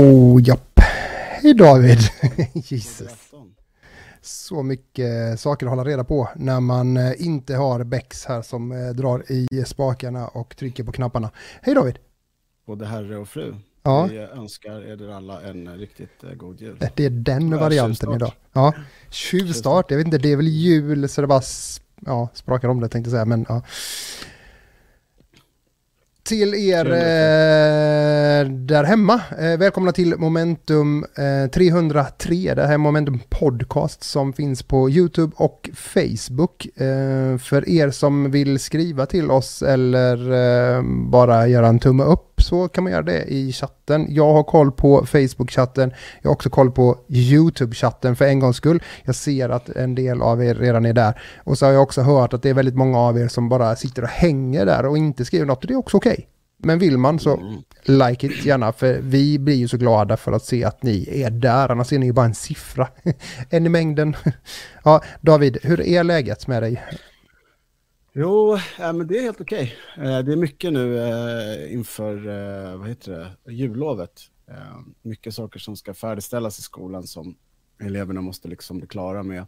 Oh, 0.00 0.40
japp. 0.42 0.80
Hej 1.42 1.54
David. 1.54 1.98
Jesus. 2.52 3.32
Så 4.20 4.62
mycket 4.62 5.40
saker 5.40 5.66
att 5.66 5.70
hålla 5.70 5.84
reda 5.84 6.04
på 6.04 6.28
när 6.36 6.60
man 6.60 6.96
eh, 6.96 7.12
inte 7.18 7.54
har 7.54 7.84
Bex 7.84 8.24
här 8.24 8.42
som 8.42 8.72
eh, 8.72 8.88
drar 8.88 9.32
i 9.32 9.64
spakarna 9.66 10.28
och 10.28 10.56
trycker 10.56 10.84
på 10.84 10.92
knapparna. 10.92 11.30
Hej 11.62 11.74
David. 11.74 11.98
Både 12.66 12.86
herre 12.86 13.16
och 13.16 13.28
fru. 13.28 13.54
Ja. 13.82 14.06
Vi 14.10 14.18
önskar 14.18 14.80
er 14.82 15.10
alla 15.10 15.40
en 15.42 15.78
riktigt 15.78 16.24
eh, 16.24 16.30
god 16.30 16.60
jul. 16.60 16.76
Det 16.94 17.04
är 17.04 17.10
den 17.10 17.58
varianten 17.58 17.94
tjuvstart. 17.94 18.16
idag. 18.16 18.32
Ja, 18.52 18.74
tjuvstart. 19.10 19.90
Jag 19.90 19.98
vet 19.98 20.06
inte, 20.06 20.18
det 20.18 20.32
är 20.32 20.36
väl 20.36 20.48
jul 20.48 21.08
så 21.08 21.20
det 21.20 21.26
bara 21.26 21.42
ja, 22.06 22.28
sprakar 22.34 22.68
om 22.68 22.80
det 22.80 22.88
tänkte 22.88 23.08
jag 23.10 23.12
säga. 23.12 23.24
Men, 23.24 23.46
ja. 23.48 23.62
Till 26.22 26.54
er 26.54 26.86
eh, 26.86 28.48
där 28.48 28.84
hemma, 28.84 29.20
eh, 29.38 29.58
välkomna 29.58 29.92
till 29.92 30.14
Momentum 30.18 31.04
eh, 31.18 31.50
303. 31.50 32.54
Det 32.54 32.66
här 32.66 32.74
är 32.74 32.78
Momentum 32.78 33.20
Podcast 33.28 34.02
som 34.02 34.32
finns 34.32 34.62
på 34.62 34.90
YouTube 34.90 35.32
och 35.36 35.70
Facebook. 35.74 36.66
Eh, 36.66 37.38
för 37.38 37.68
er 37.68 37.90
som 37.90 38.30
vill 38.30 38.58
skriva 38.58 39.06
till 39.06 39.30
oss 39.30 39.62
eller 39.62 40.32
eh, 40.76 40.82
bara 41.10 41.48
göra 41.48 41.66
en 41.66 41.78
tumme 41.78 42.04
upp 42.04 42.29
så 42.40 42.68
kan 42.68 42.84
man 42.84 42.92
göra 42.92 43.02
det 43.02 43.22
i 43.22 43.52
chatten. 43.52 44.06
Jag 44.08 44.32
har 44.32 44.42
koll 44.42 44.72
på 44.72 45.06
Facebook-chatten. 45.06 45.92
Jag 46.22 46.30
har 46.30 46.34
också 46.34 46.50
koll 46.50 46.70
på 46.70 46.98
YouTube-chatten 47.08 48.14
för 48.14 48.24
en 48.24 48.40
gångs 48.40 48.56
skull. 48.56 48.82
Jag 49.04 49.14
ser 49.14 49.48
att 49.48 49.68
en 49.68 49.94
del 49.94 50.22
av 50.22 50.44
er 50.44 50.54
redan 50.54 50.86
är 50.86 50.92
där. 50.92 51.22
Och 51.44 51.58
så 51.58 51.66
har 51.66 51.72
jag 51.72 51.82
också 51.82 52.02
hört 52.02 52.32
att 52.32 52.42
det 52.42 52.50
är 52.50 52.54
väldigt 52.54 52.76
många 52.76 52.98
av 52.98 53.18
er 53.18 53.28
som 53.28 53.48
bara 53.48 53.76
sitter 53.76 54.02
och 54.02 54.08
hänger 54.08 54.66
där 54.66 54.86
och 54.86 54.98
inte 54.98 55.24
skriver 55.24 55.46
något. 55.46 55.68
Det 55.68 55.74
är 55.74 55.78
också 55.78 55.96
okej. 55.96 56.28
Men 56.62 56.78
vill 56.78 56.98
man 56.98 57.18
så 57.18 57.36
Mm. 57.36 57.62
like 57.86 58.26
it 58.26 58.44
gärna 58.44 58.72
för 58.72 58.98
vi 59.02 59.38
blir 59.38 59.54
ju 59.54 59.68
så 59.68 59.76
glada 59.76 60.16
för 60.16 60.32
att 60.32 60.44
se 60.44 60.64
att 60.64 60.82
ni 60.82 61.22
är 61.22 61.30
där. 61.30 61.70
Annars 61.70 61.92
är 61.92 61.98
ni 61.98 62.06
ju 62.06 62.12
bara 62.12 62.26
en 62.26 62.34
siffra. 62.34 62.88
en 63.50 63.66
i 63.66 63.68
mängden. 63.68 64.16
ja, 64.84 65.02
David, 65.20 65.58
hur 65.62 65.80
är 65.80 66.04
läget 66.04 66.46
med 66.46 66.62
dig? 66.62 66.82
Jo, 68.12 68.54
äh, 68.54 68.92
men 68.92 69.06
det 69.06 69.18
är 69.18 69.22
helt 69.22 69.40
okej. 69.40 69.74
Eh, 69.96 70.18
det 70.18 70.32
är 70.32 70.36
mycket 70.36 70.72
nu 70.72 70.98
eh, 70.98 71.72
inför, 71.74 72.16
eh, 72.16 72.76
vad 72.76 72.88
heter 72.88 73.36
det, 73.44 73.52
jullovet. 73.52 74.20
Eh, 74.48 74.54
mycket 75.02 75.34
saker 75.34 75.60
som 75.60 75.76
ska 75.76 75.94
färdigställas 75.94 76.58
i 76.58 76.62
skolan 76.62 77.06
som 77.06 77.36
eleverna 77.82 78.20
måste 78.20 78.48
liksom 78.48 78.78
bli 78.78 78.86
klara 78.86 79.22
med. 79.22 79.40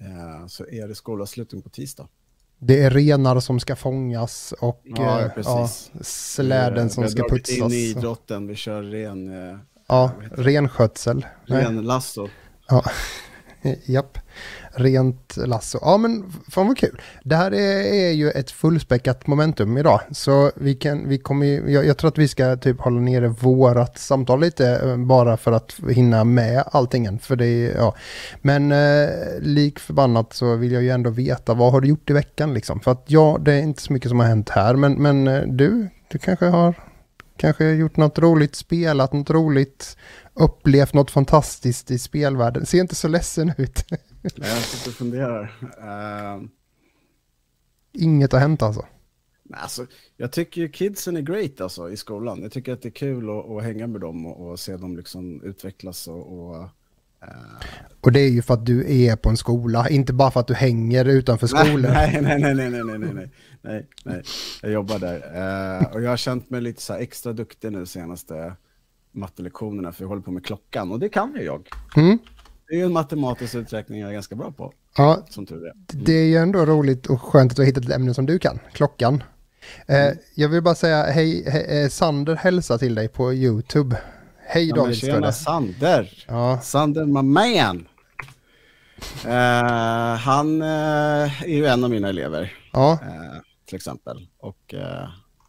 Eh, 0.00 0.46
så 0.46 0.66
är 0.66 0.88
det 0.88 0.94
skolavslutning 0.94 1.62
på 1.62 1.68
tisdag. 1.68 2.08
Det 2.58 2.82
är 2.82 2.90
renar 2.90 3.40
som 3.40 3.60
ska 3.60 3.76
fångas 3.76 4.54
och 4.60 4.80
Ja, 4.84 5.20
eh, 5.20 5.28
precis. 5.32 5.90
släden 6.08 6.86
Eh, 6.86 6.88
som 6.92 7.02
vi 7.02 7.06
har 7.08 7.10
ska 7.10 7.28
putsas. 7.28 7.58
in 7.58 7.72
i 7.72 7.76
idrotten, 7.90 8.46
vi 8.46 8.54
kör 8.54 8.82
ren, 8.82 9.50
eh, 9.50 9.58
Ja, 9.88 10.10
renskötsel. 10.30 11.26
Nej. 11.48 11.64
ren 11.64 11.82
lasso. 11.82 12.28
Ja, 12.68 12.84
Eh, 13.66 13.76
japp. 13.84 14.18
Rent 14.70 15.36
lasso. 15.36 15.78
Ja, 15.82 15.96
men 15.96 16.32
fan 16.48 16.66
vad 16.66 16.78
kul. 16.78 17.00
Det 17.24 17.36
här 17.36 17.50
är, 17.54 17.94
är 17.94 18.10
ju 18.10 18.30
ett 18.30 18.50
fullspäckat 18.50 19.26
momentum 19.26 19.78
idag. 19.78 20.00
Så 20.10 20.50
vi 20.56 20.74
kan, 20.74 21.08
vi 21.08 21.18
kommer 21.18 21.46
ju, 21.46 21.70
jag, 21.70 21.86
jag 21.86 21.96
tror 21.96 22.08
att 22.08 22.18
vi 22.18 22.28
ska 22.28 22.56
typ 22.56 22.80
hålla 22.80 23.00
nere 23.00 23.28
vårat 23.28 23.98
samtal 23.98 24.40
lite 24.40 24.68
eh, 24.68 24.96
bara 24.96 25.36
för 25.36 25.52
att 25.52 25.74
hinna 25.90 26.24
med 26.24 26.64
allting. 26.66 27.18
För 27.18 27.36
det 27.36 27.46
är, 27.46 27.74
ja. 27.76 27.94
Men 28.42 28.72
eh, 28.72 29.08
lik 29.40 29.78
förbannat 29.78 30.32
så 30.32 30.56
vill 30.56 30.72
jag 30.72 30.82
ju 30.82 30.90
ändå 30.90 31.10
veta 31.10 31.54
vad 31.54 31.72
har 31.72 31.80
du 31.80 31.88
gjort 31.88 32.10
i 32.10 32.12
veckan 32.12 32.54
liksom. 32.54 32.80
För 32.80 32.90
att 32.90 33.04
ja, 33.06 33.38
det 33.40 33.52
är 33.52 33.62
inte 33.62 33.82
så 33.82 33.92
mycket 33.92 34.08
som 34.08 34.20
har 34.20 34.26
hänt 34.26 34.48
här. 34.48 34.74
Men, 34.74 35.02
men 35.02 35.28
eh, 35.28 35.42
du, 35.42 35.88
du 36.08 36.18
kanske 36.18 36.46
har 36.46 36.74
kanske 37.36 37.70
gjort 37.70 37.96
något 37.96 38.18
roligt, 38.18 38.54
spelat 38.54 39.12
något 39.12 39.30
roligt, 39.30 39.96
upplevt 40.36 40.94
något 40.94 41.10
fantastiskt 41.10 41.90
i 41.90 41.98
spelvärlden. 41.98 42.66
Ser 42.66 42.80
inte 42.80 42.94
så 42.94 43.08
ledsen 43.08 43.52
ut. 43.58 43.84
Jag 44.36 44.46
sitter 44.46 44.90
och 44.90 44.94
funderar. 44.94 45.42
Eh, 45.78 46.42
Inget 47.92 48.32
har 48.32 48.40
hänt 48.40 48.62
alltså. 48.62 48.86
Alltså, 49.52 49.86
jag 50.16 50.32
tycker 50.32 50.60
ju 50.60 50.68
kidsen 50.68 51.16
är 51.16 51.20
great 51.20 51.60
alltså, 51.60 51.90
i 51.90 51.96
skolan. 51.96 52.42
Jag 52.42 52.52
tycker 52.52 52.72
att 52.72 52.82
det 52.82 52.88
är 52.88 52.90
kul 52.90 53.30
att, 53.30 53.50
att 53.50 53.62
hänga 53.62 53.86
med 53.86 54.00
dem 54.00 54.26
och, 54.26 54.50
och 54.50 54.60
se 54.60 54.76
dem 54.76 54.96
liksom 54.96 55.42
utvecklas. 55.44 56.08
Och, 56.08 56.38
och, 56.38 56.56
eh, 57.22 57.28
Och 58.00 58.12
det 58.12 58.20
är 58.20 58.28
ju 58.28 58.42
för 58.42 58.54
att 58.54 58.66
du 58.66 58.92
är 59.06 59.16
på 59.16 59.28
en 59.28 59.36
skola, 59.36 59.88
inte 59.88 60.12
bara 60.12 60.30
för 60.30 60.40
att 60.40 60.46
du 60.46 60.54
hänger 60.54 61.04
utanför 61.04 61.46
skolan. 61.46 61.80
nej, 61.92 62.20
nej, 62.22 62.40
nej, 62.40 62.54
nej, 62.54 62.70
nej, 62.70 62.84
nej, 62.84 62.98
nej, 62.98 63.14
nej, 63.14 63.30
nej, 63.62 63.86
nej, 64.04 64.22
jag 64.62 64.72
jobbar 64.72 64.98
där. 64.98 65.16
Eh, 65.16 65.86
och 65.94 66.02
jag 66.02 66.10
har 66.10 66.16
känt 66.16 66.50
mig 66.50 66.60
lite 66.60 66.82
så 66.82 66.94
extra 66.94 67.32
duktig 67.32 67.72
nu 67.72 67.86
senaste 67.86 68.52
mattelektionerna 69.16 69.92
för 69.92 70.02
jag 70.04 70.08
håller 70.08 70.22
på 70.22 70.30
med 70.30 70.44
klockan 70.44 70.92
och 70.92 70.98
det 71.00 71.08
kan 71.08 71.34
ju 71.34 71.42
jag. 71.42 71.68
Mm. 71.96 72.18
Det 72.68 72.74
är 72.74 72.78
ju 72.78 72.84
en 72.84 72.92
matematisk 72.92 73.54
uträkning 73.54 74.00
jag 74.00 74.08
är 74.08 74.14
ganska 74.14 74.34
bra 74.34 74.52
på, 74.52 74.72
Ja, 74.96 75.26
som 75.30 75.46
tur 75.46 75.66
är. 75.66 75.72
det 75.92 76.12
är 76.12 76.24
ju 76.26 76.36
ändå 76.36 76.64
roligt 76.66 77.06
och 77.06 77.22
skönt 77.22 77.52
att 77.52 77.56
du 77.56 77.62
har 77.62 77.66
hittat 77.66 77.84
ett 77.84 77.90
ämne 77.92 78.14
som 78.14 78.26
du 78.26 78.38
kan, 78.38 78.58
klockan. 78.72 79.22
Eh, 79.86 80.08
jag 80.34 80.48
vill 80.48 80.62
bara 80.62 80.74
säga 80.74 81.02
hej, 81.02 81.50
he, 81.50 81.82
eh, 81.82 81.88
Sander 81.88 82.34
hälsa 82.36 82.78
till 82.78 82.94
dig 82.94 83.08
på 83.08 83.34
YouTube. 83.34 83.96
Hej 84.48 84.68
Ja, 84.68 84.76
David, 84.76 84.96
tjena. 84.96 85.32
Sander! 85.32 86.24
Ja, 86.28 86.60
Sander, 86.62 87.04
my 87.04 87.22
man! 87.22 87.88
Eh, 89.24 90.16
han 90.18 90.62
eh, 90.62 91.42
är 91.42 91.56
ju 91.56 91.66
en 91.66 91.84
av 91.84 91.90
mina 91.90 92.08
elever, 92.08 92.52
ja, 92.72 92.92
eh, 92.92 93.40
till 93.66 93.76
exempel. 93.76 94.28
Och 94.38 94.74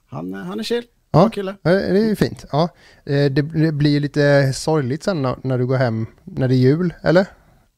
han, 0.10 0.34
han 0.34 0.60
är 0.60 0.64
chill, 0.64 0.84
Ja. 1.24 1.30
kille. 1.30 1.56
det 1.64 1.70
är 1.72 1.94
ju 2.08 2.16
fint. 2.16 2.46
Ja, 2.52 2.70
eh, 3.06 3.26
det, 3.32 3.42
blir 3.72 3.92
ju 3.92 4.00
lite 4.00 4.54
sorgligt 4.54 5.04
sen 5.04 5.22
när, 5.42 5.58
du 5.58 5.66
går 5.66 5.78
hem, 5.78 6.06
när 6.24 6.48
det 6.48 6.54
är 6.56 6.58
jul, 6.58 6.94
eller? 7.04 7.26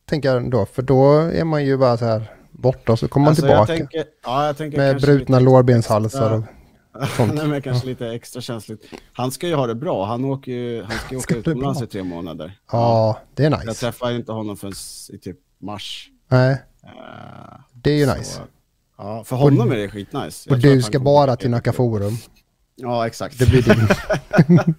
Tänker 0.05 0.33
jag 0.33 0.51
då, 0.51 0.65
för 0.65 0.81
då 0.81 1.13
är 1.13 1.43
man 1.43 1.65
ju 1.65 1.77
bara 1.77 1.97
så 1.97 2.05
här 2.05 2.31
borta 2.51 2.91
och 2.91 2.99
så 2.99 3.07
kommer 3.07 3.23
man 3.23 3.29
Alltså, 3.29 3.47
jag 3.47 3.67
tillbaka. 3.67 3.77
tänker, 3.91 4.03
ja, 4.23 4.45
jag 4.45 4.57
tänker 4.57 4.77
med 4.77 5.01
brutna 5.01 5.39
lite- 5.39 5.45
lårbenshalsar 5.51 6.31
och... 6.33 6.43
sånt. 7.17 7.33
Nej, 7.33 7.47
men 7.47 7.61
kanske 7.61 7.87
lite 7.87 8.07
extra 8.07 8.41
känsligt. 8.41 8.81
Han 9.13 9.31
ska 9.31 9.47
ju 9.47 9.55
ha 9.55 9.67
det 9.67 9.75
bra, 9.75 10.05
han, 10.05 10.25
åker 10.25 10.51
ju, 10.51 10.83
han 10.83 10.91
ska 10.97 11.11
ju 11.15 11.17
åka 11.17 11.35
utomlands 11.35 11.81
i 11.81 11.87
tre 11.87 12.03
månader. 12.03 12.57
Ja, 12.71 13.19
det 13.35 13.45
är 13.45 13.51
Jag 13.51 13.59
nice. 13.67 13.73
träffar 13.79 14.11
inte 14.11 14.31
honom 14.31 14.57
förrän 14.57 14.73
i 15.13 15.17
typ 15.17 15.37
mars. 15.61 16.09
Nej, 16.27 16.57
Eh, 16.83 17.59
det 17.73 17.91
är 17.91 17.97
ju 17.97 18.05
så- 18.07 18.15
nice. 18.15 18.41
Ja, 18.97 19.23
för 19.23 19.35
honom 19.35 19.71
är 19.71 19.75
det 19.75 19.89
skitnice. 19.89 20.49
Jag 20.49 20.55
Och 20.55 20.61
du 20.61 20.81
ska 20.81 20.99
bara 20.99 21.35
till 21.35 21.49
Nacka. 21.49 21.73
Forum. 21.73 22.17
Ja, 22.81 23.07
exakt. 23.07 23.39
Det 23.39 23.45
blir 23.49 23.61
din. 23.61 23.87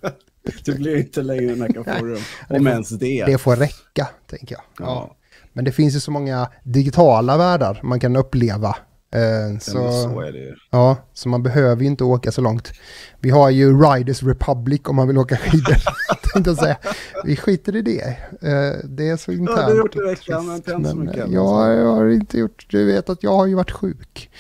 Det 0.64 0.72
blir 0.72 0.96
inte 0.96 1.22
längre 1.22 1.56
Nacka 1.56 1.84
Forum. 1.98 2.20
Om 2.48 2.66
ens 2.66 2.88
det. 2.88 3.24
Det 3.26 3.38
får 3.38 3.56
räcka, 3.56 4.08
tänker 4.30 4.54
jag. 4.54 4.62
Ja. 4.78 4.84
Ja. 4.86 5.16
Men 5.52 5.64
det 5.64 5.72
finns 5.72 5.96
ju 5.96 6.00
så 6.00 6.10
många 6.10 6.50
digitala 6.64 7.36
världar 7.36 7.80
man 7.82 8.00
kan 8.00 8.16
uppleva. 8.16 8.76
Eh, 9.14 9.58
så, 9.60 9.72
så 9.92 10.20
är 10.20 10.32
det 10.32 10.38
ju. 10.38 10.54
ja, 10.70 10.96
så 11.12 11.28
man 11.28 11.42
behöver 11.42 11.82
ju 11.82 11.88
inte 11.88 12.04
åka 12.04 12.32
så 12.32 12.40
långt. 12.40 12.72
Vi 13.20 13.30
har 13.30 13.50
ju 13.50 13.80
Riders 13.82 14.22
Republic 14.22 14.80
om 14.84 14.96
man 14.96 15.06
vill 15.08 15.18
åka 15.18 15.36
skidor. 15.36 15.76
tänkte 16.32 16.50
jag 16.50 16.58
säga. 16.58 16.76
Vi 17.24 17.36
skiter 17.36 17.76
i 17.76 17.82
det. 17.82 18.00
Eh, 18.42 18.78
det 18.84 19.08
är 19.08 19.16
så 19.16 19.32
internt. 19.32 19.58
Ja, 19.60 19.66
det 19.66 19.72
har 19.72 19.76
gjort 19.78 19.96
i 19.96 19.98
och 19.98 20.06
veckan, 20.08 20.46
men 20.46 20.56
inte 20.56 20.70
så 20.90 20.96
mycket. 20.96 21.16
eh, 21.18 21.24
än, 21.24 21.32
Ja, 21.32 21.64
alltså. 21.64 21.82
jag 21.82 21.92
har 21.92 22.08
inte 22.08 22.38
gjort, 22.38 22.66
du 22.70 22.84
vet 22.84 23.10
att 23.10 23.22
jag 23.22 23.36
har 23.36 23.46
ju 23.46 23.54
varit 23.54 23.70
sjuk. 23.70 24.30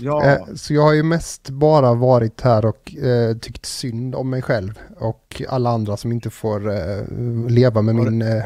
Ja, 0.00 0.24
Eh, 0.24 0.38
Så 0.54 0.74
jag 0.74 0.82
har 0.82 0.92
ju 0.92 1.02
mest 1.02 1.50
bara 1.50 1.94
varit 1.94 2.40
här 2.40 2.64
och 2.64 2.94
eh, 2.96 3.36
tyckt 3.36 3.66
synd 3.66 4.14
om 4.14 4.30
mig 4.30 4.42
själv 4.42 4.78
och 4.98 5.42
alla 5.48 5.70
andra 5.70 5.96
som 5.96 6.12
inte 6.12 6.30
får 6.30 6.70
eh, 6.70 7.02
leva 7.48 7.82
med 7.82 7.94
Har 7.94 8.04
min... 8.10 8.22
Eh, 8.22 8.42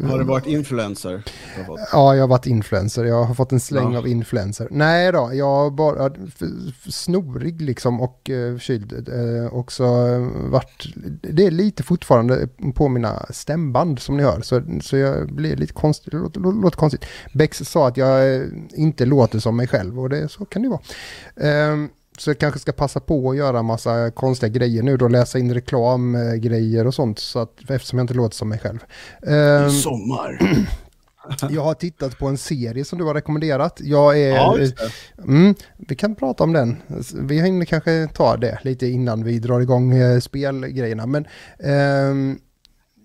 har 0.10 0.18
du 0.18 0.24
varit 0.24 0.46
influencer? 0.46 1.22
Du 1.56 1.76
ja, 1.92 2.14
jag 2.14 2.22
har 2.22 2.28
varit 2.28 2.46
influencer. 2.46 3.04
Jag 3.04 3.24
har 3.24 3.34
fått 3.34 3.52
en 3.52 3.60
släng 3.60 3.92
Ja. 3.92 3.98
av 3.98 4.06
influencer. 4.08 4.68
Nej 4.70 5.12
då, 5.12 5.30
jag 5.32 5.46
har 5.46 5.70
bara 5.70 6.10
snorig 6.90 7.62
liksom 7.62 8.00
och 8.00 8.30
eh, 8.30 8.39
förkyld. 8.58 9.08
Eh, 9.08 9.46
och 9.46 9.72
så 9.72 10.06
eh, 10.06 10.20
varit... 10.50 10.86
Det 11.22 11.46
är 11.46 11.50
lite 11.50 11.82
fortfarande 11.82 12.48
på 12.74 12.88
mina 12.88 13.26
stämband 13.30 13.98
som 13.98 14.16
ni 14.16 14.22
hör. 14.22 14.40
Så, 14.40 14.62
så 14.82 14.96
jag 14.96 15.32
blir 15.32 15.56
lite 15.56 15.72
konstigt. 15.72 16.12
Låter, 16.12 16.40
låter 16.40 16.78
konstigt. 16.78 17.04
Bex 17.34 17.58
sa 17.58 17.88
att 17.88 17.96
jag 17.96 18.34
eh, 18.34 18.42
inte 18.70 19.04
låter 19.04 19.38
som 19.38 19.56
mig 19.56 19.68
själv 19.68 20.00
och 20.00 20.08
det, 20.08 20.28
så 20.28 20.44
kan 20.44 20.62
det 20.62 20.68
vara. 20.68 20.80
Ehm, 21.36 21.88
så 22.18 22.30
jag 22.30 22.38
kanske 22.38 22.60
ska 22.60 22.72
passa 22.72 23.00
på 23.00 23.30
att 23.30 23.36
göra 23.36 23.62
massa 23.62 24.10
konstiga 24.10 24.48
grejer 24.48 24.82
nu 24.82 24.96
då, 24.96 25.08
läsa 25.08 25.38
in 25.38 25.54
reklamgrejer 25.54 26.86
och 26.86 26.94
sånt, 26.94 27.18
så 27.18 27.38
att, 27.38 27.70
eftersom 27.70 27.98
jag 27.98 28.04
inte 28.04 28.14
låter 28.14 28.36
som 28.36 28.48
mig 28.48 28.58
själv. 28.58 28.78
Ehm, 29.26 29.70
Sommar. 29.70 30.38
jag 31.50 31.62
har 31.62 31.74
tittat 31.74 32.18
på 32.18 32.26
en 32.26 32.38
serie 32.38 32.84
som 32.84 32.98
du 32.98 33.04
har 33.04 33.14
rekommenderat. 33.14 33.80
Jag 33.82 34.18
är... 34.20 34.34
Ja, 34.34 34.56
det. 34.56 34.74
Mm, 35.24 35.54
vi 35.78 35.94
kan 35.96 36.14
prata 36.14 36.44
om 36.44 36.52
den. 36.52 36.76
Vi 37.14 37.42
hinner 37.42 37.64
kanske 37.64 38.08
ta 38.14 38.36
det 38.36 38.58
lite 38.62 38.86
innan 38.86 39.24
vi 39.24 39.38
drar 39.38 39.60
igång 39.60 39.92
eh, 39.92 40.18
spelgrejerna. 40.20 41.06
Men, 41.06 41.26
ehm, 41.58 42.38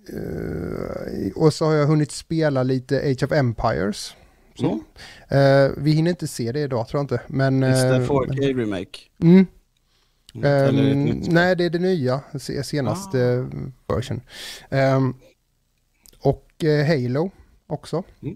eh, 0.10 1.31
och 1.36 1.54
så 1.54 1.66
har 1.66 1.74
jag 1.74 1.88
hunnit 1.88 2.12
spela 2.12 2.63
lite 2.63 2.98
Age 3.00 3.24
of 3.24 3.31
Empires. 3.31 4.16
Så. 4.56 4.66
Mm. 4.66 5.66
Eh, 5.66 5.72
vi 5.77 5.92
hinner 5.92 6.12
inte 6.12 6.27
se 6.27 6.51
det 6.51 6.60
idag 6.60 6.88
tror 6.88 7.00
jag 7.00 7.04
inte. 7.04 7.22
Men, 7.27 7.63
It's 7.63 7.94
eh, 7.94 8.00
the 8.00 8.13
4K 8.13 8.57
remake. 8.57 9.00
Mm. 9.22 9.45
Spel. 10.30 11.22
nej, 11.27 11.56
det 11.56 11.63
är 11.66 11.69
det 11.69 11.80
nya, 11.80 12.22
se- 12.39 12.63
senaste 12.63 13.48
version. 13.88 14.22
Ehm, 14.69 15.13
och 16.19 16.63
eh, 16.63 16.86
Halo 16.88 17.31
också. 17.67 18.03
Mm. 18.23 18.35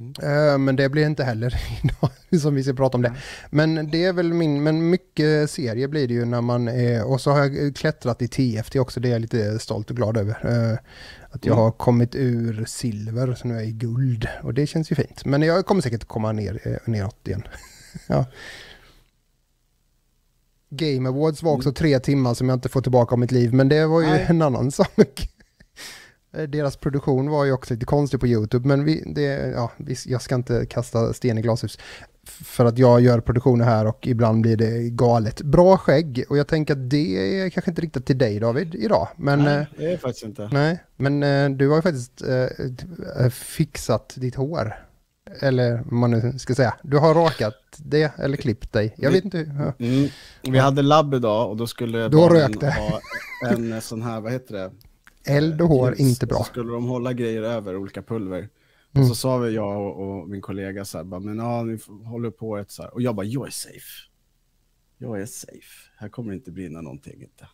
Mm. 0.00 0.12
Ehm, 0.22 0.64
men 0.64 0.76
det 0.76 0.88
blir 0.88 1.06
inte 1.06 1.24
heller 1.24 1.54
idag 1.84 2.40
som 2.42 2.54
vi 2.54 2.62
ska 2.62 2.72
prata 2.74 2.96
om 2.96 3.02
det. 3.02 3.14
Men 3.50 3.90
det 3.90 4.04
är 4.04 4.12
väl 4.12 4.32
min, 4.34 4.62
men 4.62 4.90
mycket 4.90 5.50
serier 5.50 5.88
blir 5.88 6.08
det 6.08 6.14
ju 6.14 6.24
när 6.24 6.40
man 6.40 6.68
är, 6.68 7.04
och 7.10 7.20
så 7.20 7.30
har 7.30 7.38
jag 7.44 7.76
klättrat 7.76 8.22
i 8.22 8.28
TFT 8.28 8.76
också, 8.76 9.00
det 9.00 9.08
är 9.08 9.12
jag 9.12 9.20
lite 9.20 9.58
stolt 9.58 9.90
och 9.90 9.96
glad 9.96 10.16
över. 10.16 10.46
Ehm, 10.46 10.76
att 11.30 11.44
jag 11.46 11.52
Mm. 11.52 11.64
har 11.64 11.70
kommit 11.72 12.14
ur 12.14 12.64
silver, 12.64 13.34
så 13.34 13.48
nu 13.48 13.54
är 13.54 13.58
jag 13.58 13.68
i 13.68 13.72
guld. 13.72 14.28
Och 14.42 14.54
det 14.54 14.66
känns 14.66 14.92
ju 14.92 14.96
fint. 14.96 15.24
Men 15.24 15.42
jag 15.42 15.66
kommer 15.66 15.82
säkert 15.82 16.04
komma 16.04 16.32
ner, 16.32 16.60
eh, 16.64 16.76
neråt 16.92 17.28
igen. 17.28 17.42
ja. 18.06 18.24
Game 20.70 21.08
Awards 21.08 21.42
var 21.42 21.52
också 21.52 21.72
tre 21.72 21.98
timmar 22.00 22.34
som 22.34 22.48
jag 22.48 22.56
inte 22.56 22.68
får 22.68 22.80
tillbaka 22.80 23.14
av 23.14 23.18
mitt 23.18 23.32
liv, 23.32 23.52
men 23.54 23.68
det 23.68 23.86
var 23.86 24.00
ju 24.00 24.06
Nej. 24.06 24.26
en 24.28 24.42
annan 24.42 24.70
sak. 24.72 25.28
Eh, 26.36 26.42
Deras 26.42 26.76
produktion 26.76 27.30
var 27.30 27.44
ju 27.44 27.52
också 27.52 27.74
lite 27.74 27.86
konstig 27.86 28.20
på 28.20 28.26
YouTube, 28.26 28.68
men 28.68 28.84
vi, 28.84 29.02
det, 29.06 29.52
ja, 29.54 29.72
jag 30.06 30.22
ska 30.22 30.34
inte 30.34 30.66
kasta 30.66 31.12
sten 31.12 31.38
i 31.38 31.42
glashus. 31.42 31.78
För 32.28 32.64
att 32.64 32.78
jag 32.78 33.00
gör 33.00 33.20
produktioner 33.20 33.64
här 33.64 33.86
och 33.86 34.06
ibland 34.06 34.42
blir 34.42 34.56
det 34.56 34.90
galet. 34.90 35.42
Bra 35.42 35.76
skägg, 35.76 36.24
och 36.28 36.38
jag 36.38 36.46
tänker 36.48 36.74
att 36.74 36.90
det 36.90 37.40
är 37.40 37.50
kanske 37.50 37.70
inte 37.70 37.82
riktigt 37.82 38.06
till 38.06 38.18
dig 38.18 38.40
David 38.40 38.74
idag. 38.74 39.08
Men, 39.16 39.38
nej, 39.38 39.56
Nej, 39.56 39.66
det 39.76 39.92
är 39.92 39.96
faktiskt 39.96 40.24
inte. 40.24 40.48
nej, 40.52 40.84
men 40.96 41.22
eh, 41.22 41.50
du 41.50 41.68
har 41.68 41.76
ju 41.76 41.82
faktiskt 41.82 42.22
eh, 42.22 42.34
eh, 43.24 43.30
fixat 43.30 44.14
ditt 44.16 44.34
hår. 44.34 44.74
Eller 45.40 45.74
vad 45.74 45.92
man 45.92 46.10
nu 46.10 46.38
ska 46.38 46.54
säga. 46.54 46.74
Du 46.82 46.98
har 46.98 47.14
rakat 47.14 47.54
det 47.76 48.12
eller 48.18 48.36
klippt 48.36 48.72
dig. 48.72 48.94
Jag 48.96 49.10
vet 49.10 49.24
inte 49.24 49.38
hur. 49.38 49.46
Ja. 49.46 49.72
Mm. 49.78 50.08
Vi 50.42 50.58
hade 50.58 50.82
labb 50.82 51.14
idag 51.14 51.50
och 51.50 51.56
då 51.56 51.66
skulle 51.66 52.08
Då 52.08 52.18
barnen 52.18 52.72
ha 52.72 53.00
en 53.74 53.82
sån 53.82 54.02
här, 54.02 54.20
vad 54.20 54.32
heter 54.32 54.54
det? 54.54 54.70
Eld 55.26 55.60
och 55.60 55.68
hår, 55.68 55.90
ljus. 55.90 56.00
inte 56.00 56.26
Och 56.26 56.30
Så 56.32 56.36
bra. 56.36 56.44
skulle 56.44 56.72
de 56.72 56.84
hålla 56.84 57.12
grejer 57.12 57.42
över, 57.42 57.76
olika 57.76 58.02
pulver. 58.02 58.38
Mm. 58.38 59.02
Och 59.02 59.06
så 59.08 59.14
sa 59.14 59.38
vi 59.38 59.54
jag 59.54 59.80
och, 59.80 60.20
och 60.20 60.28
min 60.28 60.40
kollega 60.40 60.84
så 60.84 60.98
här, 60.98 61.04
bara, 61.04 61.20
men 61.20 61.38
ja, 61.38 61.62
ni 61.62 61.78
håller 62.04 62.30
på 62.30 62.56
ett 62.58 62.70
så 62.70 62.82
här. 62.82 62.94
Och 62.94 63.02
jag 63.02 63.14
bara, 63.14 63.26
jag 63.26 63.46
är 63.46 63.50
safe. 63.50 63.80
Jag 64.98 65.20
är 65.20 65.26
safe. 65.26 65.90
Här 65.96 66.08
kommer 66.08 66.30
det 66.30 66.36
inte 66.36 66.50
brinna 66.50 66.80
någonting 66.80 67.22
inte. 67.22 67.48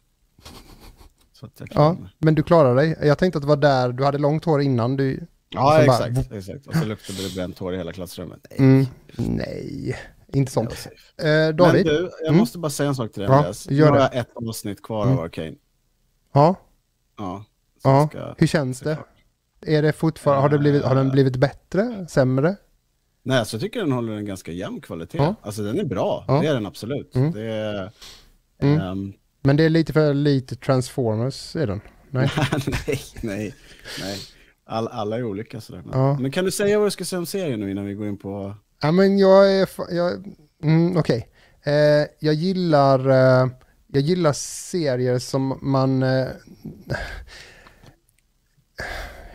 Så 1.32 1.46
att 1.46 1.52
jag 1.60 1.68
Ja, 1.72 1.96
men 2.18 2.34
du 2.34 2.42
klarar 2.42 2.74
dig. 2.76 2.96
Jag 3.02 3.18
tänkte 3.18 3.36
att 3.38 3.42
det 3.42 3.48
var 3.48 3.56
där, 3.56 3.92
du 3.92 4.04
hade 4.04 4.18
långt 4.18 4.44
hår 4.44 4.60
innan 4.62 4.96
du... 4.96 5.26
ja 5.48 5.80
så 5.80 5.86
bara- 5.86 6.06
exakt, 6.08 6.32
exakt. 6.32 6.66
Och 6.66 6.74
så 6.74 6.84
luktade 6.84 7.28
det 7.28 7.34
bränt 7.34 7.58
hår 7.58 7.74
i 7.74 7.76
hela 7.76 7.92
klassrummet. 7.92 8.46
Nej, 8.50 8.58
Mm, 8.68 8.86
nej, 9.36 9.96
inte 10.32 10.52
sånt. 10.52 10.88
Eh, 11.16 11.54
David? 11.54 11.86
Men 11.86 11.94
du, 11.94 12.10
jag 12.20 12.28
Mm. 12.28 12.36
måste 12.38 12.58
bara 12.58 12.70
säga 12.70 12.88
en 12.88 12.94
sak 12.94 13.12
till 13.12 13.20
dig 13.22 13.30
Ja, 13.30 13.36
Andreas. 13.36 13.68
Nu 13.68 13.76
gör 13.76 13.90
har 13.90 13.98
jag 13.98 14.16
ett 14.16 14.30
avsnitt 14.34 14.82
kvar 14.82 15.04
Mm. 15.06 15.18
av 15.18 15.24
Arcane. 15.24 15.54
Ja, 16.32 16.56
Ja. 17.18 17.44
Ja. 17.84 18.08
ska- 18.08 18.34
hur 18.38 18.46
känns 18.46 18.80
det? 18.80 18.98
Är 19.66 19.82
det 19.82 19.92
fortfarande, 19.92 20.42
har, 20.42 20.48
det 20.48 20.58
blivit, 20.58 20.82
har 20.84 20.94
den 20.94 21.10
blivit 21.10 21.36
bättre, 21.36 22.06
sämre? 22.08 22.56
Nej, 23.22 23.38
alltså 23.38 23.56
jag 23.56 23.60
tycker 23.62 23.80
den 23.80 23.92
håller 23.92 24.12
en 24.12 24.24
ganska 24.24 24.52
jämn 24.52 24.80
kvalitet. 24.80 25.18
Ja. 25.18 25.34
Alltså 25.42 25.62
den 25.62 25.78
är 25.80 25.84
bra, 25.84 26.24
Ja. 26.28 26.40
det 26.40 26.46
är 26.48 26.54
den 26.54 26.66
absolut. 26.66 27.14
Mm. 27.16 27.32
Det 27.32 27.42
är... 27.52 27.90
Mm. 28.62 28.80
ehm, 28.80 29.12
Men 29.40 29.56
det 29.56 29.64
är 29.64 29.68
lite 29.68 29.92
för 29.92 30.14
lite 30.14 30.56
Transformers 30.56 31.56
är 31.56 31.66
den. 31.66 31.80
Nej. 32.10 32.30
nej, 32.86 33.00
nej, 33.22 33.54
nej. 34.00 34.18
All, 34.64 34.88
alla 34.88 35.16
är 35.16 35.24
olika 35.24 35.60
sådär. 35.60 35.82
Men, 35.86 36.00
Ja. 36.00 36.18
men 36.18 36.30
kan 36.30 36.44
du 36.44 36.50
säga 36.50 36.78
vad 36.78 36.86
du 36.86 36.90
ska 36.90 37.04
säga 37.04 37.18
om 37.20 37.26
serien 37.26 37.60
nu 37.60 37.70
innan 37.70 37.84
vi 37.86 37.94
går 37.94 38.08
in 38.08 38.18
på... 38.18 38.54
Ja 38.82 38.92
men 38.92 39.18
jag 39.18 39.52
är, 39.52 39.68
jag, 39.90 40.12
mm, 40.62 40.96
okej. 40.96 41.28
Eh, 41.62 42.06
jag 42.18 42.34
gillar, 42.34 43.08
eh, 43.10 43.48
jag 43.86 44.02
gillar 44.02 44.32
serier 44.32 45.18
som 45.18 45.58
man, 45.62 46.02
eh, 46.02 46.26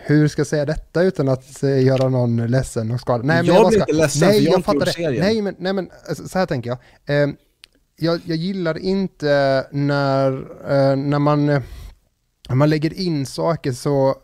hur 0.06 0.28
ska 0.28 0.40
jag 0.40 0.48
säga 0.48 0.66
detta 0.66 1.02
utan 1.04 1.30
att 1.30 1.64
eh, 1.64 1.84
göra 1.86 2.10
någon 2.10 2.48
ledsen 2.48 2.92
och 2.92 3.00
skadad? 3.00 3.26
Nej, 3.26 3.46
Jag 3.46 3.56
bara 3.56 3.68
blir 3.70 3.80
ska- 3.80 3.90
inte 3.92 4.02
ledsen, 4.02 4.28
nej, 4.28 4.38
för 4.40 4.46
jag 4.46 4.58
inte 4.60 4.66
fattar 4.66 4.86
det. 4.86 4.92
serien. 4.94 5.24
Nej, 5.24 5.42
men, 5.42 5.56
nej, 5.60 5.74
men 5.74 5.90
alltså, 6.10 6.28
så 6.28 6.40
här 6.40 6.46
tänker 6.46 6.70
jag. 6.70 6.80
Eh, 7.24 7.30
jag, 7.96 8.22
jag 8.26 8.38
gillar 8.38 8.78
inte 8.78 9.68
när, 9.72 10.32
eh, 10.72 10.96
när 10.96 11.20
man, 11.20 11.50
eh, 11.50 11.62
när 12.50 12.56
man 12.56 12.70
lägger 12.70 12.94
in 12.94 13.26
saker 13.26 13.72
så 13.72 14.16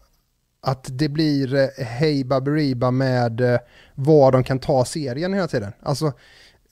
att 0.61 0.87
det 0.91 1.09
blir 1.09 1.55
eh, 1.55 1.67
hej 1.85 2.23
baberiba 2.23 2.91
med 2.91 3.41
eh, 3.41 3.59
var 3.95 4.31
de 4.31 4.43
kan 4.43 4.59
ta 4.59 4.85
serien 4.85 5.33
hela 5.33 5.47
tiden. 5.47 5.71
Alltså 5.81 6.05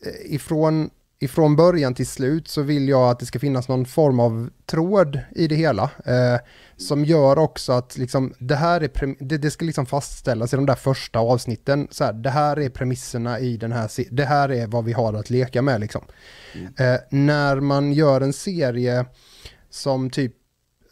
eh, 0.06 0.34
ifrån, 0.36 0.90
ifrån 1.24 1.56
början 1.56 1.94
till 1.94 2.08
slut 2.08 2.48
så 2.48 2.62
vill 2.62 2.90
jag 2.90 3.10
att 3.10 3.20
det 3.20 3.26
ska 3.26 3.40
finnas 3.40 3.68
någon 3.68 3.86
form 3.86 4.20
av 4.20 4.50
tråd 4.66 5.20
i 5.36 5.48
det 5.48 5.56
hela. 5.56 5.84
Eh, 6.06 6.40
som 6.78 7.06
gör 7.06 7.38
också 7.38 7.72
att 7.72 7.98
liksom, 7.98 8.34
det 8.40 8.56
här 8.56 8.82
är 8.82 9.16
det, 9.20 9.38
det 9.38 9.52
ska 9.52 9.66
liksom 9.66 9.86
fastställas 9.86 10.54
i 10.54 10.56
de 10.56 10.66
där 10.66 10.76
första 10.76 11.20
avsnitten. 11.20 11.88
Så 11.92 12.04
här, 12.04 12.14
det 12.14 12.30
här 12.30 12.60
är 12.60 12.70
premisserna 12.70 13.40
i 13.40 13.58
den 13.58 13.72
här 13.72 13.90
det 14.12 14.26
här 14.26 14.52
är 14.52 14.68
vad 14.68 14.86
vi 14.86 14.94
har 14.94 15.14
att 15.14 15.30
leka 15.30 15.62
med 15.62 15.80
liksom. 15.80 16.02
Eh, 16.78 16.96
när 17.10 17.60
man 17.60 17.94
gör 17.94 18.22
en 18.22 18.34
serie 18.34 19.06
som 19.70 20.10
typ 20.10 20.34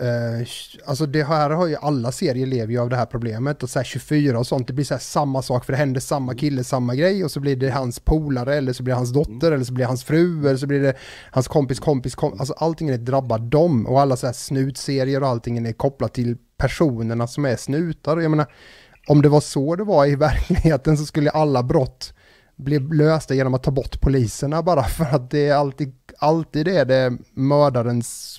Eh, 0.02 0.48
alltså 0.86 1.06
det 1.06 1.24
här 1.24 1.50
har 1.50 1.68
ju 1.68 1.76
alla 1.76 2.12
serier 2.12 2.46
lever 2.46 2.74
ju 2.74 2.80
av 2.80 2.90
det 2.90 2.96
här 2.96 3.06
problemet 3.06 3.64
och 3.64 3.70
så 3.70 3.80
här 3.80 3.84
24 3.84 4.40
och 4.40 4.48
sånt 4.48 4.68
det 4.68 4.74
blir 4.74 4.86
så 4.86 4.94
här 4.94 5.02
samma 5.02 5.42
sak 5.42 5.66
för 5.66 5.74
det 5.74 5.78
händer 5.78 6.02
samma 6.02 6.36
kille 6.36 6.64
samma 6.64 6.96
grej 6.96 7.24
och 7.24 7.32
så 7.32 7.40
blir 7.40 7.56
det 7.56 7.70
hans 7.70 8.00
polare 8.00 8.56
eller 8.56 8.74
så 8.74 8.84
blir 8.84 8.94
det 8.94 8.98
hans 8.98 9.14
dotter 9.14 9.52
eller 9.52 9.64
så 9.64 9.74
blir 9.74 9.84
det 9.84 9.88
hans 9.88 10.04
fru 10.04 10.48
eller 10.48 10.58
så 10.58 10.68
blir 10.68 10.80
det 10.80 10.94
hans 11.32 11.48
kompis 11.48 11.80
kompis 11.80 12.16
kom 12.16 12.40
alltså 12.40 12.54
allting 12.54 12.90
är 12.90 12.98
drabbar 12.98 13.40
dem 13.40 13.88
och 13.88 14.02
alla 14.02 14.16
så 14.16 14.26
här 14.26 14.34
snutserier 14.34 15.24
och 15.24 15.30
allting 15.30 15.68
är 15.68 15.74
kopplat 15.74 16.14
till 16.14 16.38
personerna 16.60 17.28
som 17.28 17.46
är 17.46 17.56
snutar. 17.56 18.18
Jag 18.18 18.32
menar 18.32 18.48
om 19.08 19.22
det 19.22 19.30
var 19.30 19.42
så 19.42 19.76
det 19.76 19.84
var 19.84 20.06
i 20.06 20.16
verkligheten 20.16 20.98
så 20.98 21.06
skulle 21.06 21.30
alla 21.30 21.64
brott 21.64 22.14
bli 22.56 22.80
lösta 22.80 23.34
genom 23.34 23.54
att 23.54 23.64
ta 23.64 23.72
bort 23.72 24.02
poliserna 24.02 24.64
bara 24.64 24.84
för 24.84 25.06
att 25.06 25.32
det 25.32 25.48
är 25.48 25.56
alltid 25.56 25.96
alltid 26.18 26.68
är 26.68 26.86
det 26.86 27.18
mördarens 27.34 28.39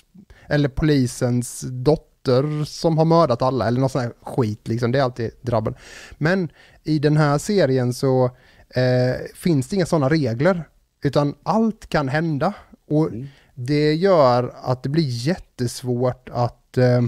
eller 0.51 0.69
polisens 0.69 1.61
dotter 1.61 2.65
som 2.65 2.97
har 2.97 3.05
mördat 3.05 3.41
alla 3.41 3.67
eller 3.67 3.79
något 3.79 3.91
sånt 3.91 4.03
här 4.03 4.13
skit 4.21 4.67
liksom, 4.67 4.91
det 4.91 4.99
är 4.99 5.03
alltid 5.03 5.31
drabben. 5.41 5.75
Men 6.17 6.49
i 6.83 6.99
den 6.99 7.17
här 7.17 7.37
serien 7.37 7.93
så 7.93 8.25
eh, 8.69 9.25
finns 9.35 9.67
det 9.67 9.75
inga 9.75 9.85
sådana 9.85 10.09
regler, 10.09 10.63
utan 11.03 11.35
allt 11.43 11.89
kan 11.89 12.07
hända 12.09 12.53
och 12.87 13.07
Mm. 13.09 13.27
det 13.55 13.93
gör 13.93 14.55
att 14.61 14.83
det 14.83 14.89
blir 14.89 15.07
jättesvårt 15.27 16.29
att 16.33 16.77
eh, 16.77 17.01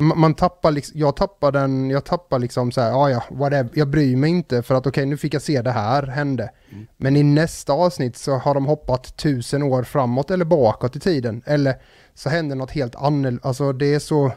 man 0.00 0.34
tappar 0.34 0.70
liksom, 0.70 1.00
jag 1.00 1.16
tappar 1.16 1.52
den, 1.52 1.90
jag 1.90 2.04
tappar 2.04 2.38
liksom 2.38 2.72
så 2.72 2.80
här, 2.80 2.90
ja 2.90 3.10
ja, 3.10 3.24
whatever, 3.30 3.70
jag 3.74 3.88
bryr 3.88 4.16
mig 4.16 4.30
inte 4.30 4.62
för 4.62 4.74
att 4.74 4.86
okej 4.86 5.06
nu 5.06 5.16
fick 5.16 5.34
jag 5.34 5.42
se 5.42 5.62
det 5.62 5.70
här 5.70 6.02
hände. 6.02 6.50
Mm. 6.70 6.86
Men 6.96 7.16
i 7.16 7.22
nästa 7.22 7.72
avsnitt 7.72 8.16
så 8.16 8.34
har 8.34 8.54
de 8.54 8.66
hoppat 8.66 9.16
tusen 9.16 9.62
år 9.62 9.82
framåt 9.82 10.30
eller 10.30 10.44
bakåt 10.44 10.96
i 10.96 11.00
tiden. 11.00 11.42
Eller 11.46 11.74
så 12.14 12.28
händer 12.28 12.56
något 12.56 12.70
helt 12.70 12.96
annorlunda, 12.96 13.48
alltså 13.48 13.72
det 13.72 13.94
är 13.94 13.98
så, 13.98 14.32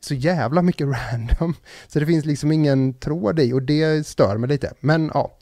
så 0.00 0.14
jävla 0.14 0.62
mycket 0.62 0.86
random. 1.12 1.54
Så 1.86 2.00
det 2.00 2.06
finns 2.06 2.24
liksom 2.24 2.52
ingen 2.52 2.94
tråd 2.94 3.40
i 3.40 3.52
och 3.52 3.62
det 3.62 4.06
stör 4.06 4.36
mig 4.36 4.48
lite. 4.48 4.72
Men 4.80 5.10
ja. 5.14 5.38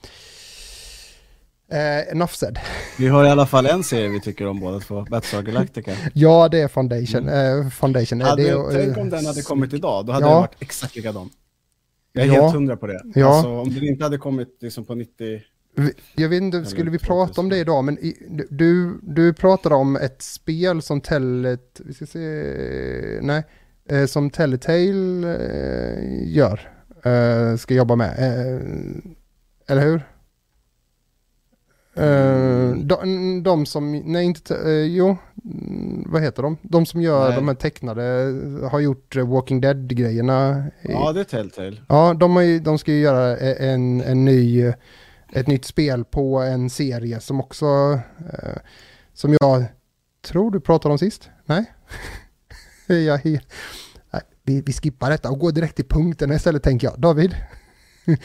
Eh, 1.71 2.13
enough 2.13 2.33
said. 2.33 2.59
Vi 2.99 3.09
har 3.09 3.25
i 3.25 3.29
alla 3.29 3.47
fall 3.47 3.67
en 3.67 3.83
serie 3.85 4.09
vi 4.09 4.21
tycker 4.21 4.47
om 4.47 4.61
båda 4.61 4.81
två, 4.81 5.07
Battlestar 5.11 5.43
Galactica. 5.43 5.93
Ja, 6.15 6.49
det 6.49 6.61
är 6.61 6.69
Foundation. 6.69 7.29
Eh, 7.29 7.69
foundation. 7.69 8.21
Eh, 8.21 8.27
Hade, 8.27 8.43
det, 8.43 8.85
tänk 8.85 8.97
om 8.97 9.11
den 9.11 9.27
hade 9.27 9.43
kommit 9.43 9.73
idag, 9.75 10.07
då 10.07 10.13
hade 10.13 10.27
Ja. 10.27 10.31
den 10.31 10.41
varit 10.41 10.57
exakt 10.63 10.97
likadan. 10.97 11.31
Jag 12.13 12.25
är 12.27 12.29
Ja. 12.35 12.43
helt 12.43 12.55
hundra 12.55 12.77
på 12.77 12.87
det. 12.87 13.01
Ja. 13.15 13.27
Alltså, 13.35 13.51
om 13.51 13.75
den 13.75 13.85
inte 13.85 14.05
hade 14.05 14.19
kommit 14.19 14.59
liksom 14.61 14.85
på 14.85 14.95
90... 14.95 15.41
Vi- 15.77 15.93
Jag 16.15 16.29
vet 16.29 16.43
inte, 16.43 16.65
skulle 16.65 16.91
vi 16.91 16.99
2000. 16.99 17.07
prata 17.27 17.41
om 17.41 17.49
det 17.49 17.57
idag, 17.59 17.85
men 17.85 17.99
i, 17.99 18.17
du, 18.51 18.99
du 19.03 19.33
pratade 19.35 19.75
om 19.75 19.97
ett 19.97 20.23
spel 20.23 20.83
som 20.83 21.01
Tellet, 21.01 21.81
vi 21.85 21.95
ska 21.95 22.07
se, 22.07 22.19
nej, 23.23 23.45
eh, 23.91 24.07
som 24.07 24.31
Telltale 24.31 25.37
eh, 25.37 26.29
gör, 26.37 26.61
eh, 27.05 27.57
ska 27.57 27.75
jobba 27.75 27.97
med, 27.97 28.11
eh, 28.19 28.61
eller 29.69 29.83
hur? 29.83 30.03
Eh, 31.97 32.77
de, 32.77 33.43
de 33.43 33.67
som, 33.67 33.93
nej 33.93 34.25
inte, 34.25 34.41
te- 34.41 34.71
eh, 34.71 34.87
jo, 34.87 35.17
mm, 35.45 36.05
vad 36.07 36.23
heter 36.23 36.43
de? 36.43 36.57
De 36.63 36.87
som 36.87 37.03
gör 37.03 37.29
Nej. 37.29 37.37
de 37.37 37.49
här 37.49 37.55
tecknade, 37.55 38.03
har 38.71 38.81
gjort 38.81 39.17
eh, 39.17 39.29
Walking 39.29 39.61
Dead-grejerna. 39.61 40.67
Ja, 40.83 41.13
det 41.13 41.21
är 41.21 41.25
Telltale. 41.25 41.77
Ja, 41.89 42.15
de, 42.15 42.47
ju, 42.47 42.61
de 42.61 42.79
ska 42.79 42.93
ju 42.93 43.01
göra 43.01 43.37
en, 43.39 44.01
en 44.01 44.25
ny, 44.25 44.73
ett 45.33 45.47
nytt 45.47 45.65
spel 45.65 46.05
på 46.05 46.39
en 46.39 46.71
serie 46.71 47.21
som 47.21 47.41
också, 47.41 47.67
eh, 48.33 48.57
som 49.15 49.37
jag 49.41 49.65
tror 50.27 50.51
du 50.51 50.61
pratade 50.61 50.93
om 50.93 50.99
sist. 50.99 51.31
Nej? 51.47 51.65
jag, 52.87 53.21
nej 53.25 54.23
vi, 54.43 54.63
vi 54.67 54.73
skippar 54.73 55.11
detta 55.11 55.31
och 55.31 55.39
går 55.39 55.53
direkt 55.53 55.77
till 55.77 55.89
punkten 55.89 56.33
istället 56.33 56.63
tänker 56.63 56.87
jag. 56.87 57.01
David? 57.01 57.37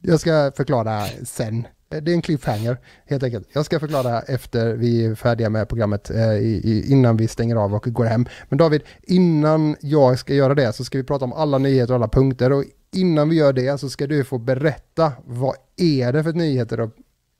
jag 0.00 0.20
ska 0.20 0.52
förklara 0.56 1.06
sen. 1.24 1.66
Det 1.90 1.96
är 2.10 2.14
en 2.14 2.22
cliffhanger, 2.22 2.76
helt 3.06 3.22
enkelt. 3.22 3.48
Jag 3.52 3.64
ska 3.64 3.80
förklara 3.80 4.20
efter 4.20 4.74
vi 4.74 5.04
är 5.04 5.14
färdiga 5.14 5.50
med 5.50 5.68
programmet, 5.68 6.10
eh, 6.10 6.32
i, 6.32 6.84
innan 6.88 7.16
vi 7.16 7.28
stänger 7.28 7.56
av 7.56 7.74
och 7.74 7.82
går 7.82 8.04
hem. 8.04 8.26
Men 8.48 8.58
David, 8.58 8.82
innan 9.02 9.76
jag 9.80 10.18
ska 10.18 10.34
göra 10.34 10.54
det 10.54 10.72
så 10.72 10.84
ska 10.84 10.98
vi 10.98 11.04
prata 11.04 11.24
om 11.24 11.32
alla 11.32 11.58
nyheter 11.58 11.92
och 11.92 11.96
alla 11.96 12.08
punkter. 12.08 12.52
Och 12.52 12.64
innan 12.92 13.28
vi 13.28 13.36
gör 13.36 13.52
det 13.52 13.80
så 13.80 13.88
ska 13.90 14.06
du 14.06 14.24
få 14.24 14.38
berätta 14.38 15.12
vad 15.24 15.54
är 15.76 16.12
det 16.12 16.22
för 16.24 16.32
nyheter, 16.32 16.80
och, 16.80 16.90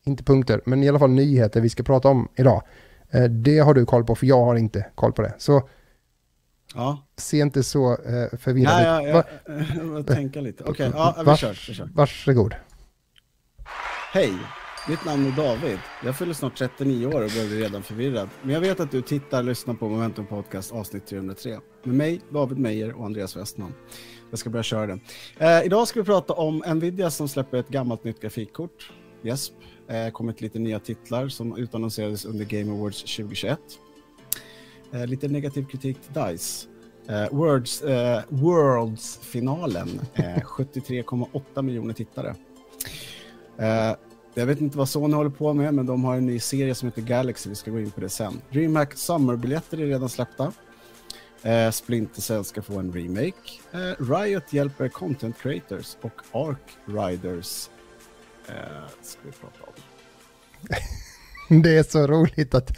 inte 0.06 0.24
punkter, 0.24 0.60
men 0.66 0.82
i 0.82 0.88
alla 0.88 0.98
fall 0.98 1.10
nyheter 1.10 1.60
vi 1.60 1.68
ska 1.68 1.82
prata 1.82 2.08
om 2.08 2.28
idag. 2.36 2.62
Eh, 3.10 3.24
det 3.24 3.58
har 3.58 3.74
du 3.74 3.86
koll 3.86 4.04
på, 4.04 4.14
för 4.14 4.26
jag 4.26 4.44
har 4.44 4.56
inte 4.56 4.86
koll 4.94 5.12
på 5.12 5.22
det. 5.22 5.34
Så 5.38 5.68
Ja. 6.74 7.06
se 7.16 7.38
inte 7.38 7.62
så 7.62 7.92
eh, 7.92 8.38
förvirrad 8.38 8.80
ut. 8.80 9.06
jag, 9.06 9.14
Va- 9.14 9.24
jag, 9.46 9.98
jag, 9.98 10.06
tänka 10.06 10.40
lite. 10.40 10.64
Okej, 10.64 10.90
ja, 10.94 11.16
vi 11.26 11.36
kör, 11.36 11.48
vi 11.68 11.74
kör. 11.74 11.90
Varsågod. 11.94 12.54
Hej, 14.12 14.32
mitt 14.88 15.04
namn 15.04 15.26
är 15.26 15.36
David. 15.36 15.78
Jag 16.04 16.16
fyller 16.16 16.32
snart 16.32 16.58
39 16.58 17.06
år 17.06 17.24
och 17.24 17.30
börjar 17.30 17.46
redan 17.46 17.82
förvirrad. 17.82 18.28
Men 18.42 18.54
jag 18.54 18.60
vet 18.60 18.80
att 18.80 18.90
du 18.90 19.02
tittar 19.02 19.38
och 19.38 19.44
lyssnar 19.44 19.74
på 19.74 19.88
Momentum 19.88 20.26
Podcast 20.26 20.72
avsnitt 20.72 21.06
303. 21.06 21.58
Med 21.82 21.94
mig, 21.94 22.20
David 22.30 22.58
Meijer 22.58 22.92
och 22.92 23.04
Andreas 23.04 23.36
Westman. 23.36 23.74
Jag 24.30 24.38
ska 24.38 24.50
börja 24.50 24.62
köra 24.62 24.86
den. 24.86 25.00
Eh, 25.38 25.62
idag 25.64 25.88
ska 25.88 26.00
vi 26.00 26.06
prata 26.06 26.32
om 26.32 26.62
Nvidia 26.66 27.10
som 27.10 27.28
släpper 27.28 27.58
ett 27.58 27.68
gammalt 27.68 28.04
nytt 28.04 28.20
grafikkort. 28.20 28.92
Jesp. 29.22 29.54
Eh, 29.88 30.10
kommit 30.10 30.40
lite 30.40 30.58
nya 30.58 30.78
titlar 30.78 31.28
som 31.28 31.56
utannonserades 31.56 32.24
under 32.24 32.44
Game 32.44 32.72
Awards 32.72 33.02
2021. 33.16 33.58
Eh, 34.92 35.06
lite 35.06 35.28
negativ 35.28 35.66
kritik 35.66 35.96
till 36.02 36.12
DICE. 36.22 36.68
Eh, 37.08 37.28
Worlds, 37.30 37.82
eh, 37.82 38.22
Worlds-finalen. 38.28 40.00
Eh, 40.14 40.24
73,8 40.44 41.62
miljoner 41.62 41.94
tittare. 41.94 42.34
Eh, 43.58 43.96
jag 44.34 44.46
vet 44.46 44.60
inte 44.60 44.78
vad 44.78 44.88
Sony 44.88 45.14
håller 45.14 45.30
på 45.30 45.54
med, 45.54 45.74
men 45.74 45.86
de 45.86 46.04
har 46.04 46.16
en 46.16 46.26
ny 46.26 46.40
serie 46.40 46.74
som 46.74 46.88
heter 46.88 47.02
Galaxy. 47.02 47.48
Vi 47.48 47.54
ska 47.54 47.70
gå 47.70 47.80
in 47.80 47.90
på 47.90 48.00
det 48.00 48.08
sen. 48.08 48.40
DreamHack 48.50 48.94
Summer-biljetter 48.94 49.80
är 49.80 49.86
redan 49.86 50.08
släppta. 50.08 50.52
Eh, 51.42 51.70
Splinter 51.70 52.20
Cell 52.20 52.44
ska 52.44 52.62
få 52.62 52.78
en 52.78 52.92
remake. 52.92 53.32
Eh, 53.72 54.04
Riot 54.12 54.52
hjälper 54.52 54.88
content 54.88 55.38
creators 55.38 55.96
och 56.00 56.20
Ark 56.32 56.76
Riders 56.86 57.70
eh, 58.48 58.54
ska 59.02 59.20
vi 59.24 59.32
prata 59.32 59.64
om. 59.66 59.72
Det 61.62 61.78
är 61.78 61.82
så 61.82 62.06
roligt 62.06 62.54
att 62.54 62.70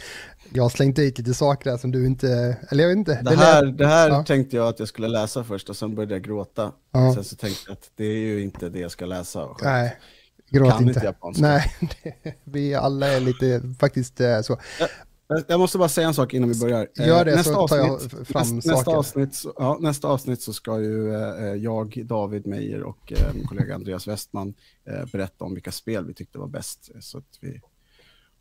jag 0.53 0.63
har 0.63 0.69
slängt 0.69 0.95
dit 0.95 1.17
lite 1.17 1.33
saker 1.33 1.71
där 1.71 1.77
som 1.77 1.91
du 1.91 2.05
inte, 2.05 2.57
eller 2.69 2.83
jag 2.83 2.89
vet 2.89 2.97
inte. 2.97 3.21
Det 3.21 3.35
här, 3.35 3.63
lät- 3.63 3.77
det 3.77 3.87
här 3.87 4.09
ja. 4.09 4.23
tänkte 4.23 4.55
jag 4.55 4.67
att 4.67 4.79
jag 4.79 4.87
skulle 4.87 5.07
läsa 5.07 5.43
först 5.43 5.69
och 5.69 5.77
sen 5.77 5.95
började 5.95 6.13
jag 6.13 6.23
gråta. 6.23 6.71
Ja. 6.91 7.13
Sen 7.13 7.23
så 7.23 7.35
tänkte 7.35 7.61
jag 7.67 7.73
att 7.73 7.91
det 7.95 8.05
är 8.05 8.17
ju 8.17 8.41
inte 8.41 8.69
det 8.69 8.79
jag 8.79 8.91
ska 8.91 9.05
läsa. 9.05 9.47
Nej, 9.63 9.97
gråt 10.53 10.71
Kan 10.71 10.87
inte. 10.87 11.05
japanska. 11.05 11.41
Nej, 11.41 11.75
det, 12.03 12.33
vi 12.43 12.75
alla 12.75 13.07
är 13.07 13.19
lite 13.19 13.61
faktiskt 13.79 14.21
eh, 14.21 14.41
så. 14.41 14.59
Jag- 14.79 14.89
Jag 15.47 15.59
måste 15.59 15.77
bara 15.77 15.89
säga 15.89 16.07
en 16.07 16.13
sak 16.13 16.33
innan 16.33 16.49
vi 16.49 16.59
börjar. 16.59 16.87
Eh, 16.99 17.07
Gör 17.07 17.25
det, 17.25 17.43
så 17.43 17.67
tar 17.67 17.77
jag 17.77 17.89
avsnitt, 17.89 18.11
fram 18.27 18.41
nästa, 18.41 18.55
nästa, 18.55 18.75
saker. 18.75 18.97
avsnitt, 18.97 19.35
så- 19.35 19.53
ja, 19.57 19.77
nästa 19.81 20.07
avsnitt 20.07 20.41
så 20.41 20.53
ska 20.53 20.79
ju 20.79 21.13
eh, 21.15 21.55
jag, 21.55 22.01
David 22.05 22.47
Meijer 22.47 22.83
och 22.83 23.11
eh, 23.13 23.33
min 23.35 23.47
kollega 23.47 23.75
Andreas 23.75 24.07
Westman 24.07 24.53
eh, 24.87 25.05
berätta 25.11 25.45
om 25.45 25.53
vilka 25.53 25.71
spel 25.71 26.05
vi 26.05 26.13
tyckte 26.13 26.37
var 26.37 26.47
bäst. 26.47 26.89
Så 26.99 27.17
att 27.17 27.37
vi, 27.41 27.61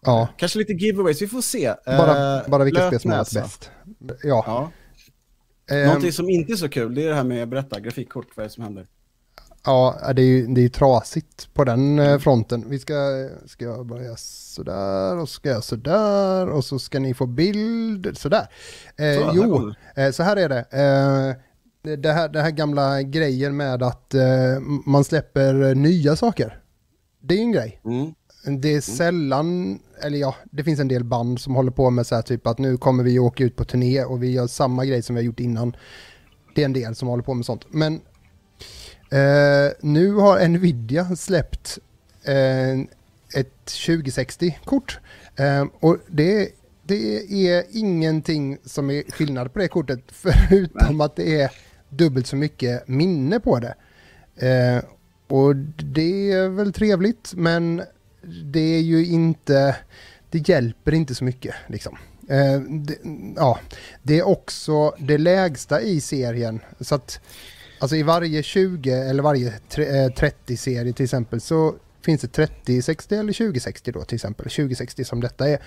Ja, 0.05 0.29
kanske 0.37 0.59
lite 0.59 0.73
giveaways, 0.73 1.23
vi 1.23 1.27
får 1.29 1.41
se. 1.41 1.67
Eh, 1.67 1.77
bara, 1.85 2.43
bara 2.49 2.65
vilka 2.65 2.87
spel 2.87 3.01
som 3.01 3.11
är 3.11 3.17
bäst. 3.35 3.71
Ja. 4.23 4.45
Ja. 4.47 4.71
Ehm, 5.75 5.87
Någonting 5.87 6.13
som 6.13 6.29
inte 6.31 6.53
är 6.53 6.57
så 6.57 6.69
kul, 6.69 6.95
det 6.95 7.03
är 7.05 7.09
det 7.09 7.15
här 7.15 7.25
med 7.25 7.49
berätta, 7.49 7.81
grafikkort, 7.81 8.27
vad 8.37 8.45
är 8.45 8.49
det 8.49 8.55
som 8.55 8.63
händer? 8.65 8.87
Ja, 9.65 10.13
det 10.17 10.23
är 10.23 10.27
ju 10.27 10.47
det 10.47 10.65
är 10.65 10.69
trasigt 10.69 11.55
på 11.55 11.65
den 11.65 11.99
eh, 11.99 12.19
fronten. 12.19 12.65
Vi 12.69 12.79
ska, 12.79 12.95
ska 13.47 13.65
jag 13.65 13.87
börja 13.87 14.17
sådär 14.17 15.17
och 15.19 15.29
så 15.29 15.35
ska 15.35 15.49
jag 15.49 15.65
sådär 15.65 16.49
och 16.49 16.65
så 16.65 16.79
ska 16.79 16.99
ni 17.01 17.15
få 17.15 17.27
bild 17.27 18.19
sådär. 18.19 18.47
Eh, 18.97 19.19
Så, 19.21 19.31
jo, 19.35 19.73
eh, 19.97 20.11
så 20.11 20.23
här 20.23 20.37
är 20.37 20.49
det. 20.49 20.59
Eh, 20.71 21.37
det- 21.85 21.97
det, 21.97 22.13
här, 22.13 22.29
det 22.29 22.41
här 22.41 22.51
gamla 22.51 23.03
grejen 23.03 23.57
med 23.57 23.83
att 23.83 24.15
eh, 24.15 24.61
man 24.87 25.05
släpper 25.05 25.75
nya 25.75 26.17
saker. 26.17 26.61
Det 27.21 27.35
är 27.35 27.39
ju 27.39 27.45
en 27.45 27.53
grej. 27.53 27.81
Mm. 27.85 28.61
Det 28.61 28.75
är 28.75 28.81
sällan, 28.81 29.79
eller 30.03 30.19
ja, 30.19 30.35
det 30.51 30.65
finns 30.65 30.81
en 30.81 30.89
del 30.89 31.05
band 31.05 31.41
som 31.41 31.55
håller 31.55 31.71
på 31.71 31.91
med 31.91 32.07
så 32.07 32.15
här 32.15 32.23
typ 32.23 32.47
att 32.47 32.59
nu 32.59 32.77
kommer 32.77 33.05
vi 33.05 33.19
åka 33.19 33.45
ut 33.45 33.57
på 33.57 33.65
turné 33.65 34.05
och 34.05 34.23
vi 34.23 34.31
gör 34.33 34.47
samma 34.47 34.85
grej 34.85 35.03
som 35.03 35.17
vi 35.17 35.23
har 35.23 35.27
gjort 35.27 35.41
innan. 35.41 35.77
Det 36.55 36.61
är 36.61 36.65
en 36.65 36.73
del 36.73 36.95
som 36.95 37.09
håller 37.09 37.23
på 37.23 37.35
med 37.35 37.47
sånt. 37.47 37.65
Men 37.69 38.01
eh, 39.13 39.73
nu 39.81 40.13
har 40.13 40.49
Nvidia 40.49 41.17
släppt 41.17 41.79
eh, 42.25 42.81
ett 43.35 43.67
2060-kort. 43.67 45.01
Eh, 45.37 45.67
och 45.81 45.99
det, 46.09 46.49
det 46.83 47.17
är 47.49 47.65
ingenting 47.71 48.59
som 48.65 48.91
är 48.91 49.11
skillnad 49.11 49.53
på 49.53 49.59
det 49.59 49.69
kortet 49.69 50.01
förutom 50.09 51.01
att 51.01 51.17
det 51.17 51.41
är 51.41 51.51
dubbelt 51.89 52.27
så 52.27 52.37
mycket 52.37 52.89
minne 52.89 53.41
på 53.41 53.59
det. 53.59 53.75
Eh, 54.47 54.85
och 55.29 55.57
det 55.57 56.33
är 56.33 56.49
väl 56.49 56.73
trevligt 56.73 57.33
men 57.35 57.83
det 58.45 58.77
är 58.77 58.81
ju 58.81 59.07
inte, 59.07 59.77
det 60.31 60.49
hjälper 60.49 60.95
inte 60.95 61.15
så 61.15 61.25
mycket 61.25 61.55
liksom. 61.67 61.99
Eh, 62.29 62.61
det, 62.61 62.99
ja, 63.37 63.59
det 64.03 64.19
är 64.19 64.27
också 64.27 64.95
det 64.99 65.19
lägsta 65.19 65.81
i 65.81 66.01
serien. 66.01 66.61
Så 66.81 66.95
att 66.95 67.21
alltså 67.83 67.97
i 67.97 68.03
varje 68.03 68.43
20 68.43 68.91
eller 68.93 69.23
varje 69.23 69.51
tre- 69.69 70.05
eh, 70.05 70.09
30-serie 70.11 70.93
till 70.93 71.05
exempel 71.05 71.41
så 71.41 71.75
finns 72.05 72.21
det 72.21 72.29
3060 72.29 73.15
eller 73.15 73.33
2060 73.33 73.93
då 73.93 74.03
till 74.03 74.15
exempel. 74.15 74.45
2060 74.51 75.05
som 75.05 75.21
detta 75.21 75.49
är. 75.49 75.59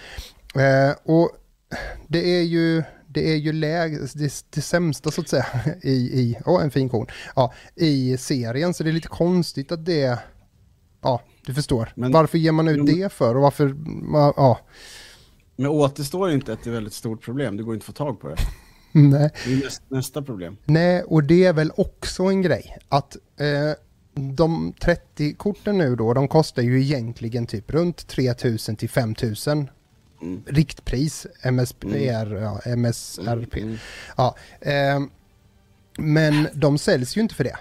Eh, 0.55 0.95
och 1.03 1.29
det 2.07 2.37
är 2.39 2.41
ju 2.43 2.83
det 3.07 3.31
är 3.31 3.35
ju 3.35 3.53
läg, 3.53 3.97
det, 4.13 4.45
det 4.49 4.61
sämsta 4.61 5.11
så 5.11 5.21
att 5.21 5.29
säga 5.29 5.45
i, 5.81 5.91
i 5.91 6.37
åh, 6.45 6.63
en 6.63 6.71
fin 6.71 6.89
kon, 6.89 7.07
ja, 7.35 7.53
i 7.75 8.17
serien. 8.17 8.73
Så 8.73 8.83
det 8.83 8.89
är 8.89 8.91
lite 8.93 9.07
konstigt 9.07 9.71
att 9.71 9.85
det, 9.85 10.19
ja, 11.01 11.21
du 11.45 11.53
förstår. 11.53 11.91
Men- 11.95 12.11
varför 12.11 12.37
ger 12.37 12.51
man 12.51 12.67
ut 12.67 12.77
Jo. 12.77 12.85
det 12.85 13.13
för 13.13 13.35
och 13.35 13.41
varför, 13.41 13.75
ja, 14.37 14.59
Men 15.55 15.67
återstår 15.71 16.31
inte 16.31 16.53
ett 16.53 16.67
väldigt 16.67 16.93
stort 16.93 17.21
problem, 17.23 17.57
det 17.57 17.63
går 17.63 17.73
inte 17.73 17.83
att 17.83 17.85
få 17.85 17.91
tag 17.91 18.19
på 18.21 18.27
det. 18.27 18.35
nej. 19.09 19.31
Det 19.45 19.53
är 19.53 19.63
nästa, 19.63 19.83
nästa 19.87 20.21
problem. 20.21 20.57
Nej, 20.65 21.03
och 21.03 21.23
det 21.23 21.45
är 21.45 21.53
väl 21.53 21.71
också 21.77 22.23
en 22.23 22.41
grej 22.41 22.77
att 22.89 23.17
eh, 23.39 23.71
de 24.13 24.73
30-korten 24.73 25.77
nu 25.77 25.95
då, 25.95 26.13
de 26.13 26.27
kostar 26.27 26.61
ju 26.61 26.81
egentligen 26.81 27.47
typ 27.47 27.71
runt 27.71 28.07
3000 28.07 28.75
till 28.75 28.89
5000 28.89 29.69
Mm. 30.21 30.43
riktpris, 30.47 31.27
MSPR, 31.43 32.35
ja, 32.35 32.61
MSRP. 32.65 33.61
Mm. 33.61 33.77
Ja, 34.17 34.35
ehm, 34.61 35.09
men 35.97 36.47
de 36.53 36.77
säljs 36.77 37.17
ju 37.17 37.21
inte 37.21 37.35
för 37.35 37.43
det. 37.43 37.57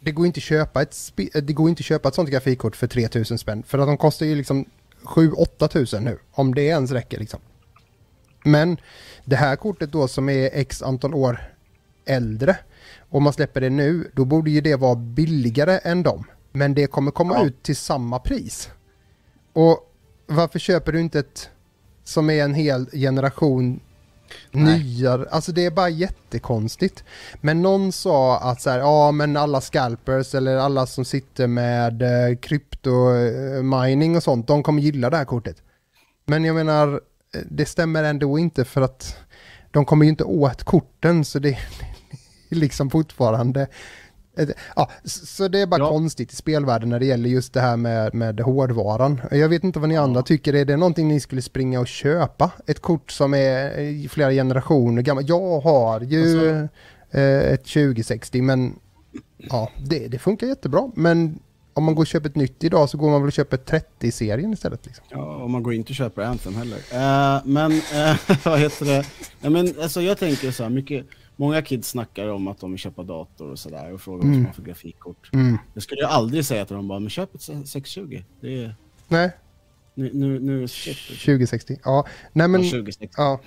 Det 0.00 0.12
går 0.12 0.26
inte 0.26 0.38
att 0.38 0.42
köpa 0.44 0.82
ett, 0.82 0.96
det 1.42 1.52
går 1.52 1.68
inte 1.68 1.82
köpa 1.82 2.08
ett 2.08 2.14
sånt 2.14 2.30
grafikkort 2.30 2.76
för 2.76 2.86
3000 2.86 3.38
spänn. 3.38 3.62
För 3.62 3.78
att 3.78 3.86
de 3.86 3.96
kostar 3.96 4.26
ju 4.26 4.34
liksom 4.34 4.64
7-8 5.02 5.68
tusen 5.68 6.04
nu. 6.04 6.18
Om 6.30 6.54
det 6.54 6.62
ens 6.62 6.90
räcker 6.90 7.18
liksom. 7.18 7.40
Men 8.44 8.76
det 9.24 9.36
här 9.36 9.56
kortet 9.56 9.92
då 9.92 10.08
som 10.08 10.28
är 10.28 10.50
x 10.52 10.82
antal 10.82 11.14
år 11.14 11.40
äldre. 12.06 12.56
Om 13.10 13.22
man 13.22 13.32
släpper 13.32 13.60
det 13.60 13.70
nu, 13.70 14.10
då 14.14 14.24
borde 14.24 14.50
ju 14.50 14.60
det 14.60 14.76
vara 14.76 14.94
billigare 14.96 15.78
än 15.78 16.02
dem. 16.02 16.24
Men 16.52 16.74
det 16.74 16.86
kommer 16.86 17.10
komma 17.10 17.34
Ja. 17.34 17.46
ut 17.46 17.62
till 17.62 17.76
samma 17.76 18.18
pris. 18.18 18.70
Och 19.52 19.90
varför 20.26 20.58
köper 20.58 20.92
du 20.92 21.00
inte 21.00 21.18
ett 21.18 21.50
som 22.04 22.30
är 22.30 22.44
en 22.44 22.54
hel 22.54 22.86
generation 22.92 23.80
Nej. 24.50 24.78
nyare? 24.78 25.28
Alltså 25.30 25.52
det 25.52 25.64
är 25.66 25.70
bara 25.70 25.88
jättekonstigt. 25.88 27.04
Men 27.40 27.62
någon 27.62 27.92
sa 27.92 28.38
att 28.38 28.60
så 28.60 28.70
här, 28.70 28.78
ja 28.78 29.12
men 29.12 29.36
alla 29.36 29.60
scalpers 29.60 30.34
eller 30.34 30.56
alla 30.56 30.86
som 30.86 31.04
sitter 31.04 31.46
med 31.46 32.02
eh, 32.02 32.36
krypto 32.36 33.14
eh, 33.14 33.62
mining 33.62 34.16
och 34.16 34.22
sånt, 34.22 34.46
de 34.46 34.62
kommer 34.62 34.82
gilla 34.82 35.10
det 35.10 35.16
här 35.16 35.24
kortet. 35.24 35.56
Men 36.26 36.44
jag 36.44 36.54
menar, 36.56 37.00
det 37.50 37.66
stämmer 37.66 38.02
ändå 38.04 38.38
inte 38.38 38.64
för 38.64 38.82
att 38.82 39.16
de 39.70 39.84
kommer 39.84 40.04
ju 40.04 40.10
inte 40.10 40.24
åt 40.24 40.62
korten 40.64 41.24
så 41.24 41.38
det 41.38 41.48
är 42.50 42.56
liksom 42.56 42.90
fortfarande 42.90 43.66
Ja, 44.76 44.90
så 45.04 45.48
det 45.48 45.60
är 45.60 45.66
bara 45.66 45.80
Ja. 45.82 45.88
konstigt 45.88 46.32
i 46.32 46.36
spelvärlden 46.36 46.88
när 46.88 46.98
det 47.00 47.06
gäller 47.06 47.28
just 47.28 47.52
det 47.52 47.60
här 47.60 47.76
med, 47.76 48.14
med 48.14 48.40
hårdvaran. 48.40 49.20
Jag 49.30 49.48
vet 49.48 49.64
inte 49.64 49.78
vad 49.78 49.88
ni 49.88 49.96
andra 49.96 50.22
tycker, 50.22 50.54
är 50.54 50.64
det 50.64 50.76
någonting 50.76 51.08
ni 51.08 51.20
skulle 51.20 51.42
springa 51.42 51.80
och 51.80 51.86
köpa? 51.86 52.50
Ett 52.66 52.80
kort 52.80 53.10
som 53.10 53.34
är 53.34 54.08
flera 54.08 54.30
generationer 54.30 55.02
gammalt. 55.02 55.28
Jag 55.28 55.60
har 55.60 56.00
ju 56.00 56.22
Alltså- 56.22 56.68
eh, 57.18 57.52
ett 57.52 57.64
2060 57.64 58.42
men 58.42 58.74
ja, 59.36 59.70
det, 59.86 60.08
det 60.08 60.18
funkar 60.18 60.46
jättebra. 60.46 60.90
Men 60.96 61.38
om 61.74 61.84
man 61.84 61.94
går 61.94 62.02
och 62.02 62.06
köper 62.06 62.28
ett 62.28 62.36
nytt 62.36 62.64
idag 62.64 62.88
så 62.90 62.98
går 62.98 63.10
man 63.10 63.20
väl 63.20 63.26
och 63.26 63.32
köper 63.32 63.56
30-serien 63.56 64.52
istället. 64.52 64.86
Liksom. 64.86 65.04
Ja, 65.10 65.36
och 65.36 65.50
man 65.50 65.62
går 65.62 65.74
inte 65.74 65.90
och 65.92 65.96
köper 65.96 66.22
Anthem 66.22 66.54
heller. 66.54 66.76
Eh, 66.76 67.42
men 67.44 67.72
eh, 67.72 68.16
vad 68.44 68.58
heter 68.58 68.84
det? 68.86 69.06
Nej, 69.40 69.50
men, 69.50 69.74
alltså, 69.82 70.02
jag 70.02 70.18
tänker 70.18 70.50
så 70.50 70.62
här, 70.62 70.70
mycket, 70.70 71.06
många 71.36 71.62
kids 71.62 71.88
snackar 71.88 72.28
om 72.28 72.48
att 72.48 72.60
de 72.60 72.70
vill 72.70 72.80
köpa 72.80 73.02
dator 73.02 73.50
och 73.50 73.58
sådär 73.58 73.92
och 73.92 74.00
frågar 74.00 74.18
vad 74.18 74.26
Mm. 74.26 74.38
de 74.42 74.46
har 74.46 74.54
för 74.54 74.62
grafikkort. 74.62 75.30
Mm. 75.32 75.58
Jag 75.74 75.82
skulle 75.82 76.00
ju 76.00 76.06
aldrig 76.06 76.44
säga 76.44 76.64
till 76.64 76.76
dem 76.76 76.88
bara, 76.88 76.98
men 77.00 77.10
köp 77.10 77.34
ett 77.34 77.42
620. 77.42 78.22
Det 78.40 78.64
är, 78.64 78.74
Nej, 79.08 79.30
Nu, 79.94 80.10
nu, 80.14 80.38
nu 80.40 80.68
shit. 80.68 80.96
2060. 81.08 81.78
Ja, 81.84 82.06
nej 82.32 82.48
men... 82.48 82.62
Ja, 82.62 82.70
2060. 82.70 83.14
Ja. 83.16 83.40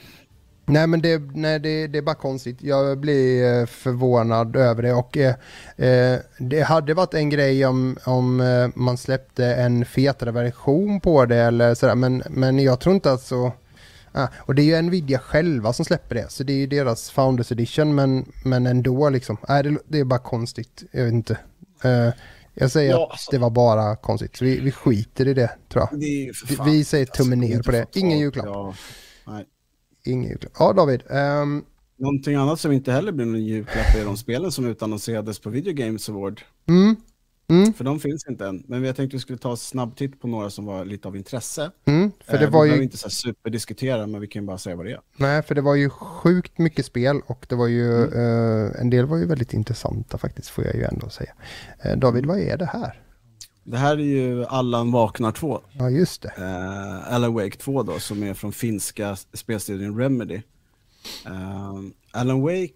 Nej 0.69 0.87
men 0.87 1.01
det, 1.01 1.21
nej, 1.33 1.59
det, 1.59 1.87
det 1.87 1.97
är 1.97 2.01
bara 2.01 2.15
konstigt. 2.15 2.57
Jag 2.61 2.97
blir 2.99 3.59
eh, 3.59 3.65
förvånad 3.65 4.55
över 4.55 4.83
det 4.83 4.93
och 4.93 5.17
eh, 5.17 5.35
eh, 5.77 6.19
det 6.39 6.61
hade 6.61 6.93
varit 6.93 7.13
en 7.13 7.29
grej 7.29 7.65
om, 7.65 7.97
om 8.05 8.41
eh, 8.41 8.67
man 8.75 8.97
släppte 8.97 9.45
en 9.45 9.85
fetare 9.85 10.31
version 10.31 11.01
på 11.01 11.25
det 11.25 11.35
eller 11.37 11.75
sådär 11.75 11.95
men, 11.95 12.23
men 12.29 12.59
jag 12.59 12.79
tror 12.79 12.95
inte 12.95 13.11
att 13.11 13.21
så... 13.21 13.51
Ah, 14.11 14.27
och 14.37 14.55
det 14.55 14.61
är 14.61 14.75
ju 14.75 14.81
Nvidia 14.81 15.19
själva 15.19 15.73
som 15.73 15.85
släpper 15.85 16.15
det 16.15 16.31
så 16.31 16.43
det 16.43 16.53
är 16.53 16.57
ju 16.57 16.67
deras 16.67 17.09
Founders 17.09 17.51
Edition 17.51 17.95
men, 17.95 18.31
men 18.45 18.67
ändå 18.67 19.09
liksom. 19.09 19.37
Nej, 19.49 19.63
det, 19.63 19.77
det 19.87 19.99
är 19.99 20.03
bara 20.03 20.19
konstigt. 20.19 20.83
Jag 20.91 21.03
vet 21.03 21.13
inte. 21.13 21.37
Eh, 21.83 22.09
jag 22.53 22.71
säger 22.71 22.91
Ja, 22.91 23.05
att 23.05 23.11
alltså- 23.11 23.31
det 23.31 23.37
var 23.37 23.49
bara 23.49 23.95
konstigt 23.95 24.35
så 24.37 24.45
vi, 24.45 24.59
vi 24.59 24.71
skiter 24.71 25.27
i 25.27 25.33
det 25.33 25.51
tror 25.69 25.87
jag. 25.91 25.99
Det 25.99 26.31
Vi- 26.65 26.83
säger 26.85 27.05
tummen 27.05 27.39
ner 27.39 27.51
inte 27.51 27.63
på 27.63 27.71
det. 27.71 27.85
Ingen 27.93 28.19
julklapp. 28.19 28.45
Ja, 28.45 28.73
nej. 29.27 29.45
Ingen 30.07 30.29
julklapp. 30.29 30.53
Ja 30.59 30.73
David. 30.73 31.03
ehm, 31.09 31.63
Någonting 31.99 32.35
annat 32.35 32.59
som 32.59 32.71
inte 32.71 32.91
heller 32.91 33.11
blir 33.11 33.25
någon 33.25 33.45
julklapp 33.45 33.95
är 33.95 34.05
de 34.05 34.17
spelen 34.17 34.51
som 34.51 34.65
utannonserades 34.65 35.39
på 35.39 35.49
Video 35.49 35.73
Games 35.73 36.09
Award. 36.09 36.41
mm, 36.69 36.95
mm. 37.49 37.73
För 37.73 37.83
de 37.83 37.99
finns 37.99 38.25
inte 38.29 38.45
än. 38.47 38.63
Men 38.67 38.83
jag 38.83 38.95
tänkte 38.95 39.15
vi 39.15 39.21
skulle 39.21 39.37
ta 39.37 39.51
en 39.51 39.57
snabb 39.57 39.95
titt 39.97 40.21
på 40.21 40.27
några 40.27 40.49
som 40.49 40.65
var 40.65 40.85
lite 40.85 41.07
av 41.07 41.15
intresse. 41.17 41.71
Mm, 41.85 42.11
för 42.25 42.33
Eh, 42.33 42.39
det 42.39 42.45
vi 42.45 42.51
var 42.51 42.65
ju, 42.65 42.83
inte 42.83 42.97
så 42.97 43.09
superdiskutera, 43.09 44.07
men 44.07 44.21
vi 44.21 44.27
kan 44.27 44.45
bara 44.45 44.57
säga 44.57 44.75
vad 44.75 44.85
det 44.85 44.91
är. 44.91 44.99
nej, 45.17 45.43
för 45.43 45.55
det 45.55 45.61
var 45.61 45.75
ju 45.75 45.89
sjukt 45.89 46.57
mycket 46.57 46.85
spel 46.85 47.21
och 47.25 47.45
det 47.49 47.55
var 47.55 47.67
ju, 47.67 47.95
Mm. 48.03 48.65
eh, 48.65 48.81
en 48.81 48.89
del 48.89 49.05
var 49.05 49.17
ju 49.17 49.25
väldigt 49.25 49.53
intressanta 49.53 50.17
faktiskt 50.17 50.49
får 50.49 50.65
jag 50.65 50.75
ju 50.75 50.83
ändå 50.83 51.09
säga. 51.09 51.33
Eh, 51.83 51.97
David, 51.97 52.25
vad 52.25 52.39
är 52.39 52.57
det 52.57 52.65
här? 52.65 53.01
Det 53.69 53.77
här 53.77 53.97
är 53.97 54.01
ju 54.03 54.45
Allan 54.45 54.91
vaknar 54.91 55.31
2. 55.31 55.61
Ja, 55.73 55.89
just 55.89 56.21
det. 56.21 56.33
Uh, 56.37 57.13
Alan 57.13 57.33
Wake 57.33 57.57
2 57.57 57.83
då, 57.83 57.99
som 57.99 58.23
är 58.23 58.33
från 58.33 58.51
finska 58.53 59.15
spelstudion 59.33 59.99
Remedy. 59.99 60.41
Eh, 61.25 61.75
Alan 62.11 62.41
Wake 62.41 62.73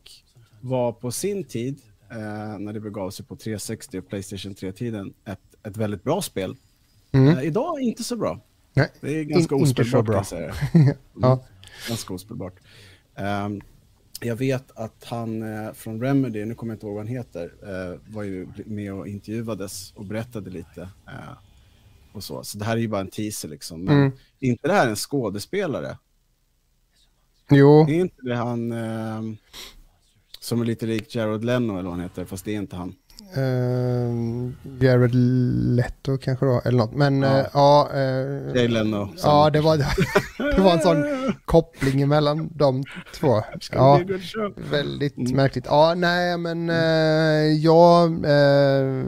var 0.62 0.92
på 0.92 1.12
sin 1.12 1.44
tid, 1.44 1.82
eh, 2.12 2.18
när 2.60 2.74
det 2.74 2.80
begav 2.80 3.10
sig 3.12 3.26
på 3.26 3.36
360 3.36 4.00
och 4.00 4.08
Playstation 4.10 4.56
3-tiden, 4.56 5.14
ett, 5.26 5.40
ett 5.68 5.78
väldigt 5.78 6.04
bra 6.04 6.22
spel. 6.22 6.56
Mm. 7.12 7.38
Eh, 7.38 7.44
idag 7.44 7.80
inte 7.82 8.04
så 8.04 8.16
bra. 8.16 8.40
Nej, 8.74 8.90
Det 9.02 9.20
är 9.20 9.24
ganska 9.24 9.56
In- 9.56 9.62
inte 9.62 9.76
så 9.76 9.82
ospelbart 9.84 10.06
bra. 10.06 10.24
säga. 10.24 10.54
Mm, 10.74 10.96
Ja. 11.22 11.44
Ganska 11.90 12.14
ospelbart. 12.14 12.54
Ehm, 13.16 13.62
jag 14.24 14.36
vet 14.36 14.72
att 14.72 15.04
han 15.04 15.42
eh, 15.42 15.74
från 15.74 16.02
Remedy, 16.02 16.46
nu 16.46 16.56
kommer 16.56 16.72
jag 16.74 16.76
inte 16.76 16.86
ihåg 16.86 16.96
vad 16.96 17.06
han 17.06 17.16
heter, 17.16 17.54
eh, 17.64 18.00
var 18.14 18.24
ju 18.24 18.48
med 18.66 18.94
och 18.94 19.08
intervjuades 19.08 19.92
och 19.96 20.06
berättade 20.06 20.50
lite. 20.50 20.82
eh, 21.08 21.38
och 22.14 22.24
så. 22.24 22.44
så 22.44 22.58
det 22.58 22.66
här 22.66 22.78
är 22.78 22.82
ju 22.82 22.88
bara 22.88 23.02
en 23.02 23.08
teaser 23.10 23.50
liksom. 23.50 23.84
Men 23.84 23.98
Mm. 23.98 24.12
inte 24.40 24.68
det 24.68 24.74
här 24.74 24.88
en 24.88 24.96
skådespelare? 24.96 25.98
Jo, 27.50 27.82
Är 27.90 27.94
inte 27.94 28.22
det 28.22 28.36
han 28.36 28.74
som 30.40 30.62
är 30.62 30.66
lite 30.66 30.86
lik 30.86 31.16
Jared 31.16 31.44
Leno 31.46 31.74
eller 31.74 31.84
vad 31.84 31.92
han 31.92 32.00
heter, 32.02 32.26
fast 32.26 32.46
det 32.46 32.52
är 32.52 32.58
inte 32.58 32.76
han. 32.76 32.96
Uh, 33.38 34.52
Jared 34.80 35.12
Leto 35.76 36.18
kanske 36.18 36.46
då, 36.46 36.62
eller 36.66 36.78
något. 36.78 36.94
Men 36.94 37.22
Ja. 37.22 37.38
ja, 37.38 37.50
ja, 37.54 37.90
eh, 38.00 38.56
Jay 38.56 38.68
Leno. 38.68 39.10
ja 39.24 39.50
det, 39.50 39.62
var, 39.62 39.78
det 40.56 40.62
var 40.62 40.74
en 40.74 40.80
sån 40.82 41.06
koppling 41.46 42.08
mellan 42.08 42.50
de 42.56 42.84
två. 43.16 43.42
Ja. 43.72 44.02
Väldigt 44.72 45.18
Mm. 45.18 45.36
märkligt. 45.36 45.66
Ja, 45.66 45.94
nej 45.98 46.38
men 46.38 46.70
eh, 46.70 47.54
ja, 47.58 48.06
eh, 48.06 49.06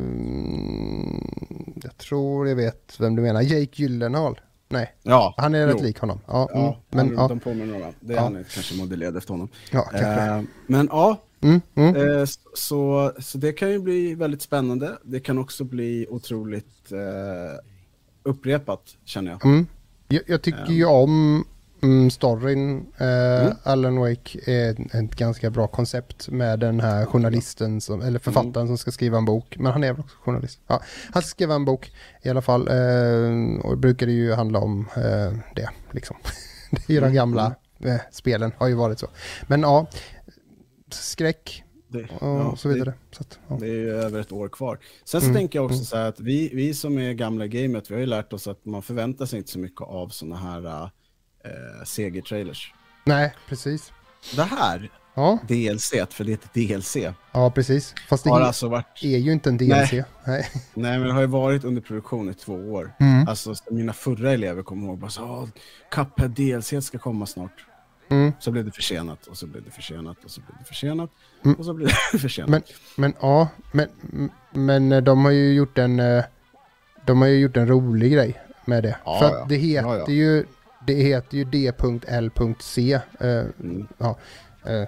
jag 1.83 1.97
tror 1.97 2.47
jag 2.47 2.55
vet 2.55 2.95
vem 2.99 3.15
du 3.15 3.21
menar. 3.21 3.41
Jake 3.41 3.81
Gyllenhaal. 3.81 4.39
Nej, 4.69 4.93
Ja, 5.03 5.33
han 5.37 5.55
är 5.55 5.67
rätt 5.67 5.75
jo. 5.79 5.83
lik 5.85 5.99
honom. 5.99 6.19
Ja, 6.27 6.49
mm, 6.53 6.63
Ja, 6.65 6.77
men 6.89 7.07
men 7.07 7.15
ja, 7.17 7.27
de 7.27 7.39
påminner 7.39 7.73
några. 7.79 7.93
Det 7.99 8.13
är 8.13 8.17
Ja. 8.17 8.23
han 8.23 8.35
är 8.35 8.43
kanske 8.43 8.75
modellerad 8.75 9.17
efter 9.17 9.31
honom. 9.33 9.49
ja, 9.71 9.81
kanske. 9.81 10.21
Eh, 10.21 10.41
men 10.67 10.87
ja, 10.91 11.17
Mm, 11.43 11.61
mm. 11.75 11.95
eh, 11.95 12.25
så, 12.53 13.11
så 13.19 13.37
det 13.37 13.51
kan 13.53 13.69
ju 13.71 13.79
bli 13.79 14.15
väldigt 14.15 14.41
spännande. 14.41 14.97
Det 15.03 15.19
kan 15.19 15.37
också 15.37 15.63
bli 15.63 16.07
otroligt 16.09 16.91
eh, 16.91 17.59
upprepat, 18.23 18.81
känner 19.05 19.31
jag. 19.31 19.45
Mm. 19.45 19.67
Jag, 20.07 20.21
jag 20.27 20.41
tycker 20.41 20.71
ju 20.71 20.85
om 20.85 21.45
mm, 21.83 22.11
storyn. 22.11 22.85
Eh, 22.97 23.33
Mm. 23.43 23.53
Alan 23.63 23.99
Wake 23.99 24.39
är 24.51 24.71
ett, 24.71 25.15
ganska 25.15 25.49
bra 25.49 25.67
koncept 25.67 26.29
med 26.29 26.59
den 26.59 26.79
här 26.79 27.05
journalisten, 27.05 27.81
som, 27.81 28.01
eller 28.01 28.19
författaren 28.19 28.55
Mm. 28.55 28.67
som 28.67 28.77
ska 28.77 28.91
skriva 28.91 29.17
en 29.17 29.25
bok. 29.25 29.55
Men 29.59 29.71
han 29.71 29.83
är 29.83 29.93
väl 29.93 30.01
också 30.01 30.17
journalist. 30.17 30.59
Ja, 30.67 30.81
han 31.13 31.21
ska 31.21 31.29
skriva 31.29 31.55
en 31.55 31.65
bok 31.65 31.91
i 32.21 32.29
alla 32.29 32.41
fall. 32.41 32.67
Eh, 32.67 33.59
och 33.63 33.71
det 33.71 33.77
brukar 33.77 34.05
det 34.05 34.11
ju 34.11 34.33
handla 34.33 34.59
om 34.59 34.87
eh, 34.95 35.33
det, 35.55 35.69
liksom. 35.91 36.15
det 36.71 36.89
är 36.89 36.93
ju 36.93 36.99
de 36.99 37.05
Mm, 37.05 37.15
gamla 37.15 37.55
eh, 37.79 37.95
spelen, 38.11 38.51
har 38.57 38.67
ju 38.67 38.73
varit 38.73 38.99
så. 38.99 39.07
Men 39.47 39.61
ja, 39.61 39.87
skräck 40.93 41.63
Det, 41.87 42.03
och 42.03 42.07
ja, 42.21 42.55
så 42.55 42.69
vidare. 42.69 42.93
Så 43.11 43.21
att, 43.21 43.39
ja. 43.47 43.55
Det, 43.55 43.65
det 43.65 43.71
är 43.71 43.75
ju 43.75 43.91
över 43.91 44.19
ett 44.19 44.31
år 44.31 44.49
kvar. 44.49 44.79
Sen 45.05 45.21
så 45.21 45.27
Mm, 45.27 45.35
tänker 45.37 45.59
jag 45.59 45.65
också 45.65 45.75
mm. 45.75 45.85
så 45.85 45.97
här 45.97 46.09
att 46.09 46.19
vi, 46.19 46.49
vi 46.53 46.73
som 46.73 46.97
är 46.97 47.13
gamla 47.13 47.45
i 47.45 47.47
gamet, 47.47 47.91
vi 47.91 47.93
har 47.95 47.99
ju 48.01 48.05
lärt 48.07 48.33
oss 48.33 48.47
att 48.47 48.65
man 48.65 48.81
förväntar 48.81 49.25
sig 49.25 49.39
inte 49.39 49.51
så 49.51 49.59
mycket 49.59 49.81
av 49.81 50.09
sådana 50.09 50.35
här 50.37 50.83
eh, 51.45 51.83
segertrailers. 51.85 52.73
Nej, 53.05 53.33
precis. 53.47 53.91
Det 54.35 54.43
här, 54.43 54.89
Ja, 55.15 55.39
DLC, 55.47 55.93
för 56.09 56.23
det 56.23 56.31
är 56.31 56.33
ett 56.33 56.53
DLC, 56.53 56.97
ja, 57.31 57.51
precis. 57.55 57.95
Fast 58.09 58.23
det 58.23 58.29
har 58.29 58.41
alltså 58.41 58.67
varit, 58.67 59.03
är 59.03 59.17
ju 59.17 59.31
inte 59.31 59.49
en 59.49 59.57
DLC. 59.57 59.91
Nej. 59.91 60.05
nej 60.73 60.99
men 60.99 61.01
det 61.07 61.13
har 61.13 61.21
ju 61.21 61.27
varit 61.27 61.63
under 61.63 61.81
produktion 61.81 62.29
i 62.29 62.33
två 62.33 62.53
år. 62.53 62.93
Mm. 62.99 63.27
Alltså 63.27 63.53
mina 63.71 63.93
förra 63.93 64.31
elever 64.31 64.63
kommer 64.63 64.87
ihåg 64.87 64.97
bara 64.99 65.11
så 65.11 65.23
"Åh, 65.23 65.47
Cuphead 65.91 66.27
DLC 66.29 66.85
ska 66.85 66.97
komma 66.99 67.25
snart. 67.25 67.65
Mm. 68.09 68.31
Så 68.39 68.51
blev 68.51 68.65
det 68.65 68.71
försenat 68.71 69.27
och 69.27 69.37
så 69.37 69.47
blev 69.47 69.63
det 69.63 69.71
försenat 69.71 70.17
och 70.23 70.31
så 70.31 70.41
blev 70.41 70.57
det 70.59 70.65
försenat 70.65 71.09
Mm. 71.45 71.55
och 71.59 71.65
så 71.65 71.73
blev 71.73 71.87
det 72.11 72.17
försenat. 72.19 72.49
Men, 72.49 72.61
men 72.97 73.13
ja, 73.21 73.47
men, 73.71 73.87
men 74.51 74.91
eh, 74.91 75.01
de 75.01 75.25
har 75.25 75.31
ju 75.31 75.53
gjort 75.53 75.77
en, 75.77 75.99
eh, 75.99 76.23
de 77.05 77.21
har 77.21 77.27
ju 77.27 77.37
gjort 77.39 77.57
en 77.57 77.67
rolig 77.67 78.11
grej 78.13 78.39
med 78.65 78.83
det. 78.83 78.97
Ja, 79.05 79.19
För 79.19 79.29
ja. 79.37 79.45
det 79.49 79.55
heter 79.55 79.87
Ja, 79.87 79.97
ja. 79.97 80.09
ju, 80.09 80.45
det 80.87 80.93
heter 80.93 81.37
ju 81.37 81.43
D.L.C. 81.43 82.93
Eh, 83.19 83.29
Mm. 83.59 83.87
ja, 83.97 84.17
eh, 84.65 84.87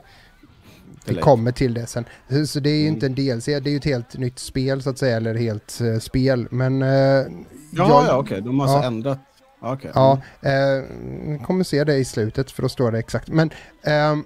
vi 1.05 1.15
kommer 1.15 1.51
till 1.51 1.73
det 1.73 1.85
sen. 1.87 2.05
Så- 2.47 2.59
det 2.59 2.69
är 2.69 2.75
ju 2.75 2.81
Mm. 2.87 2.93
inte 2.93 3.05
en 3.05 3.15
DLC, 3.15 3.45
det 3.45 3.69
är 3.69 3.71
ju 3.71 3.77
ett 3.77 3.85
helt 3.85 4.17
nytt 4.17 4.39
spel 4.39 4.81
så 4.83 4.89
att 4.89 4.97
säga, 4.97 5.17
eller 5.17 5.35
helt 5.35 5.81
eh, 5.81 5.99
spel. 5.99 6.47
Men 6.51 6.81
eh, 6.81 6.87
Jaha, 6.89 7.25
jag- 7.71 7.89
ja 8.07 8.17
okej, 8.17 8.41
de 8.41 8.59
har 8.59 8.67
alltså 8.67 8.81
ja. 8.81 8.87
ändrat. 8.87 9.19
Okej. 9.65 9.91
Ja, 9.95 10.21
eh, 10.41 11.41
kommer 11.45 11.63
se 11.63 11.83
det 11.83 11.95
i 11.95 12.05
slutet 12.05 12.51
för 12.51 12.61
då 12.61 12.69
står 12.69 12.91
det 12.91 12.99
exakt. 12.99 13.27
Men 13.27 13.49
ehm, 13.83 14.25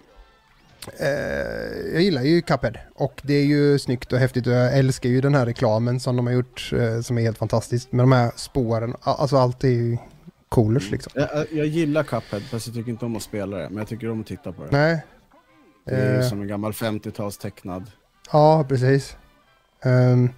eh, 1.00 1.08
jag 1.94 2.02
gillar 2.02 2.22
ju 2.22 2.42
Cuphead 2.42 2.74
och 2.96 3.22
det 3.24 3.34
är 3.34 3.46
ju 3.46 3.80
snyggt 3.80 4.14
och 4.14 4.20
häftigt 4.20 4.48
och 4.48 4.54
jag 4.54 4.78
älskar 4.78 5.10
ju 5.10 5.22
den 5.22 5.36
här 5.36 5.46
reklamen 5.46 6.00
som 6.00 6.16
de 6.16 6.28
har 6.28 6.34
gjort 6.34 6.72
eh, 6.74 7.02
som 7.02 7.18
är 7.18 7.22
helt 7.22 7.38
fantastiskt 7.38 7.92
med 7.92 8.04
de 8.04 8.12
här 8.12 8.32
spåren. 8.36 8.96
Alltså 9.02 9.38
allt 9.38 9.64
är 9.64 9.68
ju 9.68 9.98
coolers 10.50 10.92
liksom. 10.92 11.12
Jag, 11.16 11.30
jag 11.52 11.66
gillar 11.66 12.04
Cuphead, 12.04 12.42
fast 12.42 12.68
jag 12.68 12.76
tycker 12.76 12.92
inte 12.92 13.06
om 13.06 13.16
att 13.16 13.24
spela 13.24 13.58
det. 13.58 13.70
Men 13.70 13.78
jag 13.78 13.88
tycker 13.88 14.10
om 14.12 14.22
att 14.22 14.28
titta 14.28 14.52
på 14.52 14.64
det. 14.64 14.70
Nej. 14.72 15.06
Det 15.86 15.96
är 15.96 16.14
ju 16.14 16.20
Eh, 16.20 16.30
som 16.30 16.42
en 16.42 16.48
gammal 16.48 16.72
50-tals 16.72 17.38
tecknad. 17.38 17.92
Ja, 18.32 18.66
precis. 18.70 19.18
Ehm, 19.84 20.30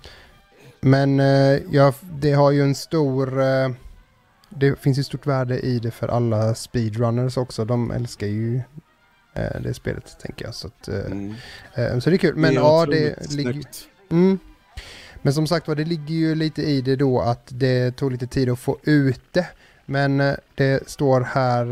men 0.82 1.20
eh, 1.20 1.60
ja, 1.72 1.94
det 2.20 2.32
har 2.32 2.52
ju 2.52 2.62
en 2.62 2.76
stor... 2.76 3.42
det 4.60 4.80
finns 4.80 5.00
ju 5.00 5.04
stort 5.04 5.28
värde 5.28 5.60
i 5.60 5.80
det 5.80 5.92
för 5.92 6.08
alla 6.08 6.56
speedrunners 6.56 7.38
också. 7.38 7.66
De 7.66 7.92
älskar 7.92 8.28
ju 8.28 8.62
eh, 9.34 9.62
det 9.64 9.74
spelet, 9.74 10.20
tänker 10.20 10.46
jag. 10.46 10.56
Så, 10.56 10.68
att, 10.68 10.88
eh, 10.88 11.06
Mm. 11.06 11.34
eh, 11.76 12.00
så 12.00 12.10
det 12.10 12.16
är 12.16 12.18
kul. 12.18 12.36
Men 12.36 12.52
är 12.52 12.56
ja, 12.56 12.86
det 12.86 13.32
ligger... 13.32 13.62
Mm. 14.12 14.40
Men 15.22 15.34
som 15.34 15.48
sagt 15.48 15.68
var, 15.68 15.76
det 15.76 15.86
ligger 15.86 16.16
ju 16.16 16.36
lite 16.36 16.62
i 16.62 16.82
det 16.82 16.96
då 16.96 17.20
att 17.22 17.48
det 17.48 17.92
tog 17.92 18.12
lite 18.12 18.28
tid 18.28 18.50
att 18.50 18.60
få 18.60 18.78
ut 18.84 19.22
det. 19.32 19.48
Men 19.86 20.18
det 20.56 20.90
står 20.90 21.22
här 21.22 21.66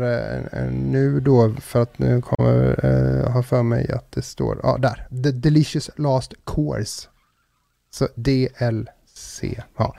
nu 0.70 1.20
då, 1.20 1.54
för 1.60 1.82
att 1.82 1.98
nu 1.98 2.22
kommer 2.22 2.76
jag 3.24 3.30
ha 3.30 3.42
för 3.42 3.62
mig 3.62 3.90
att 3.92 4.12
det 4.12 4.22
står, 4.22 4.60
ja 4.62 4.78
där, 4.78 5.06
The 5.22 5.30
Delicious 5.30 5.90
Last 5.96 6.34
Course. 6.46 7.08
Så 7.90 8.08
DLC, 9.40 9.58
ja. 9.76 9.96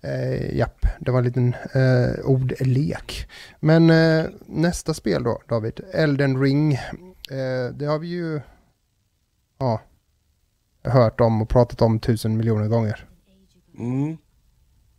Eh, 0.00 0.56
japp, 0.56 0.86
det 1.00 1.10
var 1.10 1.18
en 1.18 1.24
liten 1.24 1.54
eh, 1.74 2.24
ordlek. 2.24 3.28
Men 3.60 3.90
eh, 3.90 4.26
nästa 4.46 4.94
spel 4.94 5.22
då, 5.22 5.42
David, 5.48 5.80
Elden 5.92 6.42
Ring. 6.42 6.72
Eh, 7.30 7.72
det 7.74 7.86
har 7.86 7.98
vi 7.98 8.08
ju, 8.08 8.40
ja, 9.58 9.80
hört 10.84 11.20
om 11.20 11.42
och 11.42 11.48
pratat 11.48 11.82
om 11.82 12.00
tusen 12.00 12.36
miljoner 12.36 12.68
gånger. 12.68 13.08
Mm. 13.78 14.16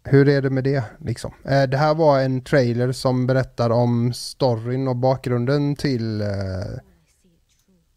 Hur 0.03 0.29
är 0.29 0.41
det 0.41 0.49
med 0.49 0.63
det 0.63 0.83
liksom? 0.99 1.33
Eh, 1.43 1.63
det 1.63 1.77
här 1.77 1.95
var 1.95 2.19
en 2.19 2.41
trailer 2.41 2.91
som 2.91 3.27
berättar 3.27 3.69
om 3.69 4.13
storyn 4.13 4.87
och 4.87 4.95
bakgrunden 4.95 5.75
till 5.75 6.21
eh, 6.21 6.27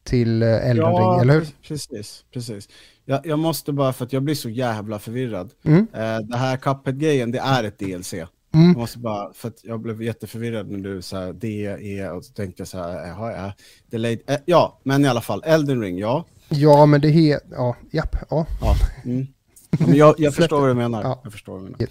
till 0.04 0.42
eh, 0.42 0.70
Elden 0.70 0.96
Ring, 0.96 1.20
eller 1.20 1.34
hur? 1.34 1.40
pre- 1.40 1.54
precis. 1.68 2.24
precis. 2.32 2.68
Jag, 3.10 3.26
jag 3.26 3.38
måste 3.38 3.72
bara, 3.72 3.92
för 3.92 4.04
att 4.04 4.12
jag 4.12 4.22
blir 4.22 4.34
så 4.34 4.48
jävla 4.48 4.98
förvirrad. 4.98 5.52
Mm. 5.62 5.86
Eh, 5.92 6.18
det 6.18 6.36
här 6.36 6.56
Cuphead-grejen, 6.56 7.30
det 7.30 7.38
är 7.38 7.64
ett 7.64 7.78
DLC. 7.78 8.12
Mm. 8.14 8.28
Jag 8.52 8.76
måste 8.76 8.98
bara, 8.98 9.32
för 9.32 9.48
att 9.48 9.64
jag 9.64 9.80
blev 9.80 10.02
jätteförvirrad 10.02 10.70
när 10.70 10.78
du 10.78 11.02
sa 11.02 11.32
det 11.32 11.66
är 11.98 12.12
och 12.12 12.24
så 12.24 12.32
tänkte 12.32 12.60
jag 12.60 12.68
så 12.68 12.78
här, 12.78 13.06
jaha, 13.06 13.32
ja, 13.32 13.52
delayed, 13.86 14.20
äh, 14.26 14.36
ja, 14.44 14.80
men 14.82 15.04
i 15.04 15.08
alla 15.08 15.20
fall, 15.20 15.42
Elden 15.44 15.80
Ring, 15.80 15.98
ja. 15.98 16.24
Ja, 16.48 16.86
men 16.86 17.00
det 17.00 17.08
är, 17.08 17.40
ja, 17.50 17.76
japp, 17.90 18.16
ja. 18.30 18.46
ja 18.60 18.74
mm. 19.04 19.26
men 19.78 19.94
jag, 19.94 20.14
jag 20.18 20.34
förstår 20.34 20.60
vad 20.60 20.70
du 20.70 20.74
menar. 20.74 21.02
Ja. 21.02 21.20
Jag 21.24 21.32
förstår 21.32 21.52
vad 21.52 21.60
du 21.60 21.64
menar. 21.64 21.80
Yep. 21.80 21.90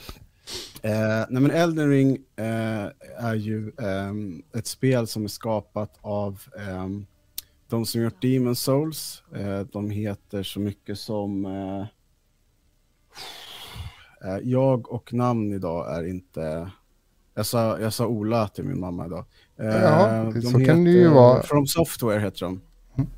Eh, 0.82 1.26
nej 1.30 1.42
men 1.42 1.52
Elden 1.52 1.90
Ring 1.90 2.18
eh, 2.36 3.26
är 3.26 3.36
ju 3.36 3.68
eh, 3.68 4.60
ett 4.60 4.68
spel 4.68 5.08
som 5.08 5.24
är 5.24 5.28
skapat 5.28 5.98
av 6.02 6.42
ehm, 6.70 7.06
de 7.70 7.86
som 7.86 8.02
gjort 8.02 8.22
Demon 8.22 8.56
Souls. 8.56 9.24
Eh, 9.36 9.60
de 9.60 9.90
heter 9.90 10.44
så 10.44 10.60
mycket 10.60 11.00
som 11.00 11.46
eh, 11.46 11.86
Eh, 14.26 14.38
jag 14.44 14.92
och 14.92 15.14
namn 15.14 15.54
idag 15.54 15.98
är 15.98 16.08
inte... 16.08 16.72
Jag 17.36 17.46
sa, 17.46 17.80
jag 17.80 17.94
sa 17.94 18.08
Ola 18.08 18.48
till 18.48 18.64
min 18.64 18.80
mamma 18.80 19.06
idag. 19.06 19.26
Ja, 19.56 20.32
de 20.34 20.42
så 20.42 20.66
kan 20.66 20.84
det 20.84 20.92
ju 20.92 21.08
vara. 21.08 21.44
From 21.44 21.68
Software 21.68 22.20
heter 22.20 22.40
de. 22.40 22.62
Mm. 22.98 23.10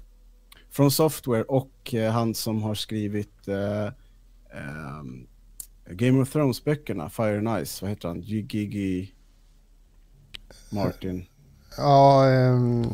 From 0.70 0.92
Software 0.92 1.44
och 1.44 1.94
han 2.12 2.36
som 2.36 2.64
har 2.64 2.76
skrivit 2.76 3.46
Game 5.90 6.22
of 6.22 6.36
Thrones-böckerna, 6.36 7.10
Fire 7.10 7.38
and 7.38 7.66
Ice, 7.68 7.82
vad 7.82 7.90
heter 7.90 8.08
han? 8.08 8.22
Gigi 8.22 9.14
Martin. 10.72 11.26
Ja, 11.78 12.26
um, 12.54 12.86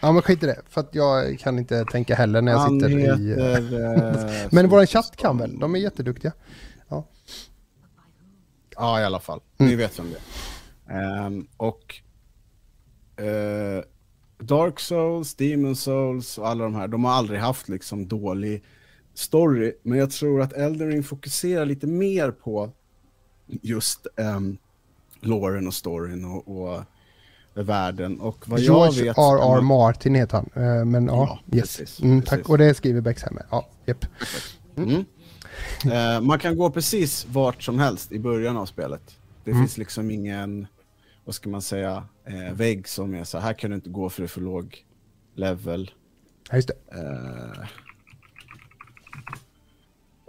ja 0.00 0.12
men 0.12 0.22
skit 0.22 0.42
i 0.42 0.46
det. 0.46 0.62
För 0.68 0.80
att 0.80 0.94
jag 0.94 1.38
kan 1.38 1.58
inte 1.58 1.84
tänka 1.84 2.14
heller 2.14 2.42
när 2.42 2.52
jag 2.52 2.58
han 2.58 2.80
sitter 2.80 2.98
heter, 2.98 4.44
i... 4.44 4.48
men 4.52 4.68
våran 4.68 4.86
chatt 4.86 5.16
kan 5.16 5.38
väl? 5.38 5.58
De 5.58 5.74
är 5.74 5.78
jätteduktiga. 5.78 6.32
Ja. 6.88 7.06
Ja, 8.76 9.00
i 9.00 9.04
alla 9.04 9.20
fall. 9.20 9.40
Mm. 9.58 9.70
Ni 9.70 9.76
vet 9.76 9.98
vem 9.98 10.10
det. 10.10 10.20
Um, 10.94 11.48
och 11.56 12.00
uh, 13.20 13.82
Dark 14.38 14.80
Souls, 14.80 15.34
Demon 15.34 15.76
Souls 15.76 16.38
och 16.38 16.48
alla 16.48 16.64
de 16.64 16.74
här, 16.74 16.88
de 16.88 17.04
har 17.04 17.12
aldrig 17.12 17.40
haft 17.40 17.68
liksom 17.68 18.08
dålig 18.08 18.64
story. 19.14 19.72
Men 19.82 19.98
jag 19.98 20.10
tror 20.10 20.42
att 20.42 20.52
Elden 20.52 20.90
Ring 20.90 21.02
fokuserar 21.02 21.66
lite 21.66 21.86
mer 21.86 22.30
på 22.30 22.70
just 23.46 24.06
um, 24.16 24.58
loren 25.20 25.66
och 25.66 25.74
storyn 25.74 26.24
och, 26.24 26.48
och 26.48 26.82
världen. 27.62 28.20
Och 28.20 28.48
vad 28.48 28.60
George 28.60 28.98
jag 28.98 29.04
vet... 29.04 29.18
R.R. 29.18 29.60
Martin 29.60 30.14
heter 30.14 30.36
han. 30.36 30.64
Uh, 30.64 30.84
men 30.84 31.06
ja, 31.06 31.40
ja 31.50 31.56
yes. 31.56 31.76
Precis, 31.76 32.00
mm, 32.00 32.20
precis. 32.20 32.38
Tack. 32.38 32.48
Och 32.48 32.58
det 32.58 32.74
skriver 32.74 33.00
Bexheimer. 33.00 33.46
Ja, 33.50 33.68
japp. 33.86 34.06
Mm. 34.76 35.04
Eh, 35.84 36.20
man 36.20 36.38
kan 36.38 36.56
gå 36.56 36.70
precis 36.70 37.26
vart 37.30 37.62
som 37.62 37.78
helst 37.78 38.12
i 38.12 38.18
början 38.18 38.56
av 38.56 38.66
spelet. 38.66 39.18
Det 39.44 39.50
mm. 39.50 39.62
finns 39.62 39.78
liksom 39.78 40.10
ingen, 40.10 40.66
vad 41.24 41.34
ska 41.34 41.48
man 41.48 41.62
säga, 41.62 42.04
eh, 42.24 42.52
vägg 42.52 42.88
som 42.88 43.14
är 43.14 43.24
så 43.24 43.38
här 43.38 43.52
kan 43.52 43.70
du 43.70 43.76
inte 43.76 43.90
gå 43.90 44.08
för 44.08 44.22
det 44.22 44.26
är 44.26 44.28
för 44.28 44.40
låg 44.40 44.84
level. 45.34 45.90
Ja, 46.50 46.56
just 46.56 46.68
det. 46.68 46.98
Eh, 46.98 47.66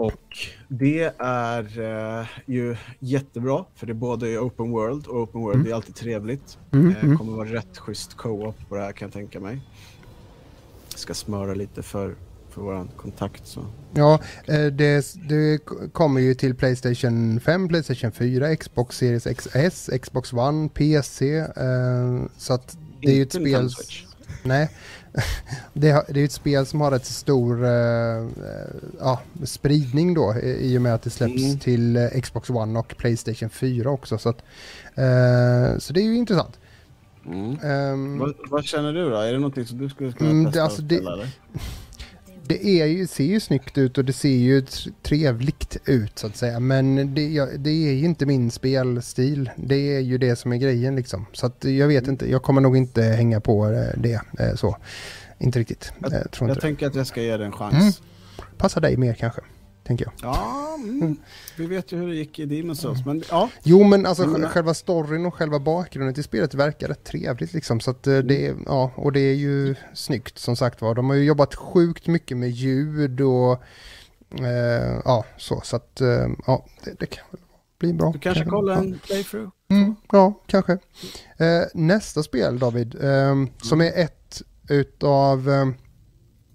och 0.02 0.38
det 0.68 1.14
är 1.20 1.80
eh, 1.80 2.28
ju 2.46 2.76
jättebra, 3.00 3.66
för 3.76 3.86
det 3.86 3.92
är 3.92 3.94
både 3.94 4.40
open 4.40 4.72
world 4.72 5.08
och 5.08 5.22
open 5.22 5.42
world 5.42 5.56
mm. 5.56 5.72
är 5.72 5.76
alltid 5.76 5.96
trevligt. 5.96 6.58
Mm, 6.72 6.90
eh, 6.90 7.04
mm. 7.04 7.18
kommer 7.18 7.34
vara 7.34 7.54
rätt 7.54 7.78
schysst 7.78 8.18
co-op 8.18 8.70
på 8.70 8.76
det 8.76 8.82
här 8.82 8.92
kan 8.92 9.06
jag 9.06 9.14
tänka 9.14 9.40
mig. 9.40 9.62
Jag 10.90 11.00
ska 11.00 11.14
smöra 11.14 11.54
lite 11.54 11.84
för 11.84 12.16
för 12.50 12.62
vår 12.62 12.88
kontakt. 12.98 13.48
Så. 13.48 13.66
Ja, 13.94 14.20
eh, 14.46 14.66
det, 14.66 15.16
det 15.30 15.60
kommer 15.92 16.22
ju 16.22 16.34
till 16.34 16.56
Playstation 16.56 17.40
5, 17.40 17.68
Playstation 17.68 18.12
4, 18.12 18.56
Xbox 18.56 18.98
Series 18.98 19.24
XS, 19.24 19.90
Xbox 20.02 20.34
One, 20.34 20.70
PC. 20.70 21.38
Eh, 21.38 21.46
så 22.38 22.54
att 22.54 22.78
det 23.02 23.12
är 23.12 23.16
ju 23.16 23.22
ett 23.22 23.34
spel... 23.34 23.70
Nej. 24.44 24.70
Det, 25.74 25.90
är 25.90 26.18
ett 26.18 26.32
spel 26.32 26.66
som 26.66 26.82
har 26.82 26.92
rätt 26.92 27.06
stor 27.06 27.64
uh, 27.64 28.30
ja, 29.00 29.22
spridning 29.44 30.14
då 30.14 30.36
i 30.44 30.78
och 30.78 30.82
med 30.82 30.94
att 30.94 31.02
det 31.02 31.10
släpps 31.10 31.44
mm. 31.44 31.60
till 31.60 32.10
Xbox 32.24 32.50
One 32.50 32.80
och 32.80 32.98
Playstation 32.98 33.50
4 33.50 33.90
också. 33.90 34.18
Så, 34.18 34.30
att, 34.30 34.38
uh, 34.98 35.80
så 35.80 35.94
det 35.94 36.02
är 36.02 36.06
ju 36.06 36.16
intressant. 36.16 36.60
Mm. 37.26 37.58
Um, 37.94 38.20
vad, 38.20 38.34
vad, 38.50 38.66
känner 38.66 38.94
du 38.94 39.10
då? 39.10 39.16
Är 39.16 39.32
det 39.32 39.40
någonting 39.40 39.66
som 39.66 39.78
du 39.78 39.90
skulle 39.90 40.12
kunna 40.12 40.30
mm, 40.30 40.46
testa? 40.46 40.60
Det, 40.60 40.64
alltså 40.64 40.82
det, 40.82 41.30
det 42.48 42.82
är 42.82 42.86
ju, 42.86 43.08
ser 43.08 43.24
ju 43.24 43.40
snyggt 43.40 43.78
ut 43.78 43.98
och 43.98 44.06
det 44.06 44.14
ser 44.14 44.30
ju 44.30 44.66
trevligt 45.02 45.61
ut 45.86 46.20
så 46.20 46.28
att 46.28 46.36
säga. 46.36 46.60
Men 46.60 47.16
det, 47.16 47.30
ja, 47.30 47.48
det 47.58 47.70
är 47.70 47.94
ju 47.94 48.06
inte 48.06 48.26
min 48.26 48.52
spelstil. 48.52 49.50
Det 49.56 49.96
är 49.96 50.00
ju 50.00 50.18
det 50.18 50.36
som 50.36 50.52
är 50.52 50.58
grejen 50.58 50.96
liksom. 50.96 51.26
Så 51.34 51.46
att 51.46 51.64
jag 51.64 51.88
vet 51.88 52.08
inte, 52.08 52.32
jag 52.32 52.44
kommer 52.44 52.62
nog 52.62 52.78
inte 52.78 53.04
hänga 53.04 53.40
på 53.40 53.66
eh, 53.66 54.00
det 54.02 54.22
eh, 54.40 54.56
så. 54.56 54.78
Inte 55.40 55.60
riktigt. 55.60 55.94
Jag, 56.00 56.14
jag, 56.14 56.50
jag 56.50 56.62
tänker 56.62 56.88
att 56.88 56.96
jag 56.96 57.08
ska 57.08 57.22
ge 57.22 57.38
det 57.38 57.46
en 57.46 57.52
chans. 57.52 57.74
Mm. 57.74 57.92
Passar 58.58 58.82
dig 58.82 58.98
mer 58.98 59.14
kanske 59.14 59.42
tänker 59.84 60.06
jag. 60.06 60.14
Ja, 60.22 60.76
mm. 60.84 61.18
vi 61.58 61.66
vet 61.66 61.92
ju 61.92 61.98
hur 61.98 62.08
det 62.08 62.16
gick 62.16 62.40
i 62.40 62.46
Demon's 62.46 62.74
Souls, 62.74 63.06
men 63.06 63.24
ja. 63.30 63.50
Jo, 63.64 63.84
men 63.84 64.06
alltså 64.06 64.24
mm. 64.24 64.50
själva 64.50 64.74
storyn 64.74 65.26
och 65.26 65.36
själva 65.36 65.60
bakgrunden 65.60 66.14
till 66.14 66.24
spelet 66.24 66.54
verkar 66.54 66.88
rätt 66.88 67.04
trevligt 67.04 67.54
liksom. 67.54 67.80
Så 67.80 67.92
att 67.92 68.08
eh, 68.08 68.18
det, 68.18 68.48
är, 68.48 68.56
ja, 68.66 68.92
och 68.96 69.12
det 69.12 69.20
är 69.20 69.36
ju 69.36 69.76
snyggt 69.94 70.38
som 70.38 70.56
sagt 70.56 70.82
var. 70.82 70.96
De 70.96 71.10
har 71.10 71.16
ju 71.16 71.24
jobbat 71.24 71.56
sjukt 71.56 72.08
mycket 72.08 72.38
med 72.38 72.50
ljud 72.50 73.22
och 73.22 73.64
eh, 74.40 75.02
ja, 75.06 75.26
så. 75.38 75.62
Så 75.64 75.76
att 75.76 76.02
eh, 76.02 76.28
ja, 76.48 76.66
det, 76.84 77.00
det 77.00 77.06
kan 77.06 77.26
väl 77.32 77.42
bli 77.80 77.94
bra. 77.94 78.12
Du 78.12 78.20
kanske 78.20 78.46
kollar 78.46 78.76
en 78.76 79.00
playthrough? 79.06 79.50
Mm, 79.70 79.96
ja, 80.12 80.34
kanske. 80.48 80.74
Eh, 81.38 81.64
nästa 81.74 82.24
spel 82.24 82.60
David, 82.60 82.96
eh, 83.04 83.36
som 83.62 83.82
är 83.82 83.92
ett 83.96 84.42
utav 84.70 85.50
eh, 85.50 85.66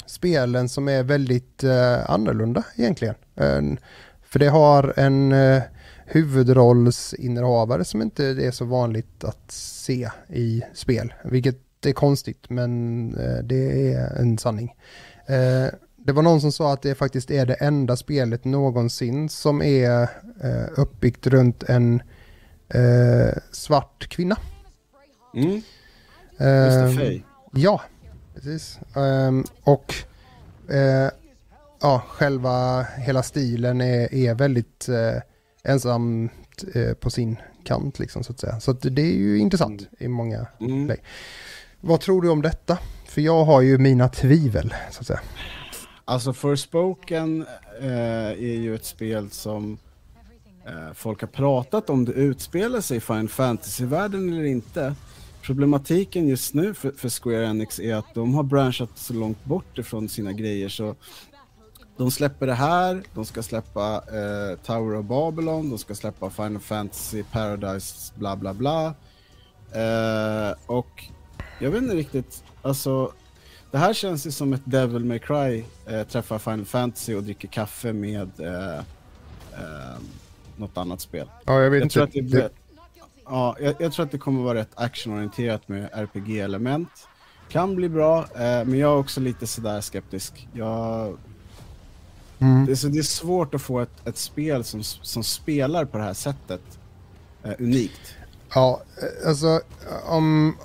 spelen 0.06 0.68
som 0.68 0.88
är 0.88 1.02
väldigt 1.02 1.64
eh, 1.64 2.10
annorlunda 2.10 2.64
egentligen. 2.76 3.14
En, 3.34 3.78
för 4.22 4.38
det 4.38 4.48
har 4.48 4.94
en 4.96 5.32
eh, 5.32 5.62
huvudrollsinnehavare 6.06 7.84
som 7.84 8.02
inte 8.02 8.24
är 8.24 8.50
så 8.50 8.64
vanligt 8.64 9.24
att 9.24 9.50
se 9.52 10.10
i 10.28 10.62
spel. 10.74 11.14
Vilket 11.24 11.86
är 11.86 11.92
konstigt 11.92 12.50
men 12.50 13.10
det 13.42 13.92
är 13.92 14.20
en 14.20 14.38
sanning. 14.38 14.74
Det 16.06 16.12
var 16.12 16.22
någon 16.22 16.40
som 16.40 16.52
sa 16.52 16.72
att 16.72 16.82
det 16.82 16.94
faktiskt 16.94 17.30
är 17.30 17.46
det 17.46 17.54
enda 17.54 17.96
spelet 17.96 18.44
någonsin 18.44 19.28
som 19.28 19.62
är 19.62 20.02
eh, 20.42 20.66
uppbyggt 20.76 21.26
runt 21.26 21.62
en 21.62 22.02
eh, 22.68 23.38
svart 23.52 24.08
kvinna. 24.08 24.36
Mm. 25.34 25.62
Mr. 26.38 26.96
Faye. 26.96 27.22
Ja, 27.52 27.82
precis. 28.34 28.78
Um, 28.94 29.44
och 29.62 29.94
eh, 30.68 31.10
ja, 31.80 32.02
själva 32.08 32.82
hela 32.82 33.22
stilen 33.22 33.80
är, 33.80 34.14
är 34.14 34.34
väldigt 34.34 34.88
eh, 34.88 35.22
ensamt 35.64 36.64
eh, 36.74 36.92
på 36.92 37.10
sin 37.10 37.36
kant 37.64 37.98
liksom 37.98 38.24
så 38.24 38.32
att 38.32 38.40
säga. 38.40 38.60
Så 38.60 38.70
att 38.70 38.80
det 38.82 39.02
är 39.02 39.16
ju 39.16 39.38
intressant 39.38 39.80
mm. 39.80 39.92
i 39.98 40.08
många 40.08 40.46
mm. 40.60 40.86
lägen. 40.86 41.04
Vad 41.80 42.00
tror 42.00 42.22
du 42.22 42.28
om 42.28 42.42
detta? 42.42 42.78
För 43.06 43.20
jag 43.20 43.44
har 43.44 43.60
ju 43.60 43.78
mina 43.78 44.08
tvivel 44.08 44.74
så 44.90 45.00
att 45.00 45.06
säga. 45.06 45.20
Alltså 46.08 46.32
Forspoken 46.32 47.46
eh, 47.80 48.28
är 48.28 48.56
ju 48.56 48.74
ett 48.74 48.84
spel 48.84 49.30
som 49.30 49.78
eh, 50.66 50.92
folk 50.94 51.20
har 51.20 51.28
pratat 51.28 51.90
om 51.90 52.04
det 52.04 52.12
utspelar 52.12 52.80
sig 52.80 52.96
i 52.96 53.00
Final 53.00 53.28
Fantasy-världen 53.28 54.32
eller 54.32 54.44
inte. 54.44 54.94
Problematiken 55.42 56.28
just 56.28 56.54
nu 56.54 56.74
för, 56.74 56.90
för, 56.90 57.08
Square 57.08 57.46
Enix 57.46 57.80
är 57.80 57.94
att 57.94 58.14
de 58.14 58.34
har 58.34 58.42
branchat 58.42 58.90
så 58.94 59.14
långt 59.14 59.44
bort 59.44 59.78
ifrån 59.78 60.08
sina 60.08 60.32
grejer 60.32 60.68
så 60.68 60.94
de 61.96 62.10
släpper 62.10 62.46
det 62.46 62.54
här, 62.54 63.02
de 63.14 63.24
ska 63.24 63.42
släppa 63.42 63.94
eh, 63.96 64.58
Tower 64.58 64.96
of 64.96 65.06
Babylon, 65.06 65.70
de 65.70 65.78
ska 65.78 65.94
släppa 65.94 66.30
Final 66.30 66.60
Fantasy 66.60 67.22
Paradise 67.22 68.12
bla 68.16 68.36
bla 68.36 68.54
bla. 68.54 68.86
Eh, 69.72 70.54
och 70.66 71.04
jag 71.60 71.70
vet 71.70 71.82
inte 71.82 71.94
riktigt, 71.94 72.44
alltså 72.62 73.12
det 73.76 73.80
här 73.80 73.92
känns 73.92 74.26
ju 74.26 74.30
som 74.30 74.52
ett 74.52 74.62
Devil 74.64 75.04
May 75.04 75.18
Cry 75.18 75.64
eh, 75.86 76.02
träffar 76.02 76.38
Final 76.38 76.64
Fantasy 76.64 77.14
och 77.14 77.22
dricker 77.22 77.48
kaffe 77.48 77.92
med 77.92 78.30
eh, 78.40 78.78
eh, 79.52 79.98
något 80.56 80.76
annat 80.76 81.00
spel. 81.00 81.30
Ja, 81.44 81.62
jag 81.62 81.70
vet 81.70 81.78
jag 81.78 81.84
inte. 81.84 82.30
Tror 82.30 82.44
att 82.44 82.52
det, 82.52 82.58
Ja, 83.24 83.56
jag, 83.60 83.74
jag, 83.78 83.92
tror 83.92 84.06
att 84.06 84.12
det 84.12 84.18
kommer 84.18 84.42
vara 84.42 84.58
rätt 84.58 84.70
actionorienterat 84.74 85.68
med 85.68 85.88
RPG-element. 85.92 86.88
Kan 87.48 87.76
bli 87.76 87.88
bra, 87.88 88.18
eh, 88.18 88.64
men 88.64 88.78
jag 88.78 88.92
är 88.92 88.96
också 88.96 89.20
lite 89.20 89.46
sådär 89.46 89.80
skeptisk. 89.80 90.48
Jag... 90.52 91.16
Mm. 92.38 92.66
Det, 92.66 92.72
är 92.72 92.76
så, 92.76 92.88
det 92.88 92.98
är 92.98 93.02
svårt 93.02 93.54
att 93.54 93.62
få 93.62 93.80
ett, 93.80 94.06
ett 94.06 94.18
spel 94.18 94.64
som, 94.64 94.82
som 94.82 95.24
spelar 95.24 95.84
på 95.84 95.98
det 95.98 96.04
här 96.04 96.14
sättet 96.14 96.78
eh, 97.42 97.52
unikt. 97.58 98.14
Ja, 98.54 98.82
alltså 99.26 99.60
om... 100.06 100.56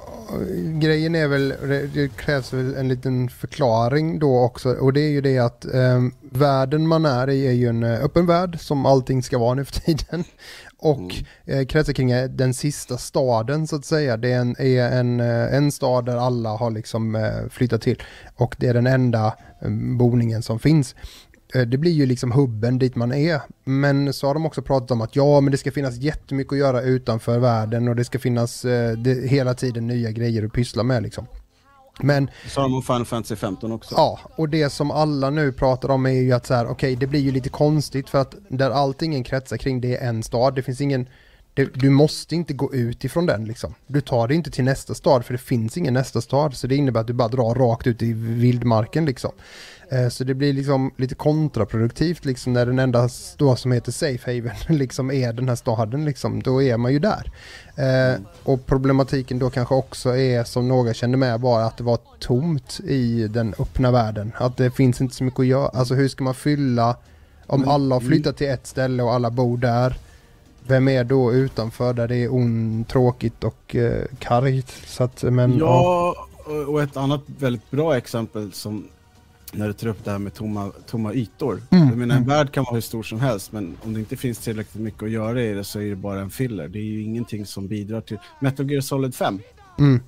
Grejen 0.79 1.15
är 1.15 1.27
väl, 1.27 1.53
det 1.93 2.15
krävs 2.15 2.53
väl 2.53 2.75
en 2.75 2.87
liten 2.87 3.29
förklaring 3.29 4.19
då 4.19 4.39
också 4.39 4.69
och 4.69 4.93
det 4.93 5.01
är 5.01 5.09
ju 5.09 5.21
det 5.21 5.37
att 5.37 5.65
eh, 5.65 6.01
världen 6.31 6.87
man 6.87 7.05
är 7.05 7.29
i 7.29 7.47
är 7.47 7.51
ju 7.51 7.67
en 7.67 7.83
eh, 7.83 8.03
öppen 8.03 8.25
värld 8.25 8.59
som 8.59 8.85
allting 8.85 9.23
ska 9.23 9.37
vara 9.37 9.53
nu 9.53 9.65
för 9.65 9.79
tiden. 9.79 10.23
Och 10.77 10.97
mm. 10.97 11.59
eh, 11.59 11.65
kretsar 11.65 11.93
kring 11.93 12.11
eh, 12.11 12.29
den 12.29 12.53
sista 12.53 12.97
staden 12.97 13.67
så 13.67 13.75
att 13.75 13.85
säga. 13.85 14.17
Det 14.17 14.31
är 14.31 14.39
en, 14.39 14.55
är 14.59 14.99
en, 14.99 15.19
eh, 15.19 15.55
en 15.55 15.71
stad 15.71 16.05
där 16.05 16.17
alla 16.17 16.49
har 16.49 16.71
liksom 16.71 17.15
eh, 17.15 17.49
flyttat 17.49 17.81
till. 17.81 18.03
Och 18.35 18.55
det 18.59 18.67
är 18.67 18.73
den 18.73 18.87
enda 18.87 19.33
boningen 19.97 20.41
som 20.41 20.59
finns. 20.59 20.95
Eh, 21.53 21.61
det 21.61 21.77
blir 21.77 21.91
ju 21.91 22.05
liksom 22.05 22.31
hubben 22.31 22.79
dit 22.79 22.95
man 22.95 23.13
är. 23.13 23.41
Men 23.63 24.13
så 24.13 24.27
har 24.27 24.33
de 24.33 24.45
också 24.45 24.61
pratat 24.61 24.91
om 24.91 25.01
att 25.01 25.15
ja, 25.15 25.41
men 25.41 25.51
det 25.51 25.57
ska 25.57 25.71
finnas 25.71 25.97
jättemycket 25.97 26.53
att 26.53 26.59
göra 26.59 26.81
utanför 26.81 27.39
världen 27.39 27.87
och 27.87 27.95
det 27.95 28.05
ska 28.05 28.19
finnas 28.19 28.65
eh, 28.65 28.97
det, 28.97 29.29
hela 29.29 29.53
tiden 29.53 29.87
nya 29.87 30.11
grejer 30.11 30.45
att 30.45 30.53
pyssla 30.53 30.83
med 30.83 31.03
liksom. 31.03 31.27
Men... 31.99 32.29
Sa 32.47 32.61
de 32.61 32.73
om 32.73 32.81
Final 32.81 33.05
Fantasy 33.05 33.35
15 33.35 33.71
också? 33.71 33.95
Ja, 33.97 34.19
och 34.35 34.49
det 34.49 34.69
som 34.69 34.91
alla 34.91 35.29
nu 35.29 35.51
pratar 35.51 35.89
om 35.89 36.05
är 36.05 36.09
ju 36.09 36.31
att 36.31 36.45
så 36.45 36.53
här, 36.53 36.65
okej, 36.65 36.73
okay, 36.73 36.95
det 36.95 37.07
blir 37.07 37.19
ju 37.19 37.31
lite 37.31 37.49
konstigt 37.49 38.09
för 38.09 38.17
att 38.17 38.35
där 38.49 38.69
allting 38.69 39.23
kretsar 39.23 39.57
kring 39.57 39.81
det 39.81 39.97
är 39.97 40.09
en 40.09 40.23
stad, 40.23 40.55
det 40.55 40.63
finns 40.63 40.81
ingen 40.81 41.07
det, 41.53 41.73
du 41.73 41.89
måste 41.89 42.35
inte 42.35 42.53
gå 42.53 42.73
ut 42.73 43.03
ifrån 43.03 43.25
den 43.25 43.45
liksom. 43.45 43.75
Du 43.87 44.01
tar 44.01 44.27
det 44.27 44.35
inte 44.35 44.51
till 44.51 44.63
nästa 44.63 44.93
stad 44.93 45.25
för 45.25 45.33
det 45.33 45.37
finns 45.37 45.77
ingen 45.77 45.93
nästa 45.93 46.21
stad. 46.21 46.53
Så 46.53 46.67
det 46.67 46.75
innebär 46.75 47.01
att 47.01 47.07
du 47.07 47.13
bara 47.13 47.27
drar 47.27 47.55
rakt 47.55 47.87
ut 47.87 48.01
i 48.01 48.13
vildmarken 48.13 49.05
liksom. 49.05 49.31
Eh, 49.91 50.09
så 50.09 50.23
det 50.23 50.33
blir 50.33 50.53
liksom 50.53 50.91
lite 50.97 51.15
kontraproduktivt 51.15 52.25
liksom 52.25 52.53
när 52.53 52.65
den 52.65 52.79
enda 52.79 53.09
stad 53.09 53.59
som 53.59 53.71
heter 53.71 53.91
Safe 53.91 54.35
Haven 54.35 54.55
liksom 54.77 55.11
är 55.11 55.33
den 55.33 55.49
här 55.49 55.55
staden 55.55 56.05
liksom. 56.05 56.43
Då 56.43 56.61
är 56.61 56.77
man 56.77 56.93
ju 56.93 56.99
där. 56.99 57.31
Eh, 57.75 58.19
och 58.43 58.65
problematiken 58.65 59.39
då 59.39 59.49
kanske 59.49 59.75
också 59.75 60.17
är 60.17 60.43
som 60.43 60.67
några 60.67 60.93
kände 60.93 61.17
med 61.17 61.39
bara 61.39 61.65
att 61.65 61.77
det 61.77 61.83
var 61.83 61.99
tomt 62.19 62.79
i 62.83 63.27
den 63.27 63.53
öppna 63.59 63.91
världen. 63.91 64.31
Att 64.37 64.57
det 64.57 64.71
finns 64.71 65.01
inte 65.01 65.15
så 65.15 65.23
mycket 65.23 65.39
att 65.39 65.45
göra. 65.45 65.67
Alltså 65.67 65.93
hur 65.93 66.07
ska 66.07 66.23
man 66.23 66.35
fylla 66.35 66.95
om 67.47 67.67
alla 67.67 67.95
har 67.95 67.99
flyttat 67.99 68.37
till 68.37 68.47
ett 68.47 68.67
ställe 68.67 69.03
och 69.03 69.13
alla 69.13 69.31
bor 69.31 69.57
där 69.57 69.97
vem 70.71 70.87
är 70.87 71.03
då 71.03 71.33
utanför 71.33 71.93
där 71.93 72.07
det 72.07 72.15
är 72.15 72.33
on, 72.33 72.85
tråkigt 72.89 73.43
och 73.43 73.75
eh, 73.75 74.05
kargt? 74.19 74.71
Så 74.85 75.03
att, 75.03 75.23
men, 75.23 75.57
ja, 75.57 76.15
ja, 76.45 76.65
och 76.67 76.81
ett 76.81 76.97
annat 76.97 77.21
väldigt 77.39 77.71
bra 77.71 77.97
exempel 77.97 78.51
som 78.51 78.87
när 79.53 79.67
du 79.67 79.73
tar 79.73 79.87
upp 79.87 80.03
det 80.03 80.11
här 80.11 80.19
med 80.19 80.33
tomma, 80.33 80.71
tomma 80.85 81.13
ytor. 81.13 81.61
Mm. 81.69 81.87
Jag 81.87 81.97
menar, 81.97 82.15
en 82.15 82.23
mm. 82.23 82.29
värld 82.29 82.51
kan 82.51 82.63
vara 82.63 82.73
hur 82.73 82.81
stor 82.81 83.03
som 83.03 83.19
helst, 83.19 83.51
men 83.51 83.77
om 83.83 83.93
det 83.93 83.99
inte 83.99 84.17
finns 84.17 84.37
tillräckligt 84.37 84.83
mycket 84.83 85.03
att 85.03 85.11
göra 85.11 85.41
i 85.41 85.53
det 85.53 85.63
så 85.63 85.79
är 85.79 85.89
det 85.89 85.95
bara 85.95 86.21
en 86.21 86.29
filler. 86.29 86.67
Det 86.67 86.79
är 86.79 86.83
ju 86.83 87.03
ingenting 87.03 87.45
som 87.45 87.67
bidrar 87.67 88.01
till... 88.01 88.17
Metal 88.39 88.71
Gear 88.71 88.81
Solid 88.81 89.15
5. 89.15 89.39
Mm. 89.79 90.01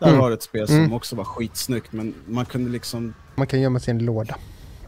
Där 0.00 0.08
mm. 0.08 0.20
var 0.20 0.30
det 0.30 0.34
ett 0.34 0.42
spel 0.42 0.66
som 0.66 0.76
mm. 0.76 0.92
också 0.92 1.16
var 1.16 1.24
skitsnyggt, 1.24 1.92
men 1.92 2.14
man 2.26 2.44
kunde 2.44 2.70
liksom... 2.70 3.14
Man 3.34 3.46
kan 3.46 3.60
gömma 3.60 3.80
sig 3.80 3.94
i 3.94 3.96
en 3.96 4.04
låda. 4.04 4.36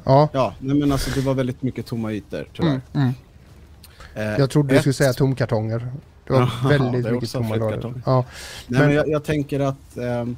Ja, 0.05 0.29
ja 0.33 0.55
nej, 0.59 0.77
men 0.77 0.93
alltså 0.93 1.11
det 1.11 1.21
var 1.21 1.35
väldigt 1.35 1.63
mycket 1.63 1.87
tomma 1.87 2.13
ytor, 2.13 2.49
tyvärr. 2.55 2.81
Mm. 2.93 3.13
Eh, 4.17 4.39
jag 4.39 4.51
trodde 4.51 4.75
ett... 4.75 4.79
du 4.79 4.81
skulle 4.81 4.93
säga 4.93 5.13
tomkartonger. 5.13 5.93
Det 6.27 6.33
var 6.33 6.41
ja, 6.63 6.69
väldigt 6.69 7.05
det 7.05 7.13
mycket 7.13 7.33
tomma 7.33 7.57
lådor. 7.57 8.03
Ja. 8.07 8.25
Nej, 8.67 8.81
men... 8.81 8.89
men 8.89 8.97
jag, 8.97 9.09
jag, 9.09 9.25
tänker 9.25 9.61
att 9.61 9.97
ehm, 9.97 10.37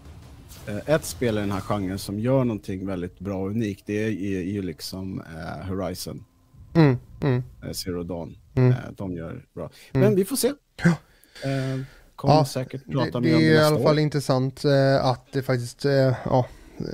eh, 0.67 0.95
ett 0.95 1.05
spel 1.05 1.39
i 1.39 1.41
den 1.41 1.53
här 1.53 1.61
genren 1.61 1.99
som 1.99 2.21
gör 2.21 2.45
någonting 2.45 2.87
väldigt 2.87 3.19
bra 3.19 3.39
och 3.39 3.51
unikt, 3.51 3.83
det 3.87 4.05
är, 4.05 4.09
ju 4.43 4.63
liksom 4.63 5.23
eh, 5.37 5.69
Horizon. 5.69 6.25
Mm, 6.75 6.97
mm. 7.23 7.43
Eh, 7.65 7.73
Zero 7.73 8.03
Dawn. 8.03 8.37
Mm. 8.55 8.71
Eh, 8.71 8.77
de 8.97 9.13
gör 9.13 9.45
bra. 9.55 9.71
Men 9.93 10.03
mm. 10.03 10.15
vi 10.15 10.25
får 10.25 10.37
se. 10.37 10.53
Ja. 10.83 10.89
Eh, 10.89 11.81
kommer 12.17 12.35
ja, 12.35 12.45
säkert 12.45 12.93
prata 12.93 13.21
det, 13.21 13.21
mer 13.21 13.35
om 13.35 13.41
det 13.41 13.47
Det 13.47 13.57
är 13.57 13.63
i 13.63 13.65
alla 13.65 13.81
fall 13.81 13.99
intressant 13.99 14.65
att 15.01 15.33
det 15.33 15.43
faktiskt, 15.43 15.85
ja, 16.25 16.47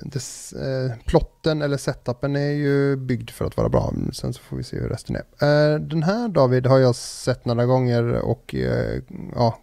dess, 0.03 0.53
eh, 0.53 0.93
plotten 1.07 1.63
eller 1.63 1.77
setupen 1.77 2.37
är 2.37 2.53
ju 2.53 2.97
byggd 2.97 3.31
för 3.31 3.45
att 3.45 3.57
vara 3.57 3.69
bra. 3.69 3.93
Sen 4.13 4.33
så 4.33 4.43
får 4.43 4.57
vi 4.57 4.65
se 4.65 4.77
hur 4.81 4.89
resten 4.89 5.17
är. 5.17 5.23
Eh, 5.23 5.81
den 5.81 6.03
här 6.03 6.29
David 6.29 6.67
har 6.67 6.79
jag 6.79 6.95
sett 6.97 7.45
några 7.45 7.67
gånger 7.67 8.03
och 8.13 8.55
eh, 8.55 9.03
ja, 9.35 9.59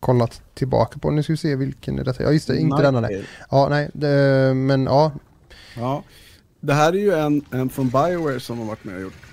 kollat 0.00 0.42
tillbaka 0.54 0.98
på. 0.98 1.10
Nu 1.10 1.22
ska 1.22 1.32
vi 1.32 1.36
se 1.36 1.56
vilken 1.56 1.98
är 1.98 2.04
detta. 2.04 2.22
Ja 2.22 2.32
just 2.32 2.48
det, 2.48 2.58
inte 2.58 2.82
denna 2.82 3.00
nej. 3.00 3.24
Ja 3.50 3.68
nej, 3.68 3.90
det, 3.94 4.54
men 4.54 4.84
ja. 4.84 5.12
Ja, 5.76 6.02
det 6.60 6.74
här 6.74 6.92
är 6.92 6.98
ju 6.98 7.14
en, 7.14 7.44
en 7.50 7.68
från 7.68 7.88
Bioware 7.88 8.40
som 8.40 8.58
har 8.58 8.66
varit 8.66 8.84
med 8.84 8.94
och 8.94 9.02
gjort. 9.02 9.26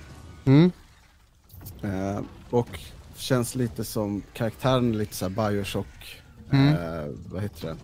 Mm. 0.45 0.71
Eh, 1.83 2.21
och 2.49 2.79
känns 3.15 3.55
lite 3.55 3.83
som 3.83 4.23
karaktären 4.33 4.97
lite 4.97 5.15
så 5.15 5.29
här 5.29 5.49
Bioshock. 5.51 6.21
Mm. 6.51 6.67
Eh, 6.67 7.09
vad 7.31 7.41
heter 7.41 7.67
det? 7.67 7.75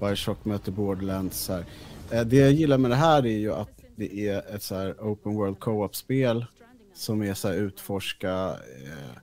Bioshock 0.00 0.44
möter 0.44 0.72
Borderlands. 0.72 1.38
Så 1.38 1.52
här. 1.52 1.64
Eh, 2.10 2.24
det 2.24 2.36
jag 2.36 2.52
gillar 2.52 2.78
med 2.78 2.90
det 2.90 2.96
här 2.96 3.26
är 3.26 3.38
ju 3.38 3.52
att 3.52 3.70
det 3.96 4.28
är 4.28 4.54
ett 4.54 4.62
så 4.62 4.74
här 4.74 4.92
open 4.92 5.34
world 5.34 5.58
co-op-spel 5.58 6.46
som 6.94 7.22
är 7.22 7.34
så 7.34 7.48
här 7.48 7.54
utforska. 7.54 8.56
Eh, 8.84 9.18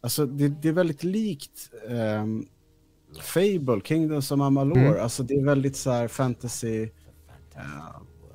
alltså 0.00 0.26
det, 0.26 0.48
det, 0.48 0.68
är 0.68 0.72
väldigt 0.72 1.04
likt 1.04 1.70
eh, 1.88 2.26
Fable, 3.22 3.80
Kingdoms 3.84 4.30
of 4.32 4.40
Amalur. 4.40 4.76
Mm. 4.76 5.02
Alltså 5.02 5.22
det 5.22 5.34
är 5.34 5.44
väldigt 5.44 5.76
så 5.76 5.90
här 5.90 6.08
fantasy. 6.08 6.82
Eh, 7.54 7.60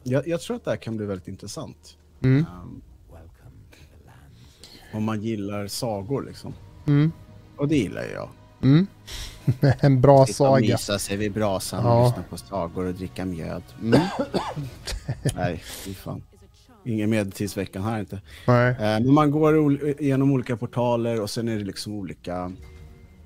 jag, 0.03 0.27
jag, 0.27 0.41
tror 0.41 0.55
att 0.55 0.63
det 0.63 0.71
här 0.71 0.77
kan 0.77 0.97
bli 0.97 1.05
väldigt 1.05 1.27
intressant. 1.27 1.97
Mm. 2.23 2.45
Um, 2.63 2.81
om 4.93 5.03
man 5.03 5.21
gillar 5.21 5.67
sagor 5.67 6.23
liksom. 6.23 6.53
Mm. 6.87 7.11
Och 7.57 7.67
det 7.67 7.77
gillar 7.77 8.03
jag. 8.03 8.29
Mm. 8.63 8.87
en 9.79 10.01
bra 10.01 10.25
Sitta 10.25 10.37
saga. 10.37 10.61
Sitta 10.61 10.73
och 10.73 10.79
mysa 10.79 10.99
sig 10.99 11.17
vid 11.17 11.33
brasan 11.33 11.85
ja. 11.85 11.99
och 11.99 12.07
lyssna 12.07 12.23
på 12.29 12.37
sagor 12.37 12.85
och 12.85 12.93
dricka 12.93 13.25
mjöd. 13.25 13.63
Mm. 13.81 14.01
Nej, 15.35 15.63
fy 15.65 15.93
fan. 15.93 16.23
Ingen 16.85 17.09
medeltidsveckan 17.09 17.83
här 17.83 17.99
inte. 17.99 18.21
Nej. 18.47 18.69
Eh, 18.69 18.75
men 18.77 19.13
man 19.13 19.31
går 19.31 19.79
igenom 20.01 20.31
olika 20.31 20.57
portaler 20.57 21.21
och 21.21 21.29
sen 21.29 21.47
är 21.47 21.57
det 21.57 21.63
liksom 21.63 21.93
olika... 21.93 22.51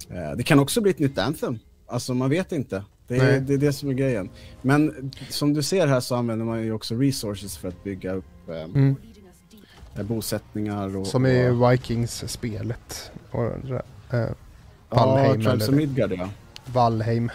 Eh, 0.10 0.38
det 0.38 0.43
kan 0.43 0.60
också 0.60 0.82
bli 0.82 0.91
ett 0.91 1.00
nytt 1.00 1.17
Anthem. 1.17 1.60
Alltså 1.88 2.13
man 2.13 2.30
vet 2.30 2.52
inte. 2.52 2.84
Det 3.08 3.15
är, 3.15 3.39
det 3.39 3.54
är, 3.54 3.58
det 3.58 3.74
som 3.74 3.89
är 3.89 3.93
grejen. 3.93 4.30
Men 4.62 5.12
som 5.30 5.54
du 5.54 5.63
ser 5.63 5.88
här 5.88 6.00
så 6.00 6.15
använder 6.15 6.45
man 6.45 6.63
ju 6.63 6.71
också 6.71 6.95
resources 6.95 7.58
för 7.58 7.67
att 7.67 7.84
bygga 7.84 8.13
upp 8.13 8.50
eh, 8.50 8.63
mm. 8.63 8.95
bosättningar. 10.02 10.98
Och, 10.98 11.08
som 11.08 11.26
i 11.26 11.50
Vikings-spelet. 11.50 13.12
Och, 13.32 13.52
Valheim. 14.89 15.41
Ja, 15.41 15.52
Tribes 15.52 15.69
Midgard 15.69 16.12
ja. 16.17 16.30
Valheim 16.65 17.32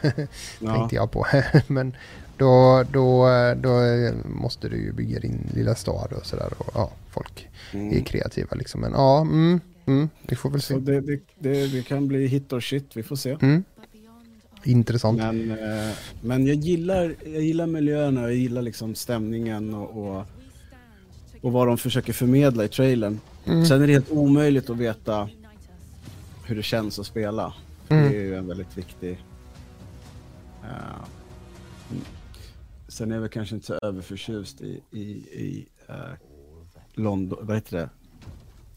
tänkte 0.61 0.95
jag 0.97 1.11
på. 1.11 1.27
Men 1.67 1.97
då, 2.37 2.85
då, 2.93 3.29
då 3.57 3.81
måste 4.25 4.69
du 4.69 4.77
ju 4.77 4.93
bygga 4.93 5.19
din 5.19 5.51
lilla 5.55 5.75
stad 5.75 6.13
och 6.13 6.27
sådär. 6.27 6.53
Och 6.59 6.71
ja, 6.75 6.91
folk 7.11 7.49
mm. 7.73 7.99
är 7.99 8.01
kreativa 8.01 8.57
liksom. 8.57 8.81
Men 8.81 8.93
ja, 8.93 9.21
mm, 9.21 9.61
mm, 9.87 10.09
vi 10.27 10.37
får 10.37 10.51
väl 10.51 10.63
se. 10.63 10.75
Det, 10.75 11.01
det, 11.01 11.21
det, 11.39 11.67
det, 11.67 11.83
kan 11.83 12.09
bli 12.09 12.27
hit 12.27 12.53
or 12.53 12.61
shit, 12.61 12.97
vi 12.97 13.03
får 13.03 13.17
se. 13.17 13.37
Mm. 13.43 13.65
Intressant. 14.65 15.19
Men, 15.19 15.51
eh, 15.51 15.97
men 16.21 16.47
jag, 16.47 16.57
gillar, 16.57 17.15
jag 17.25 17.43
gillar 17.43 17.67
miljöerna, 17.67 18.23
jag 18.23 18.35
gillar 18.35 18.63
liksom 18.63 18.95
stämningen 18.95 19.75
och, 19.75 20.07
och, 20.07 20.25
och 21.41 21.53
vad 21.53 21.67
de 21.67 21.79
försöker 21.79 22.13
förmedla 22.13 22.65
i 22.65 22.69
trailern. 22.69 23.21
Mm. 23.47 23.67
Sen 23.67 23.83
är 23.83 23.87
det 23.87 23.93
helt 23.93 24.11
omöjligt 24.11 24.71
att 24.71 24.77
veta 24.77 25.29
hur 26.51 26.57
det 26.57 26.63
känns 26.63 26.99
att 26.99 27.07
spela. 27.07 27.55
Mm. 27.89 28.11
Det 28.11 28.17
är 28.17 28.23
ju 28.23 28.37
en 28.37 28.47
väldigt 28.49 28.79
viktig... 28.79 29.25
Uh, 30.63 31.05
sen 32.89 33.11
är 33.11 33.15
jag 33.15 33.21
väl 33.21 33.31
kanske 33.31 33.55
inte 33.55 33.67
så 33.67 33.79
överförtjust 33.83 34.61
i, 34.61 34.83
i, 34.91 35.01
i 35.01 35.69
uh, 35.91 35.95
London, 36.95 37.39
vad 37.43 37.57
heter 37.57 37.77
det? 37.77 37.89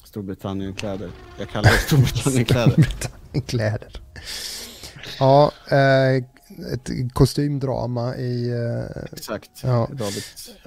Storbritannien-kläder. 0.04 1.12
Jag 1.40 1.50
kallar 1.50 1.72
det 1.72 1.78
Storbritannien-kläder. 1.78 2.72
Storbritannien-kläder. 2.72 4.02
Ja, 5.20 5.52
eh, 5.70 6.16
ett 6.74 7.14
kostymdrama 7.14 8.16
i... 8.16 8.50
Eh, 8.50 9.04
Exakt, 9.12 9.52
ja. 9.64 9.90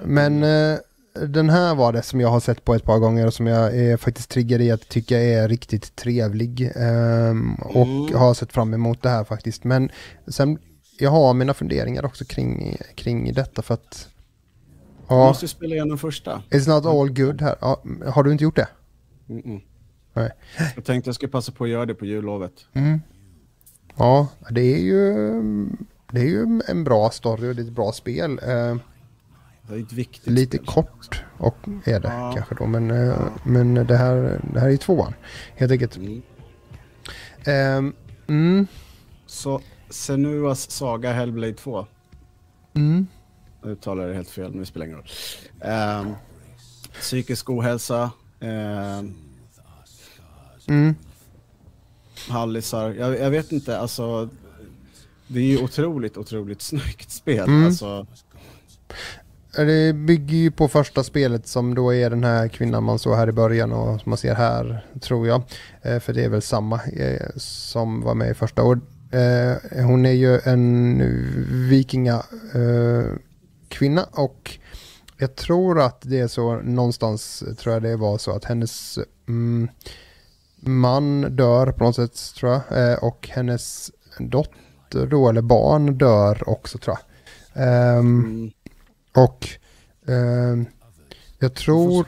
Men 0.03 0.43
eh, 0.43 0.79
den 1.27 1.49
här 1.49 1.75
var 1.75 1.93
det 1.93 2.01
som 2.01 2.21
jag 2.21 2.29
har 2.29 2.39
sett 2.39 2.65
på 2.65 2.75
ett 2.75 2.83
par 2.83 2.99
gånger 2.99 3.27
och 3.27 3.33
som 3.33 3.47
jag 3.47 3.77
är 3.77 3.97
faktiskt 3.97 4.29
triggad 4.29 4.61
i 4.61 4.71
att 4.71 4.89
tycka 4.89 5.19
är 5.19 5.47
riktigt 5.47 5.95
trevlig. 5.95 6.71
Um, 6.75 7.55
och 7.55 7.87
mm. 7.87 8.15
har 8.15 8.33
sett 8.33 8.53
fram 8.53 8.73
emot 8.73 9.01
det 9.01 9.09
här 9.09 9.23
faktiskt. 9.23 9.63
Men 9.63 9.91
sen, 10.27 10.57
jag 10.99 11.11
har 11.11 11.33
mina 11.33 11.53
funderingar 11.53 12.05
också 12.05 12.25
kring, 12.25 12.77
kring 12.95 13.33
detta 13.33 13.61
för 13.61 13.73
att... 13.73 14.09
Ja, 15.07 15.15
du 15.15 15.27
måste 15.27 15.47
spela 15.47 15.75
igenom 15.75 15.97
första. 15.97 16.43
It's 16.49 16.69
not 16.69 16.85
all 16.85 17.09
good 17.13 17.41
här. 17.41 17.55
Ja, 17.61 17.83
har 18.05 18.23
du 18.23 18.31
inte 18.31 18.43
gjort 18.43 18.55
det? 18.55 18.67
Mm 19.29 19.41
-mm. 19.41 19.61
Nej. 20.13 20.31
Jag 20.75 20.85
tänkte 20.85 21.07
jag 21.07 21.15
skulle 21.15 21.31
passa 21.31 21.51
på 21.51 21.63
att 21.63 21.69
göra 21.69 21.85
det 21.85 21.95
på 21.95 22.05
jullovet. 22.05 22.53
Mm. 22.73 23.01
Ja, 23.95 24.27
det 24.49 24.61
är 24.61 24.79
ju... 24.79 25.13
Det 26.11 26.19
är 26.21 26.25
ju 26.25 26.61
en 26.67 26.83
bra 26.83 27.09
story 27.09 27.51
och 27.51 27.55
det 27.55 27.61
är 27.61 27.65
ett 27.65 27.71
bra 27.71 27.91
spel. 27.91 28.39
Uh, 28.39 28.77
Lite 30.23 30.57
spel. 30.57 30.65
kort 30.65 31.23
och 31.37 31.57
är 31.85 31.99
det 31.99 32.07
ja. 32.07 32.31
kanske 32.35 32.55
då. 32.55 32.65
Men, 32.65 32.89
ja. 32.89 33.29
men 33.43 33.73
det, 33.73 33.97
här, 33.97 34.41
det 34.53 34.59
här 34.59 34.69
är 34.69 34.77
tvåan 34.77 35.13
helt 35.55 35.71
enkelt. 35.71 35.97
Mm. 35.97 36.21
Um, 37.77 37.93
Mm. 38.27 38.67
Så 39.25 39.61
Senuas 39.89 40.71
Saga 40.71 41.13
Hellblade 41.13 41.53
2. 41.53 41.87
Mm. 42.73 43.07
Uttalar 43.63 44.03
jag 44.03 44.11
det 44.11 44.15
helt 44.15 44.29
fel, 44.29 44.49
men 44.49 44.59
det 44.59 44.65
spelar 44.65 44.85
ingen 44.85 44.97
roll. 44.97 45.07
Um, 46.05 46.15
psykisk 46.99 47.49
ohälsa. 47.49 48.11
Um, 48.39 49.15
Mm. 50.69 50.95
Hallisar. 52.29 52.93
Jag, 52.93 53.19
jag 53.19 53.29
vet 53.31 53.51
inte, 53.51 53.79
alltså. 53.79 54.29
Det 55.27 55.39
är 55.39 55.43
ju 55.43 55.63
otroligt, 55.63 56.17
otroligt 56.17 56.61
snyggt 56.61 57.11
spel. 57.11 57.47
Mm. 57.47 57.65
Alltså, 57.65 58.07
det 59.65 59.93
bygger 59.93 60.37
ju 60.37 60.51
på 60.51 60.67
första 60.67 61.03
spelet 61.03 61.47
som 61.47 61.75
då 61.75 61.93
är 61.93 62.09
den 62.09 62.23
här 62.23 62.47
kvinnan 62.47 62.83
man 62.83 62.99
såg 62.99 63.15
här 63.15 63.29
i 63.29 63.31
början 63.31 63.71
och 63.71 64.01
som 64.01 64.09
man 64.09 64.17
ser 64.17 64.35
här, 64.35 64.85
tror 65.01 65.27
jag. 65.27 65.41
Eh, 65.81 65.99
för 65.99 66.13
det 66.13 66.23
är 66.23 66.29
väl 66.29 66.41
samma 66.41 66.83
eh, 66.83 67.27
som 67.35 68.01
var 68.01 68.15
med 68.15 68.31
i 68.31 68.33
första. 68.33 68.63
Och, 68.63 68.73
eh, 69.15 69.57
hon 69.85 70.05
är 70.05 70.11
ju 70.11 70.39
en 70.39 71.01
vikinga 71.69 72.23
eh, 72.53 73.11
kvinna 73.69 74.03
och 74.11 74.59
jag 75.17 75.35
tror 75.35 75.81
att 75.81 76.01
det 76.01 76.19
är 76.19 76.27
så 76.27 76.55
någonstans, 76.55 77.43
tror 77.59 77.73
jag 77.73 77.83
det 77.83 77.95
var 77.95 78.17
så 78.17 78.31
att 78.31 78.45
hennes 78.45 78.99
mm, 79.27 79.69
man 80.59 81.35
dör 81.35 81.71
på 81.71 81.83
något 81.83 81.95
sätt 81.95 82.35
tror 82.39 82.51
jag. 82.51 82.91
Eh, 82.91 82.97
och 82.97 83.29
hennes 83.31 83.91
dotter 84.19 85.07
då, 85.07 85.29
eller 85.29 85.41
barn 85.41 85.97
dör 85.97 86.49
också 86.49 86.77
tror 86.77 86.97
jag. 86.97 87.07
Ehm, 87.63 87.99
mm, 87.99 88.51
och 89.17 89.47
ehm, 90.07 90.65
jag 91.39 91.53
tror, 91.53 92.05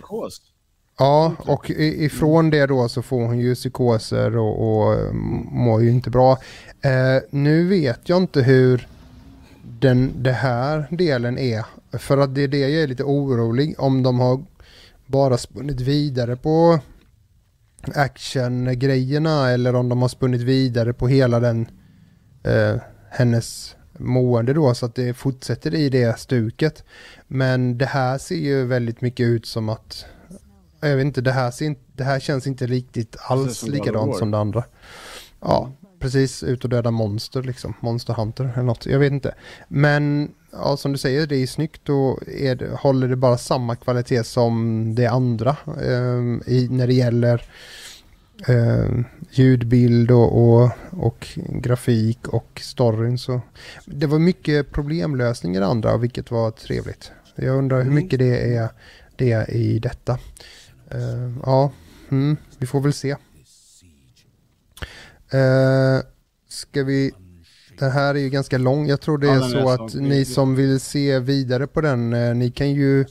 ja, 0.99 1.35
och 1.37 1.69
ifrån 1.69 2.49
det 2.49 2.65
då 2.65 2.89
så 2.89 3.01
får 3.01 3.21
hon 3.21 3.39
ju 3.39 3.55
psykoser 3.55 4.37
och, 4.37 4.83
och 4.83 4.93
eh, 4.93 5.13
mår 5.51 5.83
ju 5.83 5.89
inte 5.91 6.09
bra. 6.09 6.37
Eh, 6.81 7.23
nu 7.29 7.67
vet 7.67 8.09
jag 8.09 8.17
inte 8.17 8.41
hur 8.41 8.87
den 9.79 10.23
det 10.23 10.31
här 10.31 10.87
delen 10.91 11.37
är. 11.37 11.65
För 11.91 12.17
att 12.17 12.35
det 12.35 12.41
är 12.41 12.47
det 12.47 12.59
jag 12.59 12.83
är 12.83 12.87
lite 12.87 13.03
orolig 13.03 13.75
om 13.77 14.03
de 14.03 14.19
har 14.19 14.43
bara 15.05 15.37
spunnit 15.37 15.81
vidare 15.81 16.35
på 16.35 16.79
actiongrejerna 17.95 19.49
eller 19.49 19.75
om 19.75 19.89
de 19.89 20.01
har 20.01 20.09
spunnit 20.09 20.41
vidare 20.41 20.93
på 20.93 21.07
hela 21.07 21.39
den 21.39 21.67
eh, 22.43 22.75
hennes 23.09 23.75
mående 23.99 24.53
då 24.53 24.73
så 24.73 24.85
att 24.85 24.95
det 24.95 25.13
fortsätter 25.13 25.75
i 25.75 25.89
det 25.89 26.19
stuket. 26.19 26.83
Men 27.27 27.77
det 27.77 27.85
här 27.85 28.17
ser 28.17 28.35
ju 28.35 28.65
väldigt 28.65 29.01
mycket 29.01 29.23
ut 29.23 29.45
som 29.45 29.69
att 29.69 30.05
jag 30.81 30.95
vet 30.95 31.05
inte, 31.05 31.21
det 31.21 31.31
här, 31.31 31.51
ser 31.51 31.75
det 31.93 32.03
här 32.03 32.19
känns 32.19 32.47
inte 32.47 32.65
riktigt 32.65 33.15
alls 33.19 33.57
som 33.57 33.71
likadant 33.71 34.17
som 34.17 34.31
det 34.31 34.37
andra. 34.37 34.63
Ja, 35.39 35.71
precis. 35.99 36.43
Ut 36.43 36.63
och 36.63 36.69
döda 36.69 36.91
monster 36.91 37.43
liksom. 37.43 37.73
Monster 37.79 38.13
Hunter 38.13 38.51
eller 38.53 38.63
något. 38.63 38.85
Jag 38.85 38.99
vet 38.99 39.11
inte. 39.11 39.35
Men 39.67 40.31
ja, 40.51 40.77
som 40.77 40.91
du 40.91 40.97
säger, 40.97 41.27
det 41.27 41.35
är 41.35 41.47
snyggt 41.47 41.89
och 41.89 42.27
är 42.27 42.55
det, 42.55 42.69
håller 42.69 43.07
det 43.07 43.15
bara 43.15 43.37
samma 43.37 43.75
kvalitet 43.75 44.23
som 44.23 44.95
det 44.95 45.07
andra 45.07 45.57
ehm, 45.83 46.43
i, 46.45 46.67
när 46.69 46.87
det 46.87 46.93
gäller 46.93 47.45
ljudbild 49.31 50.11
och, 50.11 50.37
och, 50.63 50.71
och 50.91 51.27
grafik 51.49 52.27
och 52.27 52.61
storyn. 52.63 53.17
Så 53.17 53.41
det 53.85 54.07
var 54.07 54.19
mycket 54.19 54.71
problemlösning 54.71 55.55
i 55.55 55.59
det 55.59 55.65
andra, 55.65 55.97
vilket 55.97 56.31
var 56.31 56.51
trevligt. 56.51 57.11
Jag 57.35 57.57
undrar 57.57 57.77
hur 57.77 57.83
Mm. 57.91 57.95
mycket 57.95 58.19
det 58.19 58.55
är, 58.55 58.69
det 59.15 59.31
är 59.31 59.51
i 59.51 59.79
detta. 59.79 60.19
Ehm, 60.91 61.41
ja, 61.45 61.71
mm, 62.09 62.37
vi 62.57 62.67
får 62.67 62.81
väl 62.81 62.93
se. 62.93 63.15
Uh, 65.33 66.01
ska 66.49 66.83
vi... 66.83 67.11
Den 67.79 67.91
här 67.91 68.15
är 68.15 68.19
ju 68.19 68.29
ganska 68.29 68.57
lång. 68.57 68.87
Jag 68.87 69.01
tror 69.01 69.17
det 69.17 69.27
Ja, 69.27 69.45
är 69.45 69.49
så 69.49 69.69
att 69.69 69.93
ni 69.93 70.25
som 70.25 70.55
vill 70.55 70.79
se 70.79 71.19
vidare 71.19 71.67
på 71.67 71.81
den, 71.81 72.13
eh, 72.13 72.35
ni 72.35 72.51
kan 72.51 72.71
ju 72.71 73.05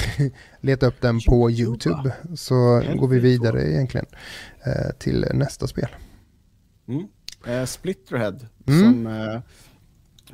leta 0.60 0.86
upp 0.86 1.00
den 1.00 1.20
på 1.20 1.50
YouTube. 1.50 2.12
Så 2.36 2.82
går 2.96 3.08
vi 3.08 3.18
vidare 3.18 3.70
egentligen 3.70 4.06
till 4.98 5.26
nästa 5.34 5.66
spel. 5.66 5.88
Mm. 6.88 7.06
Eh, 7.46 7.64
Splitterhead, 7.66 8.36
Mm. 8.66 8.80
som 8.80 9.06
eh, 9.06 9.34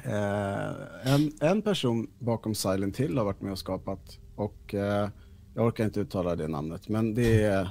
eh, 0.04 1.14
en, 1.14 1.32
en 1.40 1.62
person 1.62 2.10
bakom 2.18 2.54
Silent 2.54 2.96
Hill 2.96 3.18
har 3.18 3.24
varit 3.24 3.40
med 3.40 3.52
och 3.52 3.58
skapat. 3.58 4.18
Och 4.36 4.74
eh, 4.74 5.08
jag 5.54 5.66
orkar 5.66 5.84
inte 5.84 6.00
uttala 6.00 6.36
det 6.36 6.48
namnet, 6.48 6.88
men 6.88 7.14
det 7.14 7.42
är, 7.42 7.68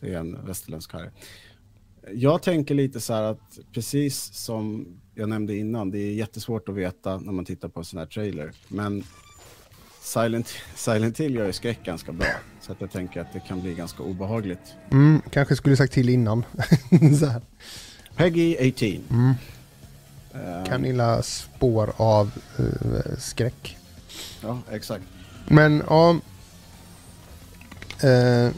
det 0.00 0.14
är 0.14 0.18
en 0.18 0.46
västerländsk 0.46 0.92
herre. 0.92 1.10
Jag 2.12 2.42
tänker 2.42 2.74
lite 2.74 3.00
så 3.00 3.12
här 3.14 3.22
att 3.22 3.58
precis 3.72 4.34
som 4.34 4.86
jag 5.14 5.28
nämnde 5.28 5.56
innan, 5.56 5.90
det 5.90 5.98
är 5.98 6.12
jättesvårt 6.14 6.68
att 6.68 6.74
veta 6.74 7.18
när 7.18 7.32
man 7.32 7.44
tittar 7.44 7.68
på 7.68 7.80
en 7.80 7.84
sån 7.84 7.98
här 7.98 8.06
trailer. 8.06 8.52
Men 8.68 9.04
Silent, 10.02 10.48
Silent 10.74 11.20
Hill 11.20 11.34
gör 11.34 11.46
ju 11.46 11.52
skräck 11.52 11.84
ganska 11.84 12.12
bra. 12.12 12.26
Så 12.60 12.72
att 12.72 12.80
jag 12.80 12.92
tänker 12.92 13.20
att 13.20 13.32
det 13.32 13.40
kan 13.40 13.60
bli 13.60 13.74
ganska 13.74 14.02
obehagligt. 14.02 14.74
Mm, 14.90 15.22
kanske 15.30 15.56
skulle 15.56 15.76
sagt 15.76 15.92
till 15.92 16.08
innan. 16.08 16.44
så. 17.20 17.32
Peggy 18.16 18.56
18. 18.56 19.04
Mm. 19.10 19.34
Eh, 20.34 20.64
Kan 20.64 20.84
illa 20.84 21.22
spår 21.22 21.92
av 21.96 22.30
eh, 22.58 23.18
skräck. 23.18 23.76
Ja, 24.42 24.58
exakt. 24.70 25.04
Men 25.46 25.82
ja... 25.88 26.16
Eh, 28.02 28.50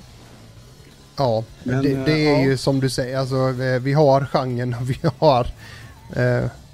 ja, 1.16 1.44
Men, 1.62 1.82
det, 1.82 2.04
det 2.04 2.28
är 2.28 2.38
ja. 2.38 2.44
ju 2.44 2.56
som 2.56 2.80
du 2.80 2.90
säger, 2.90 3.18
alltså 3.18 3.62
eh, 3.62 3.80
vi 3.80 3.92
har 3.92 4.26
genren 4.32 4.74
och 4.74 4.90
vi 4.90 4.98
har... 5.18 5.46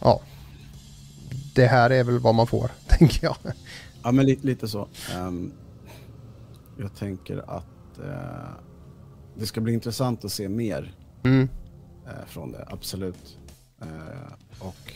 Ja. 0.00 0.20
Det 1.54 1.66
här 1.66 1.90
är 1.90 2.04
väl 2.04 2.18
vad 2.18 2.34
man 2.34 2.46
får, 2.46 2.70
tänker 2.88 3.24
jag. 3.24 3.36
Ja, 4.02 4.12
men 4.12 4.26
lite, 4.26 4.46
lite 4.46 4.68
så. 4.68 4.88
Ehm, 5.14 5.52
jag 6.78 6.94
tänker 6.94 7.38
att 7.50 7.98
eh, 7.98 8.50
det 9.38 9.46
ska 9.46 9.60
bli 9.60 9.72
intressant 9.72 10.24
att 10.24 10.32
se 10.32 10.48
mer 10.48 10.94
Mm. 11.24 11.48
eh, 12.06 12.26
från 12.26 12.52
det, 12.52 12.64
absolut. 12.70 13.38
Eh, 13.82 14.32
och, 14.58 14.92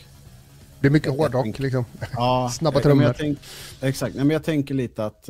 Det 0.81 0.87
är 0.87 0.91
mycket 0.91 1.17
hårdrock 1.17 1.59
liksom. 1.59 1.85
ja, 2.13 2.49
Snabba 2.53 2.75
men 2.75 2.83
trummor. 2.83 3.03
jag 3.03 3.17
tänk, 3.17 3.39
Exakt, 3.81 4.15
Nej, 4.15 4.25
men 4.25 4.33
jag 4.33 4.43
tänker 4.43 4.73
lite 4.75 5.05
att... 5.05 5.29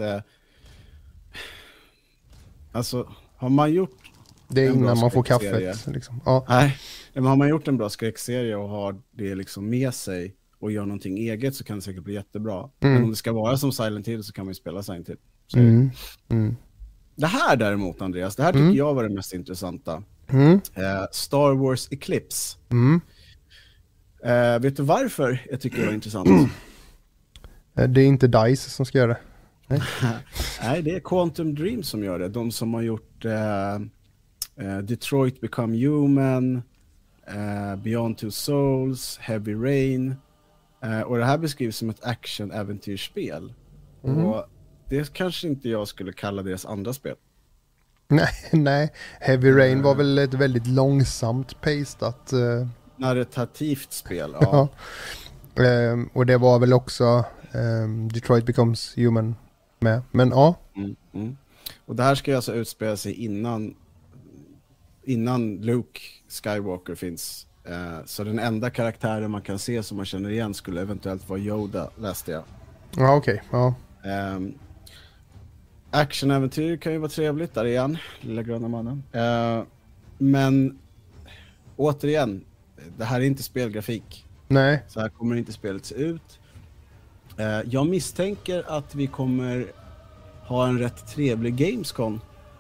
Alltså, 2.72 3.10
har 3.36 3.50
man 3.50 3.74
gjort... 3.74 3.98
Det 4.48 4.62
är 4.66 4.72
innan 4.74 4.98
man 5.00 5.12
får 5.12 5.24
kaffet. 5.24 5.88
Liksom. 5.88 6.22
Ja. 6.26 6.46
Nej, 6.50 6.78
men 7.14 7.26
har 7.26 7.36
man 7.36 7.50
gjort 7.50 7.68
en 7.68 7.78
bra 7.78 7.90
skräckserie 7.90 8.56
och 8.56 8.70
har 8.70 9.02
det 9.12 9.36
liksom 9.36 9.70
med 9.70 9.94
sig 9.94 10.36
och 10.66 10.72
gör 10.72 10.86
någonting 10.86 11.18
eget 11.18 11.56
så 11.56 11.64
kan 11.64 11.76
det 11.76 11.82
säkert 11.82 12.04
bli 12.04 12.14
jättebra. 12.14 12.70
Mm. 12.80 12.94
Men 12.94 13.04
om 13.04 13.10
det 13.10 13.16
ska 13.16 13.34
vara 13.34 13.58
som 13.58 13.72
Silent 13.72 14.08
Hill 14.08 14.24
så 14.24 14.34
kan 14.34 14.46
man 14.46 14.50
ju 14.52 14.56
spela 14.56 14.84
Silent 14.84 15.10
Hill. 15.10 15.18
Mm. 15.56 15.90
Mm. 16.30 16.56
Det 17.16 17.28
här 17.28 17.56
däremot, 17.56 18.02
Andreas, 18.02 18.36
det 18.36 18.44
här 18.44 18.52
tycker 18.52 18.64
Mm. 18.64 18.76
jag 18.78 18.94
var 18.94 19.04
det 19.04 19.10
mest 19.16 19.34
intressanta. 19.34 20.04
Mm. 20.28 20.52
Eh, 20.54 21.06
Star 21.12 21.56
Wars 21.56 21.88
Eclipse. 21.92 22.58
Mm. 22.70 23.02
Eh, 24.24 24.60
vet 24.60 24.78
du 24.78 24.84
varför 24.84 25.46
jag 25.52 25.62
tycker 25.62 25.80
det 25.80 25.86
var 25.86 25.94
intressant? 25.94 26.30
Eh, 27.78 27.90
Det 27.90 28.02
är 28.02 28.06
inte 28.06 28.28
DICE 28.28 28.70
som 28.70 28.86
ska 28.86 28.98
göra 28.98 29.08
det. 29.08 29.20
Nej, 30.64 30.82
det 30.82 30.92
är 30.92 31.00
Quantum 31.00 31.56
Dream 31.56 31.84
som 31.84 32.04
gör 32.04 32.20
det. 32.20 32.30
De 32.30 32.52
som 32.52 32.74
har 32.74 32.82
gjort 32.82 33.26
eh, 33.26 33.74
eh, 34.66 34.78
Detroit 34.84 35.42
Become 35.42 35.78
Human, 35.86 36.62
eh, 37.28 37.76
Beyond 37.84 38.18
Two 38.18 38.30
Souls, 38.30 39.18
Heavy 39.22 39.54
Rain. 39.54 40.16
Eh, 40.86 41.02
och 41.02 41.18
det 41.18 41.26
här 41.26 41.38
beskrivs 41.38 41.78
som 41.78 41.90
ett 41.90 42.04
action-äventyrsspel. 42.06 43.54
Mhm. 44.02 44.26
Och 44.26 44.46
det 44.90 45.14
kanske 45.14 45.48
inte 45.48 45.70
jag 45.70 45.88
skulle 45.88 46.14
kalla 46.14 46.44
deras 46.44 46.66
andra 46.66 46.94
spel. 46.94 47.16
Nej, 48.08 48.28
nej. 48.52 48.94
Heavy 49.20 49.52
Rain 49.52 49.82
var 49.82 49.96
väl 49.96 50.18
ett 50.18 50.34
väldigt 50.34 50.68
långsamt 50.68 51.62
pastat. 51.62 52.34
eh, 52.34 52.68
Narrativt 52.98 53.94
spel, 53.94 54.36
ja. 54.42 54.70
Ja. 55.56 55.64
Ehm, 55.64 56.10
och 56.14 56.26
det 56.26 56.38
var 56.38 56.60
väl 56.60 56.74
också 56.74 57.26
ehm, 57.52 58.12
Detroit 58.12 58.46
Becomes 58.46 58.98
Human 58.98 59.36
med. 59.80 60.02
Men 60.12 60.30
ja, 60.30 60.56
Mm, 60.76 60.96
mm. 61.14 61.38
Och 61.86 61.96
det 61.96 62.04
här 62.04 62.16
ska 62.16 62.32
ju 62.32 62.36
alltså 62.36 62.54
utspela 62.54 62.98
sig 62.98 63.14
innan, 63.14 63.76
innan 65.04 65.56
Luke 65.56 66.00
Skywalker 66.30 66.96
finns. 66.96 67.48
Eh, 67.70 67.98
så 68.06 68.24
den 68.24 68.40
enda 68.40 68.70
karaktären 68.70 69.32
man 69.32 69.42
kan 69.42 69.60
se 69.60 69.84
som 69.84 69.98
man 69.98 70.06
känner 70.06 70.30
igen 70.30 70.54
skulle 70.54 70.82
eventuellt 70.82 71.30
vara 71.30 71.40
Yoda, 71.40 71.90
läste 72.00 72.32
jag. 72.32 72.44
ja 72.98 73.16
okej. 73.16 73.42
Ja. 73.52 73.74
Um, 74.36 74.54
Actionäventyr 75.92 76.78
kan 76.78 76.92
ju 76.92 76.98
vara 76.98 77.10
trevligt, 77.10 77.54
där 77.54 77.66
igen, 77.66 77.98
lilla 78.22 78.44
gröna 78.44 78.68
mannen. 78.68 79.04
Eh, 79.12 79.64
men 80.18 80.80
återigen, 81.76 82.44
det 82.98 83.06
här 83.06 83.22
är 83.22 83.26
inte 83.26 83.44
spelgrafik. 83.44 84.26
Nej, 84.48 84.84
Så 84.88 85.00
här 85.00 85.10
kommer 85.10 85.36
inte 85.36 85.54
spelet 85.54 85.86
se 85.86 85.96
ut. 85.96 86.40
Eh, 87.38 87.46
jag 87.66 87.88
misstänker 87.88 88.64
att 88.78 88.96
vi 88.96 89.08
kommer 89.08 89.66
ha 90.48 90.68
en 90.68 90.80
rätt 90.80 91.08
trevlig 91.08 91.56
Gamescom 91.56 92.14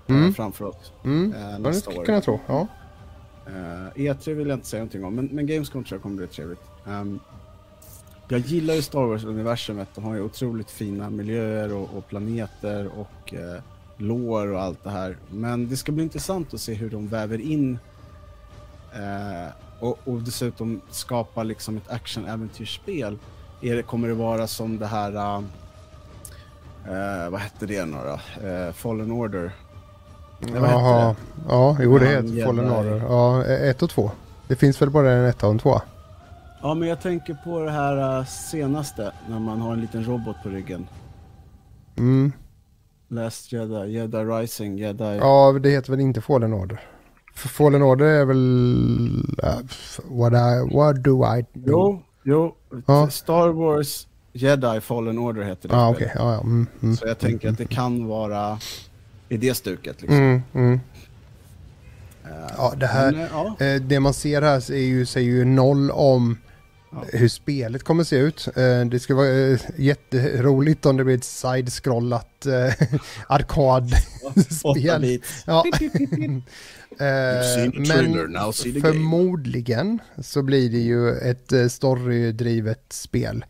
eh, 0.08 0.16
Mm. 0.16 0.34
framför 0.34 0.66
oss 0.66 0.91
mm. 1.03 1.32
det 1.32 1.58
nästa 1.60 1.82
skulle 1.82 1.95
år. 1.95 1.99
jag 1.99 2.06
kunna 2.06 2.22
tro. 2.22 2.39
Ja. 2.47 2.68
Eh, 3.48 3.54
uh, 3.54 3.89
E3 3.96 4.34
vill 4.34 4.48
jag 4.48 4.58
inte 4.58 4.68
säga 4.68 4.80
någonting 4.80 5.06
om, 5.06 5.16
men, 5.16 5.26
men 5.26 5.48
Gamescom 5.48 5.84
tror 5.84 5.98
jag 5.98 6.04
kommer 6.04 6.16
bli 6.16 6.28
trevligt. 6.28 6.62
Um, 6.86 7.20
jag 8.28 8.39
gillar 8.39 8.74
ju 8.74 8.82
Star 8.82 9.06
Wars-universumet. 9.06 9.89
De 9.96 10.04
har 10.04 10.16
ju 10.16 10.22
otroligt 10.22 10.72
fina 10.72 11.10
miljöer 11.10 11.74
och, 11.74 11.98
och 11.98 12.08
planeter 12.08 12.88
och 13.00 13.34
uh, 13.34 13.62
lår 13.98 14.52
och 14.52 14.62
allt 14.62 14.84
det 14.84 14.89
här. 14.89 15.18
Men 15.32 15.70
det 15.70 15.78
ska 15.78 15.91
bli 15.91 16.04
intressant 16.04 16.54
att 16.54 16.62
se 16.62 16.74
hur 16.74 16.89
de 16.89 17.08
väver 17.08 17.41
in 17.41 17.80
uh, 18.96 19.50
och, 19.80 20.00
och 20.04 20.22
dessutom 20.22 20.82
skapa 20.89 21.43
liksom 21.43 21.78
ett 21.78 21.89
action-äventyrsspel. 21.89 23.18
kommer 23.86 24.08
det 24.08 24.14
vara 24.14 24.48
som 24.48 24.78
det 24.78 24.88
här, 24.88 25.12
uh, 25.12 25.43
vad 27.30 27.39
hette 27.39 27.66
det 27.66 27.86
nu 27.86 27.98
då? 27.98 28.48
Uh, 28.48 28.72
Fallen 28.72 29.12
Order? 29.12 29.52
Jaha, 30.39 31.15
ja, 31.47 31.77
jo 31.79 31.97
det 31.97 32.05
heter 32.05 32.45
Fallen 32.45 32.71
Order. 32.71 33.01
Ja, 33.09 33.45
ett 33.45 33.83
och 33.83 33.89
två. 33.89 34.11
Det 34.47 34.55
finns 34.55 34.81
väl 34.81 34.89
bara 34.89 35.11
en 35.11 35.25
etta 35.25 35.47
och 35.47 35.51
en 35.51 35.59
tvåa? 35.59 35.81
Ja, 36.61 36.73
men 36.73 36.89
jag 36.89 37.01
tänker 37.01 37.38
på 37.43 37.59
det 37.59 37.71
här 37.71 38.19
uh, 38.19 38.25
senaste, 38.25 39.11
när 39.29 39.39
man 39.39 39.61
har 39.61 39.73
en 39.73 39.81
liten 39.81 40.03
robot 40.03 40.36
på 40.43 40.49
ryggen. 40.49 40.88
Mm. 41.97 42.31
Last 43.07 43.51
Jedi, 43.51 43.91
Jedi 43.91 44.17
Rising, 44.17 44.77
Jedi... 44.77 45.17
Ja, 45.17 45.59
det 45.61 45.69
heter 45.69 45.91
väl 45.91 45.99
inte 45.99 46.21
Fallen 46.21 46.53
Order? 46.53 46.81
För 47.36 47.49
Fallen 47.49 47.81
Order 47.83 48.05
är 48.05 48.25
väl... 48.25 48.38
Uh, 49.43 49.59
what, 50.03 50.33
I, 50.33 50.75
what 50.75 51.03
do 51.03 51.25
I 51.38 51.41
do? 51.53 51.61
Jo, 51.65 52.01
jo. 52.23 52.55
Ja. 52.86 53.09
Star 53.09 53.49
Wars 53.49 54.07
Jedi 54.33 54.81
Fallen 54.81 55.19
Order 55.19 55.43
heter 55.43 55.69
det. 55.69 55.75
Ah, 55.75 55.89
okay. 55.89 56.07
ja, 56.15 56.33
ja. 56.33 56.41
Mm, 56.41 56.67
mm, 56.81 56.95
Så 56.95 57.07
jag 57.07 57.19
tänker 57.19 57.47
mm, 57.47 57.53
att 57.53 57.57
det 57.57 57.75
kan 57.75 58.07
vara 58.07 58.59
i 59.30 59.38
det 59.38 59.55
stuket. 59.55 60.01
Liksom. 60.01 60.17
Mm, 60.17 60.41
mm. 60.53 60.80
Uh, 62.26 62.51
ja, 62.57 62.73
det 62.78 62.88
här, 62.88 63.11
men, 63.11 63.28
ja. 63.32 63.55
Uh, 63.61 63.82
det 63.82 63.99
man 63.99 64.13
ser 64.13 64.41
här 64.41 64.71
är 64.71 64.86
ju, 64.86 65.05
säger 65.05 65.32
ju 65.32 65.45
noll 65.45 65.91
om 65.91 66.38
hur 67.13 67.28
spelet 67.28 67.84
kommer 67.84 68.03
se 68.03 68.17
ut. 68.17 68.47
Uh, 68.57 68.86
det 68.86 68.99
ska 68.99 69.15
vara 69.15 69.57
jätteroligt 69.78 70.86
om 70.86 70.97
det 70.97 71.03
blir 71.03 71.15
ett 71.15 71.23
side-scrollat 71.23 72.47
arkadspel. 73.28 75.21
Ja. 75.45 75.63
men 76.97 78.03
förmodligen 78.82 79.99
så 80.17 80.41
blir 80.41 80.69
det 80.69 80.78
ju 80.78 81.11
ett 81.11 81.71
storydrivet 81.71 82.86
spel. 82.89 83.45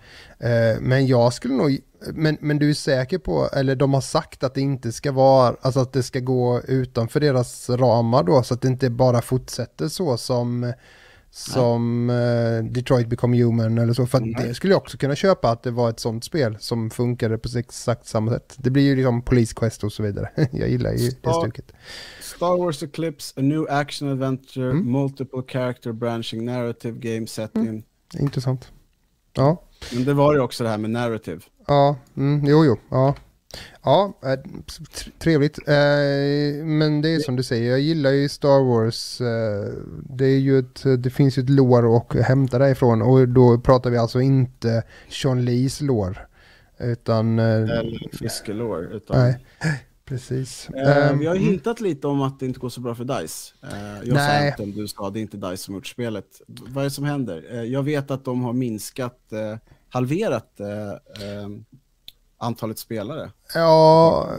Men 0.80 1.08
jag 1.08 1.34
skulle 1.34 1.54
nog 1.54 1.80
men, 2.14 2.38
men 2.42 2.60
du 2.60 2.70
är 2.70 2.74
säker 2.74 3.18
på, 3.18 3.50
eller 3.54 3.76
de 3.76 3.94
har 3.94 4.02
sagt 4.02 4.44
att 4.44 4.54
det 4.54 4.62
inte 4.62 4.92
ska 4.92 5.12
vara, 5.12 5.56
alltså 5.62 5.80
att 5.80 5.94
det 5.94 6.04
ska 6.04 6.20
gå 6.20 6.62
utanför 6.68 7.20
deras 7.20 7.70
ramar 7.70 8.24
då, 8.24 8.44
så 8.44 8.54
att 8.54 8.62
det 8.62 8.68
inte 8.68 8.90
bara 8.90 9.22
fortsätter 9.22 9.88
så 9.88 10.18
som, 10.18 10.74
som 11.32 12.10
uh, 12.10 12.64
Detroit 12.64 13.08
Become 13.08 13.44
Human 13.44 13.78
eller 13.78 13.94
så. 13.94 14.06
För 14.06 14.46
det 14.48 14.54
skulle 14.54 14.74
jag 14.74 14.82
också 14.82 14.98
kunna 14.98 15.16
köpa 15.16 15.50
att 15.50 15.64
det 15.64 15.72
var 15.72 15.90
ett 15.90 16.00
sånt 16.00 16.24
spel 16.24 16.58
som 16.60 16.90
funkade 16.90 17.38
på 17.38 17.50
exakt 17.58 18.08
samma 18.08 18.32
sätt. 18.32 18.56
Det 18.58 18.70
blir 18.70 18.84
ju 18.84 18.96
liksom 18.96 19.22
Police 19.22 19.54
Quest 19.56 19.84
och 19.84 19.94
så 19.94 20.04
vidare. 20.04 20.30
jag 20.52 20.70
gillar 20.70 20.92
ju 20.92 20.98
Star, 20.98 21.32
det 21.32 21.52
stuket. 21.52 21.74
Star 22.22 22.58
Wars 22.58 22.84
Eclipse, 22.84 23.34
a 23.40 23.42
new 23.42 23.68
action 23.70 24.12
adventure, 24.12 24.72
mm. 24.72 24.92
multiple 24.92 25.42
character 25.48 25.92
branching 25.92 26.46
narrative 26.46 27.00
game 27.00 27.28
setting. 27.28 27.68
Mm. 27.68 27.84
Intressant. 28.20 28.72
Ja. 29.34 29.62
Men 29.94 30.06
det 30.06 30.14
var 30.14 30.34
ju 30.34 30.40
också 30.40 30.64
det 30.64 30.70
här 30.70 30.78
med 30.78 30.90
narrative. 30.90 31.42
Ja, 31.68 31.96
mm, 32.16 32.46
jo, 32.46 32.66
jo, 32.66 32.78
ja. 32.90 33.16
Ja, 33.84 34.14
äh, 34.24 34.40
trevligt. 35.20 35.58
Äh, 35.58 36.66
men 36.66 37.02
det 37.02 37.10
är 37.10 37.20
som 37.20 37.36
du 37.36 37.44
säger, 37.44 37.72
jag 37.72 37.80
gillar 37.80 38.12
ju 38.12 38.30
Star 38.30 38.64
Wars. 38.64 39.22
Äh, 39.22 39.74
det, 40.10 40.26
är 40.26 40.40
ju 40.40 40.60
ett, 40.60 40.84
det 41.04 41.10
finns 41.10 41.38
ju 41.38 41.44
ett 41.44 41.50
lår 41.50 41.98
att 41.98 42.14
hämta 42.14 42.60
därifrån 42.60 43.02
och 43.02 43.28
då 43.28 43.60
pratar 43.60 43.90
vi 43.90 43.98
alltså 43.98 44.22
inte 44.22 44.84
Sean 45.10 45.46
Lees 45.46 45.82
lår. 45.82 46.28
Utan... 46.80 47.40
Eller 47.40 48.18
fiskelår. 48.18 48.94
Utan... 48.94 49.20
Nej, 49.20 49.46
precis. 50.06 50.70
Vi 50.74 50.80
har 51.26 51.36
mm. 51.36 51.44
hintat 51.44 51.82
lite 51.82 52.08
om 52.08 52.22
att 52.22 52.40
det 52.40 52.46
inte 52.46 52.60
går 52.60 52.70
så 52.70 52.82
bra 52.82 52.96
för 52.96 53.04
DICE. 53.04 53.54
jag 54.04 54.16
nej. 54.16 54.54
sa 54.58 54.64
inte, 54.64 54.80
du 54.80 54.88
sa 54.88 55.10
det 55.10 55.20
är 55.20 55.22
inte 55.22 55.38
DICE 55.38 55.58
som 55.58 55.76
gjort 55.76 55.88
spelet. 55.88 56.26
Vad 56.48 56.82
är 56.82 56.84
det 56.84 56.92
som 56.92 57.06
händer? 57.06 57.64
jag 57.64 57.84
vet 57.84 58.12
att 58.12 58.26
de 58.26 58.44
har 58.44 58.54
minskat 58.54 59.20
halverat 59.96 60.60
eh, 60.60 60.92
eh, 61.28 61.50
antalet 62.38 62.80
spelare. 62.80 63.32
Ja, 63.54 64.30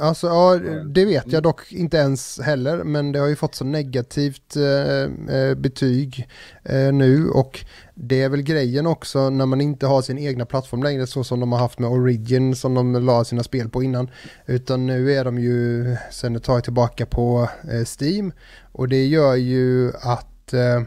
alltså 0.00 0.26
ja, 0.26 0.58
det 0.94 1.04
vet 1.04 1.32
jag 1.32 1.42
dock 1.42 1.72
inte 1.72 1.96
ens 1.96 2.40
heller, 2.40 2.84
men 2.84 3.12
det 3.12 3.18
har 3.18 3.26
ju 3.26 3.36
fått 3.36 3.54
så 3.54 3.64
negativt 3.64 4.56
eh, 4.56 5.36
eh, 5.36 5.54
betyg 5.54 6.28
eh, 6.64 6.92
nu. 6.92 7.30
Och 7.30 7.64
det 7.94 8.22
är 8.22 8.28
väl 8.28 8.42
grejen 8.42 8.86
också 8.86 9.30
när 9.30 9.46
man 9.46 9.60
inte 9.60 9.86
har 9.86 10.02
sin 10.02 10.18
egna 10.18 10.46
plattform 10.46 10.82
längre 10.82 11.06
så 11.06 11.24
som 11.24 11.40
de 11.40 11.52
har 11.52 11.58
haft 11.58 11.78
med 11.78 11.90
Origin 11.90 12.56
som 12.56 12.74
de 12.74 13.06
la 13.06 13.24
sina 13.24 13.42
spel 13.42 13.68
på 13.68 13.82
innan, 13.82 14.10
utan 14.46 14.86
nu 14.86 15.12
är 15.12 15.24
de 15.24 15.38
ju 15.38 15.96
sen 16.10 16.36
ett 16.36 16.44
tag 16.44 16.64
tillbaka 16.64 17.06
på 17.06 17.48
eh, 17.72 17.84
Steam. 18.00 18.32
Och 18.72 18.88
det 18.88 19.06
gör 19.06 19.34
ju 19.34 19.92
att 20.00 20.52
eh, 20.52 20.82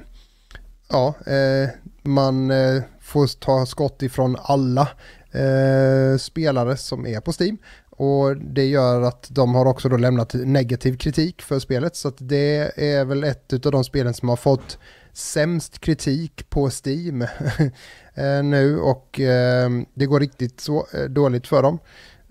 ja, 0.89 1.15
eh, 1.25 1.69
man 2.03 2.51
eh, 2.51 2.83
får 3.13 3.39
ta 3.39 3.65
skott 3.65 4.01
ifrån 4.01 4.37
alla 4.41 4.87
eh, 5.31 6.17
spelare 6.17 6.77
som 6.77 7.07
är 7.07 7.19
på 7.19 7.31
Steam. 7.39 7.57
Och 7.89 8.37
det 8.37 8.65
gör 8.65 9.01
att 9.01 9.27
de 9.29 9.55
har 9.55 9.65
också 9.65 9.89
då 9.89 9.97
lämnat 9.97 10.33
negativ 10.33 10.97
kritik 10.97 11.41
för 11.41 11.59
spelet. 11.59 11.95
Så 11.95 12.07
att 12.07 12.17
det 12.17 12.71
är 12.75 13.05
väl 13.05 13.23
ett 13.23 13.65
av 13.65 13.71
de 13.71 13.83
spelen 13.83 14.13
som 14.13 14.29
har 14.29 14.35
fått 14.35 14.77
sämst 15.13 15.79
kritik 15.79 16.49
på 16.49 16.69
Steam 16.69 17.21
eh, 18.13 18.43
nu 18.43 18.79
och 18.79 19.19
eh, 19.19 19.69
det 19.93 20.05
går 20.05 20.19
riktigt 20.19 20.59
så 20.59 20.87
eh, 20.93 21.03
dåligt 21.03 21.47
för 21.47 21.63
dem. 21.63 21.79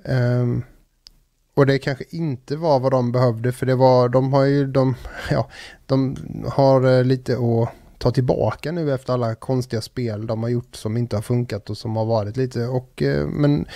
Eh, 0.04 0.46
och 1.54 1.66
det 1.66 1.78
kanske 1.78 2.04
inte 2.10 2.56
var 2.56 2.80
vad 2.80 2.92
de 2.92 3.12
behövde 3.12 3.52
för 3.52 3.66
det 3.66 3.74
var, 3.74 4.08
de 4.08 4.32
har 4.32 4.44
ju, 4.44 4.66
de, 4.66 4.94
ja, 5.30 5.48
de 5.86 6.16
har 6.52 6.98
eh, 6.98 7.04
lite 7.04 7.32
att 7.32 7.68
ta 8.02 8.10
tillbaka 8.10 8.72
nu 8.72 8.94
efter 8.94 9.12
alla 9.12 9.34
konstiga 9.34 9.82
spel 9.82 10.26
de 10.26 10.42
har 10.42 10.50
gjort 10.50 10.76
som 10.76 10.96
inte 10.96 11.16
har 11.16 11.22
funkat 11.22 11.70
och 11.70 11.78
som 11.78 11.96
har 11.96 12.04
varit 12.04 12.36
lite 12.36 12.66
och 12.66 13.02
eh, 13.02 13.26
men 13.26 13.66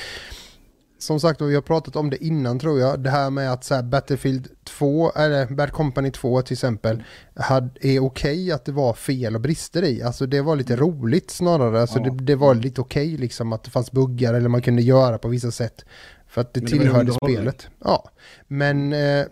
som 0.99 1.21
sagt 1.21 1.41
vi 1.41 1.55
har 1.55 1.63
pratat 1.63 1.97
om 1.97 2.11
det 2.11 2.25
innan 2.25 2.59
tror 2.59 2.81
jag. 2.81 3.01
Det 3.01 3.11
här 3.11 3.31
med 3.31 3.53
att 3.53 3.65
så 3.65 3.75
här, 3.75 3.83
Battlefield 3.83 4.49
2, 4.65 5.13
eller 5.13 5.47
Bad 5.47 5.73
Company 5.73 6.11
2 6.11 6.43
till 6.43 6.55
exempel, 6.55 7.03
hade, 7.37 7.67
är 7.67 8.01
okej 8.01 8.01
okay 8.01 8.53
att 8.53 8.65
det 8.65 8.73
var 8.73 8.95
fel 8.95 9.35
och 9.35 9.41
brister 9.41 9.85
i. 9.85 10.03
Alltså 10.03 10.27
det 10.27 10.41
var 10.41 10.57
lite 10.57 10.77
roligt 10.77 11.31
snarare. 11.31 11.81
Alltså 11.81 11.99
ja. 11.99 12.05
det, 12.05 12.25
det, 12.25 12.37
var 12.37 12.55
lite 12.55 12.81
okej 12.81 13.07
okay, 13.07 13.19
liksom 13.19 13.53
att 13.53 13.65
det 13.65 13.71
fanns 13.71 13.93
buggar 13.93 14.35
eller 14.35 14.49
man 14.49 14.63
kunde 14.63 14.83
göra 14.83 15.19
på 15.19 15.29
vissa 15.29 15.51
sätt. 15.51 15.85
För 16.29 16.41
att 16.41 16.55
det, 16.55 16.61
det 16.61 16.67
tillhörde 16.67 17.13
spelet. 17.13 17.69
Ja, 17.85 18.11
men 18.49 18.93
eh, 18.93 19.27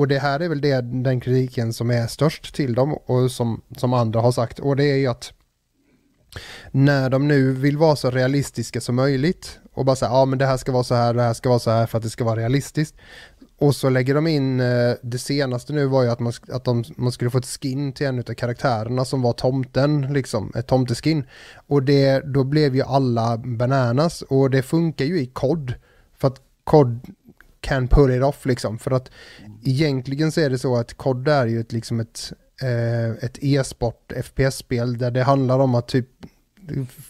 och 0.00 0.08
det 0.08 0.18
här 0.18 0.40
är 0.40 0.48
väl 0.48 0.60
det, 0.60 0.80
den 0.80 1.20
kritiken 1.20 1.72
som 1.72 1.90
är 1.90 2.06
störst 2.06 2.54
till 2.54 2.74
dem 2.74 2.94
och 2.94 3.30
som, 3.30 3.62
som 3.76 3.92
andra 3.92 4.20
har 4.20 4.32
sagt. 4.32 4.58
Och 4.58 4.76
det 4.76 4.84
är 4.84 4.96
ju 4.96 5.06
att 5.06 5.32
när 6.70 7.10
de 7.10 7.28
nu 7.28 7.52
vill 7.52 7.76
vara 7.76 7.96
så 7.96 8.10
realistiska 8.10 8.80
som 8.80 8.96
möjligt 8.96 9.58
och 9.72 9.84
bara 9.84 9.96
säga 9.96 10.10
ja 10.10 10.24
men 10.24 10.38
det 10.38 10.46
här 10.46 10.56
ska 10.56 10.72
vara 10.72 10.84
så 10.84 10.94
här, 10.94 11.14
det 11.14 11.22
här 11.22 11.34
ska 11.34 11.48
vara 11.48 11.58
så 11.58 11.70
här 11.70 11.86
för 11.86 11.98
att 11.98 12.04
det 12.04 12.10
ska 12.10 12.24
vara 12.24 12.40
realistiskt. 12.40 12.96
Och 13.58 13.76
så 13.76 13.88
lägger 13.88 14.14
de 14.14 14.26
in, 14.26 14.60
eh, 14.60 14.94
det 15.02 15.18
senaste 15.18 15.72
nu 15.72 15.86
var 15.86 16.02
ju 16.02 16.10
att 16.10 16.20
man, 16.20 16.32
att 16.52 16.64
de, 16.64 16.84
man 16.96 17.12
skulle 17.12 17.30
få 17.30 17.38
ett 17.38 17.60
skin 17.60 17.92
till 17.92 18.06
en 18.06 18.18
av 18.18 18.22
karaktärerna 18.22 19.04
som 19.04 19.22
var 19.22 19.32
tomten, 19.32 20.12
liksom, 20.12 20.52
ett 20.54 20.66
tomteskin. 20.66 21.24
Och 21.66 21.82
det, 21.82 22.20
då 22.34 22.44
blev 22.44 22.76
ju 22.76 22.82
alla 22.82 23.38
bananas 23.38 24.22
och 24.22 24.50
det 24.50 24.62
funkar 24.62 25.04
ju 25.04 25.20
i 25.20 25.26
kod. 25.26 25.74
För 26.18 26.28
att 26.28 26.40
kod 26.64 27.00
can 27.60 27.88
pull 27.88 28.10
it 28.10 28.22
off 28.22 28.46
liksom. 28.46 28.78
För 28.78 28.90
att 28.90 29.10
egentligen 29.64 30.32
så 30.32 30.40
är 30.40 30.50
det 30.50 30.58
så 30.58 30.76
att 30.76 30.94
COD 30.94 31.28
är 31.28 31.46
ju 31.46 31.60
ett, 31.60 31.72
liksom 31.72 32.00
ett, 32.00 32.32
eh, 32.62 33.24
ett 33.24 33.38
e-sport 33.40 34.12
FPS-spel 34.24 34.98
där 34.98 35.10
det 35.10 35.22
handlar 35.22 35.58
om 35.58 35.74
att 35.74 35.88
typ 35.88 36.08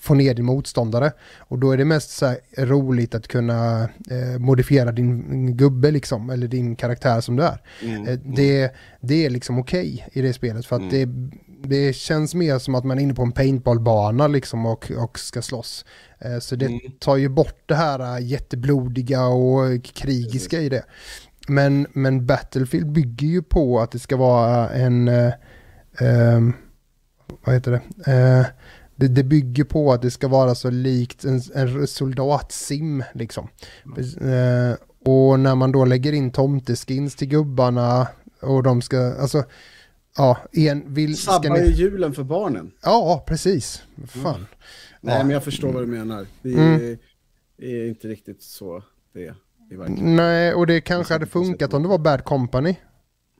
få 0.01 0.15
ner 0.15 0.35
din 0.35 0.45
motståndare. 0.45 1.13
Och 1.39 1.59
då 1.59 1.71
är 1.71 1.77
det 1.77 1.85
mest 1.85 2.11
så 2.11 2.35
roligt 2.59 3.15
att 3.15 3.29
kunna 3.29 3.83
eh, 4.11 4.39
modifiera 4.39 4.93
din 4.93 5.57
gubbe 5.57 5.91
liksom, 5.91 6.31
eller 6.31 6.49
din 6.49 6.77
karaktär 6.77 7.21
som 7.21 7.37
du 7.37 7.43
är. 7.43 7.63
Mm, 7.83 8.09
eh, 8.09 8.19
det, 8.25 8.75
det 9.01 9.27
är 9.27 9.31
liksom 9.31 9.59
okej 9.59 10.05
okay 10.07 10.23
i 10.23 10.27
det 10.27 10.33
spelet 10.33 10.67
för 10.67 10.77
att 10.77 10.93
mm. 10.93 10.93
det, 10.93 11.39
det 11.69 11.93
känns 11.93 12.35
mer 12.35 12.59
som 12.59 12.75
att 12.75 12.85
man 12.85 12.99
är 12.99 13.03
inne 13.03 13.15
på 13.15 13.23
en 13.23 13.33
paintballbana 13.33 14.27
liksom 14.27 14.67
och, 14.67 14.91
och 14.91 15.19
ska 15.19 15.43
slåss. 15.43 15.85
Eh, 16.19 16.39
så 16.39 16.57
det 16.57 16.67
mm. 16.67 16.81
tar 16.99 17.17
ju 17.17 17.29
bort 17.29 17.63
det 17.67 17.75
här 17.75 18.17
äh, 18.17 18.27
jätteblodiga 18.27 19.27
och 19.27 19.85
krigiska 19.85 20.61
i 20.61 20.69
det. 20.69 20.85
Men, 21.49 21.87
men 21.93 22.27
Battlefield 22.27 22.93
bygger 22.93 23.27
ju 23.27 23.43
på 23.43 23.81
att 23.81 23.91
det 23.91 23.99
ska 23.99 24.17
vara 24.17 24.69
en... 24.71 25.09
Eh, 25.09 25.33
ehm, 26.01 26.53
vad 27.45 27.55
heter 27.55 27.71
det? 27.73 28.13
Eh, 28.13 28.47
det? 28.97 29.09
det? 29.09 29.25
bygger 29.25 29.65
på 29.65 29.93
att 29.93 30.03
det 30.03 30.11
ska 30.11 30.29
vara 30.29 30.55
så 30.55 30.71
likt 30.71 31.25
en, 31.25 31.41
en 31.55 31.87
soldatsim 31.87 33.05
liksom. 33.15 33.49
Mm. 33.85 34.77
och 35.05 35.41
när 35.41 35.55
man 35.55 35.73
då 35.73 35.85
lägger 35.85 36.13
in 36.13 36.31
tomteskins 36.33 37.17
till 37.17 37.29
gubbarna 37.29 38.09
och 38.41 38.63
de 38.63 38.83
ska, 38.83 39.15
alltså 39.15 39.45
Ja, 40.17 40.39
en 40.53 40.95
vill... 40.95 41.17
Sabbar 41.17 41.57
ju 41.57 41.63
ni... 41.63 41.71
julen 41.71 42.13
för 42.13 42.23
barnen. 42.25 42.73
Ja, 42.83 43.25
precis. 43.27 43.83
Fan. 44.07 44.47
Nej, 45.01 45.17
Ja. 45.17 45.23
men 45.25 45.31
jag 45.31 45.45
förstår 45.45 45.73
vad 45.73 45.83
du 45.83 45.87
menar. 45.87 46.27
Det 46.43 46.53
är, 46.53 46.75
Mm. 46.75 46.99
är 47.59 47.89
inte 47.89 48.09
riktigt 48.09 48.43
så 48.43 48.83
det 49.13 49.27
är. 49.27 49.35
Nej, 49.89 50.55
och 50.55 50.67
det 50.67 50.81
kanske 50.81 51.15
hade 51.15 51.27
funkat 51.27 51.75
om 51.75 51.83
det 51.83 51.89
var 51.89 51.99
Bad 51.99 52.25
Company. 52.25 52.77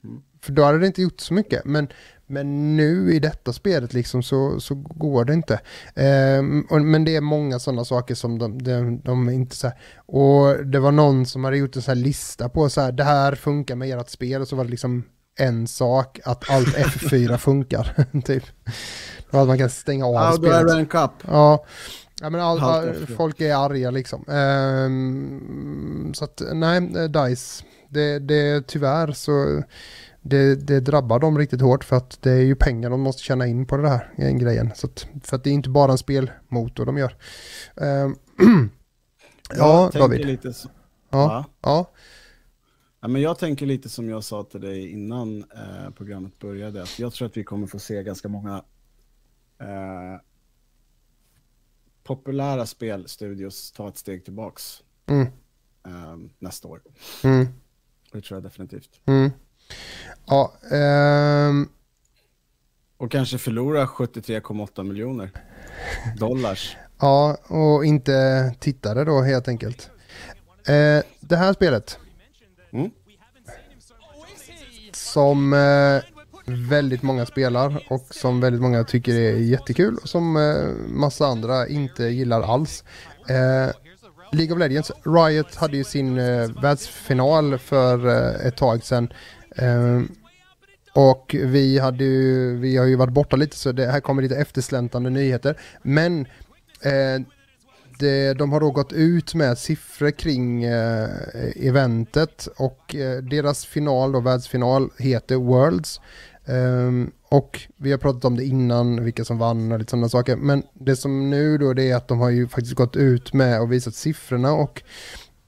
Mm. 0.03 0.21
För 0.41 0.51
då 0.51 0.63
hade 0.63 0.79
det 0.79 0.87
inte 0.87 1.01
gjort 1.01 1.19
så 1.19 1.33
mycket. 1.33 1.65
Men, 1.65 1.87
men 2.27 2.77
nu 2.77 3.13
i 3.13 3.19
detta 3.19 3.53
spelet 3.53 3.93
liksom 3.93 4.23
så, 4.23 4.59
så 4.59 4.75
går 4.75 5.25
det 5.25 5.33
inte. 5.33 5.59
Ehm, 5.95 6.67
och, 6.69 6.81
men 6.81 7.05
det 7.05 7.15
är 7.15 7.21
många 7.21 7.59
sådana 7.59 7.85
saker 7.85 8.15
som 8.15 8.39
de, 8.39 8.63
de, 8.63 8.99
de 8.99 9.29
inte 9.29 9.55
så 9.55 9.67
här. 9.67 9.77
Och 10.05 10.65
det 10.65 10.79
var 10.79 10.91
någon 10.91 11.25
som 11.25 11.43
hade 11.43 11.57
gjort 11.57 11.75
en 11.75 11.81
sån 11.81 11.97
här 11.97 12.03
lista 12.03 12.49
på 12.49 12.69
så 12.69 12.81
här, 12.81 12.91
det 12.91 13.03
här 13.03 13.35
funkar 13.35 13.75
med 13.75 13.99
ert 13.99 14.09
spel. 14.09 14.41
Och 14.41 14.47
så 14.47 14.55
var 14.55 14.63
det 14.63 14.71
liksom 14.71 15.03
en 15.39 15.67
sak, 15.67 16.19
att 16.25 16.49
allt 16.49 16.67
F4 16.67 17.37
funkar. 17.37 18.05
typ. 18.25 18.43
Att 19.29 19.47
man 19.47 19.57
kan 19.57 19.69
stänga 19.69 20.05
av 20.05 20.13
Ja, 20.13 20.37
då 20.37 20.47
är 20.47 20.51
spelet. 20.51 20.67
det 20.67 20.79
en 20.79 20.85
kapp. 20.85 21.23
Ja, 21.27 21.65
ja 22.21 22.29
men 22.29 22.41
all, 22.41 22.59
all, 22.59 22.93
folk 23.07 23.41
är 23.41 23.55
arga 23.55 23.91
liksom. 23.91 24.25
Ehm, 24.29 26.13
så 26.13 26.25
att 26.25 26.41
nej, 26.53 26.77
eh, 26.77 27.03
DICE, 27.03 27.65
det, 27.89 28.19
det 28.19 28.67
tyvärr 28.67 29.11
så 29.11 29.63
det, 30.21 30.55
det 30.55 30.79
drabbar 30.79 31.19
dem 31.19 31.37
riktigt 31.37 31.61
hårt 31.61 31.83
för 31.83 31.95
att 31.95 32.21
det 32.21 32.31
är 32.31 32.41
ju 32.41 32.55
pengar 32.55 32.89
de 32.89 33.01
måste 33.01 33.23
tjäna 33.23 33.47
in 33.47 33.65
på 33.65 33.77
det 33.77 33.89
här 33.89 34.13
eh, 34.17 34.31
grejen. 34.31 34.71
Så 34.75 34.87
att, 34.87 35.07
för 35.23 35.35
att 35.35 35.43
det 35.43 35.49
är 35.49 35.53
inte 35.53 35.69
bara 35.69 35.91
en 35.91 35.97
spelmotor 35.97 36.85
de 36.85 36.97
gör. 36.97 37.15
Ehm, 37.81 38.15
ja, 39.57 39.89
Jag 39.93 40.01
David. 40.01 40.25
Lite 40.25 40.53
så, 40.53 40.69
Ja, 41.09 41.27
Va? 41.27 41.45
ja. 41.61 41.91
Ja, 43.01 43.07
men 43.07 43.21
jag 43.21 43.39
tänker 43.39 43.65
lite 43.65 43.89
som 43.89 44.09
jag 44.09 44.23
sa 44.23 44.43
till 44.43 44.61
dig 44.61 44.91
innan 44.91 45.37
eh, 45.37 45.89
programmet 45.97 46.39
började. 46.39 46.83
Att 46.83 46.99
jag 46.99 47.13
tror 47.13 47.27
att 47.27 47.37
vi 47.37 47.43
kommer 47.43 47.67
få 47.67 47.79
se 47.79 48.03
ganska 48.03 48.27
många 48.27 48.63
eh, 49.59 50.19
populära 52.03 52.65
spelstudios 52.65 53.71
ta 53.71 53.87
ett 53.89 53.97
steg 53.97 54.23
tillbaks 54.25 54.83
Mm, 55.07 55.27
eh, 55.85 56.17
nästa 56.39 56.67
år. 56.67 56.81
mm, 57.23 57.47
Det 58.11 58.21
tror 58.21 58.35
jag 58.37 58.43
definitivt. 58.43 58.89
mm. 59.05 59.31
Ja, 60.25 60.53
ehm, 60.71 61.69
Och 62.97 63.11
kanske 63.11 63.37
förlora 63.37 63.85
73,8 63.87 64.83
miljoner 64.83 65.31
dollars. 66.17 66.77
ja, 66.99 67.37
och 67.47 67.85
inte 67.85 68.55
tittare 68.59 69.03
då 69.03 69.21
helt 69.21 69.47
enkelt. 69.47 69.91
Eh, 70.67 71.03
det 71.19 71.35
här 71.35 71.53
spelet 71.53 71.97
Mm. 72.71 72.91
som 74.93 75.53
eh, 75.53 76.01
väldigt 76.51 77.01
många 77.01 77.25
spelar 77.25 77.83
och 77.89 78.07
som 78.09 78.41
väldigt 78.41 78.61
många 78.61 78.83
tycker 78.83 79.15
är 79.15 79.35
jättekul 79.35 79.97
och 79.97 80.09
som 80.09 80.37
eh, 80.37 80.91
massa 80.93 81.27
andra 81.27 81.67
inte 81.67 82.03
gillar 82.03 82.41
alls. 82.41 82.83
Eh, 83.29 83.75
League 84.31 84.53
of 84.53 84.59
Legends, 84.59 84.91
Riot 85.05 85.55
hade 85.55 85.77
ju 85.77 85.83
sin 85.83 86.17
eh, 86.17 86.61
världsfinal 86.61 87.57
för 87.57 88.07
eh, 88.07 88.47
ett 88.47 88.57
tag 88.57 88.83
sedan. 88.83 89.13
Eh, 89.55 90.01
och 90.93 91.35
vi, 91.43 91.79
hade 91.79 92.03
ju, 92.03 92.57
vi 92.57 92.77
har 92.77 92.85
ju 92.85 92.95
varit 92.95 93.13
borta 93.13 93.35
lite 93.35 93.57
så 93.57 93.71
det 93.71 93.87
här 93.87 93.99
kommer 93.99 94.21
lite 94.21 94.35
eftersläntande 94.35 95.09
nyheter. 95.09 95.59
Men 95.81 96.21
eh, 96.81 97.21
det, 97.99 98.33
de 98.33 98.51
har 98.51 98.59
då 98.59 98.71
gått 98.71 98.93
ut 98.93 99.33
med 99.33 99.57
siffror 99.57 100.11
kring 100.11 100.63
eh, 100.63 101.09
eventet 101.55 102.47
och 102.57 102.95
eh, 102.95 103.17
deras 103.17 103.65
final, 103.65 104.11
då, 104.11 104.19
världsfinal, 104.19 104.89
heter 104.97 105.35
Worlds. 105.35 106.01
Um, 106.45 107.11
och 107.29 107.59
vi 107.77 107.91
har 107.91 107.97
pratat 107.97 108.25
om 108.25 108.37
det 108.37 108.45
innan, 108.45 109.03
vilka 109.03 109.25
som 109.25 109.37
vann 109.37 109.71
och 109.71 109.79
lite 109.79 109.89
sådana 109.89 110.09
saker. 110.09 110.35
Men 110.35 110.63
det 110.73 110.95
som 110.95 111.29
nu 111.29 111.57
då 111.57 111.73
det 111.73 111.91
är 111.91 111.95
att 111.95 112.07
de 112.07 112.19
har 112.19 112.29
ju 112.29 112.47
faktiskt 112.47 112.75
gått 112.75 112.95
ut 112.95 113.33
med 113.33 113.61
och 113.61 113.71
visat 113.71 113.95
siffrorna 113.95 114.53
och 114.53 114.83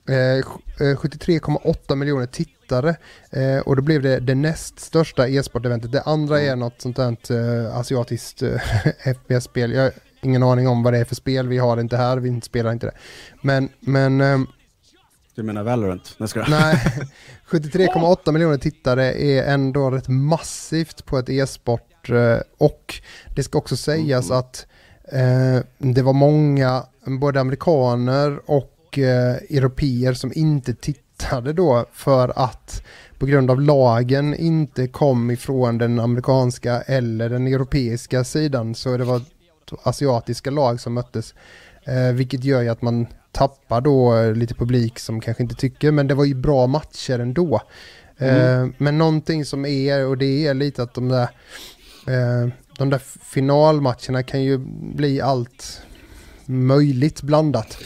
eh, 0.10 0.44
73,8 0.78 1.76
eh, 1.90 1.96
miljoner 1.96 2.26
tittare 2.26 2.96
eh, 3.32 3.60
och 3.60 3.76
då 3.76 3.82
blev 3.82 4.02
det 4.02 4.20
det 4.20 4.36
näst 4.36 4.80
största 4.80 5.28
e-sporteventet. 5.28 5.92
Det 5.92 6.02
andra 6.02 6.42
är 6.42 6.56
något 6.56 6.82
sånt 6.82 6.96
där 6.96 7.18
eh, 7.32 7.78
asiatiskt 7.78 8.42
eh, 8.42 8.60
FPS-spel. 9.14 9.72
Jag 9.72 9.84
har 9.84 9.92
ingen 10.22 10.44
aning 10.44 10.68
om 10.68 10.84
vad 10.84 10.94
det 10.94 11.00
är 11.00 11.06
för 11.06 11.16
spel. 11.16 11.48
Vi 11.48 11.58
har 11.58 11.76
det 11.76 11.82
inte 11.82 11.98
här, 11.98 12.18
vi 12.18 12.42
spelar 12.42 12.72
inte 12.72 12.86
det. 12.86 12.96
Men, 13.42 13.70
men 13.80 14.22
ehm, 14.22 14.48
du 15.36 15.44
menar 15.44 15.64
Valorant? 15.64 16.16
Nej, 16.18 16.30
ska. 16.30 16.46
Nej, 16.50 16.76
73,8 17.50 18.32
miljoner 18.32 18.58
tittare 18.58 19.14
är 19.14 19.54
ändå 19.54 19.92
rätt 19.92 20.08
massivt 20.08 21.06
på 21.06 21.18
ett 21.18 21.30
e-sport 21.30 22.10
eh, 22.10 22.38
och 22.58 22.96
det 23.36 23.44
ska 23.44 23.58
också 23.58 23.78
sägas 23.78 24.32
att 24.32 24.66
eh, 25.12 25.64
det 25.78 26.02
var 26.02 26.14
många, 26.14 26.84
både 27.20 27.42
amerikaner 27.42 28.40
och 28.46 28.98
eh, 28.98 29.36
europeer 29.36 30.14
som 30.14 30.32
inte 30.36 30.74
tittade 30.74 31.54
då 31.54 31.86
för 31.94 32.34
att 32.36 32.84
på 33.18 33.26
grund 33.26 33.52
av 33.52 33.62
lagen 33.62 34.36
inte 34.36 34.88
kom 34.88 35.32
ifrån 35.32 35.78
den 35.78 36.00
amerikanska 36.00 36.82
eller 36.82 37.30
den 37.30 37.48
europeiska 37.48 38.24
sidan 38.24 38.76
så 38.76 38.98
det 38.98 39.04
var 39.04 39.22
asiatiska 39.84 40.52
lag 40.52 40.80
som 40.80 40.94
möttes. 40.94 41.34
Eh, 41.84 42.14
vilket 42.14 42.44
gör 42.44 42.62
ju 42.62 42.70
att 42.70 42.82
man 42.82 43.08
tappar 43.34 43.82
då 43.82 44.16
eh, 44.18 44.34
lite 44.34 44.54
publik 44.54 45.00
som 45.00 45.22
kanske 45.22 45.44
inte 45.44 45.56
tycker, 45.56 45.92
men 45.92 46.08
det 46.08 46.14
var 46.14 46.26
ju 46.26 46.36
bra 46.36 46.68
matcher 46.68 47.20
ändå. 47.20 47.62
Eh, 48.18 48.68
men 48.78 48.98
någonting 48.98 49.46
som 49.46 49.66
är, 49.66 50.08
och 50.08 50.18
det 50.18 50.48
är 50.48 50.54
lite 50.54 50.84
att 50.84 50.94
de 50.94 51.10
där, 51.10 51.30
eh, 52.08 52.50
de 52.78 52.90
där 52.90 53.02
finalmatcherna 53.24 54.24
kan 54.24 54.44
ju 54.44 54.58
bli 54.96 55.22
allt 55.22 55.82
möjligt 56.46 57.22
blandat. 57.22 57.78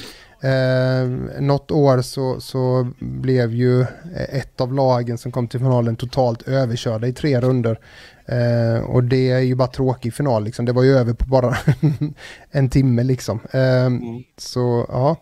Eh, 0.41 1.09
något 1.39 1.71
år 1.71 2.01
så, 2.01 2.41
så 2.41 2.91
blev 2.99 3.53
ju 3.53 3.85
ett 4.29 4.61
av 4.61 4.73
lagen 4.73 5.17
som 5.17 5.31
kom 5.31 5.47
till 5.47 5.59
finalen 5.59 5.95
totalt 5.95 6.47
överkörda 6.47 7.07
i 7.07 7.13
tre 7.13 7.41
runder. 7.41 7.79
Eh, 8.27 8.79
och 8.83 9.03
det 9.03 9.31
är 9.31 9.39
ju 9.39 9.55
bara 9.55 9.67
tråkig 9.67 10.13
final 10.13 10.43
liksom. 10.43 10.65
Det 10.65 10.71
var 10.71 10.83
ju 10.83 10.97
över 10.97 11.13
på 11.13 11.25
bara 11.25 11.57
en 12.51 12.69
timme 12.69 13.03
liksom. 13.03 13.39
Eh, 13.51 13.89
Så 14.37 14.85
ja. 14.89 15.15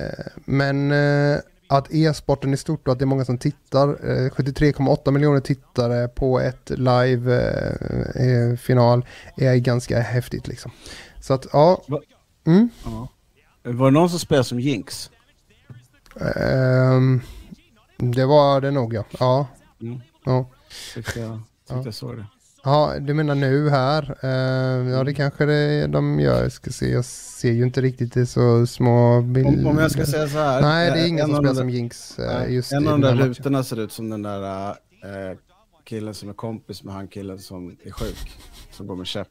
Eh, 0.00 0.26
men 0.44 0.92
eh, 0.92 1.38
att 1.68 1.94
e-sporten 1.94 2.52
är 2.52 2.56
stort 2.56 2.86
och 2.88 2.92
att 2.92 2.98
det 2.98 3.04
är 3.04 3.06
många 3.06 3.24
som 3.24 3.38
tittar. 3.38 3.88
Eh, 3.88 4.30
73,8 4.30 5.10
miljoner 5.10 5.40
tittare 5.40 6.08
på 6.08 6.40
ett 6.40 6.70
live-final 7.74 9.06
är 9.36 9.56
ganska 9.56 10.00
häftigt 10.00 10.48
liksom. 10.48 10.70
Så 11.20 11.34
att 11.34 11.46
ja. 11.52 11.82
Mm. 12.46 12.68
Ja. 12.84 13.08
Var 13.62 13.90
det 13.90 13.94
någon 13.94 14.10
som 14.10 14.18
spelade 14.18 14.44
som 14.44 14.60
Jinx? 14.60 15.10
Ehm, 16.20 17.20
det 17.96 18.26
var 18.26 18.60
det 18.60 18.70
nog 18.70 18.94
ja. 18.94 19.04
Ja. 19.18 19.46
Mm. 19.80 20.00
Ja. 20.24 20.50
Tyckte 20.94 21.20
jag, 21.20 21.40
tyckte 21.68 21.82
jag 21.84 21.94
såg 21.94 22.16
det. 22.16 22.26
Ja, 22.64 22.94
du 23.00 23.14
menar 23.14 23.34
nu 23.34 23.70
här? 23.70 24.18
Ehm, 24.22 24.88
ja, 24.88 25.04
det 25.04 25.14
kanske 25.14 25.46
det, 25.46 25.86
de 25.86 26.20
gör. 26.20 26.42
Jag 26.42 26.52
ska 26.52 26.70
se, 26.70 26.92
jag 26.92 27.04
ser 27.04 27.52
ju 27.52 27.62
inte 27.62 27.80
riktigt 27.80 28.14
det 28.14 28.26
så 28.26 28.66
små 28.66 29.20
bilder. 29.20 29.58
Om, 29.58 29.66
om 29.66 29.78
jag 29.78 29.90
ska 29.90 30.06
säga 30.06 30.28
så 30.28 30.38
här. 30.38 30.60
Nej, 30.60 30.90
det 30.90 30.98
är 30.98 31.02
eh, 31.02 31.08
ingen 31.08 31.24
en 31.24 31.26
som 31.30 31.36
spelar 31.36 31.54
som 31.54 31.70
Jinx 31.70 32.18
eh, 32.18 32.52
just 32.52 32.72
En 32.72 32.84
i 32.84 32.88
av 32.88 33.00
de 33.00 33.00
där 33.00 33.16
rutorna 33.16 33.64
ser 33.64 33.80
ut 33.80 33.92
som 33.92 34.10
den 34.10 34.22
där 34.22 34.68
eh, 34.68 35.36
killen 35.84 36.14
som 36.14 36.28
är 36.28 36.32
kompis 36.32 36.84
med 36.84 36.94
han 36.94 37.08
killen 37.08 37.38
som 37.38 37.76
är 37.84 37.90
sjuk. 37.90 38.38
Som 38.72 38.86
går 38.86 38.96
med 38.96 39.06
käpp. 39.06 39.28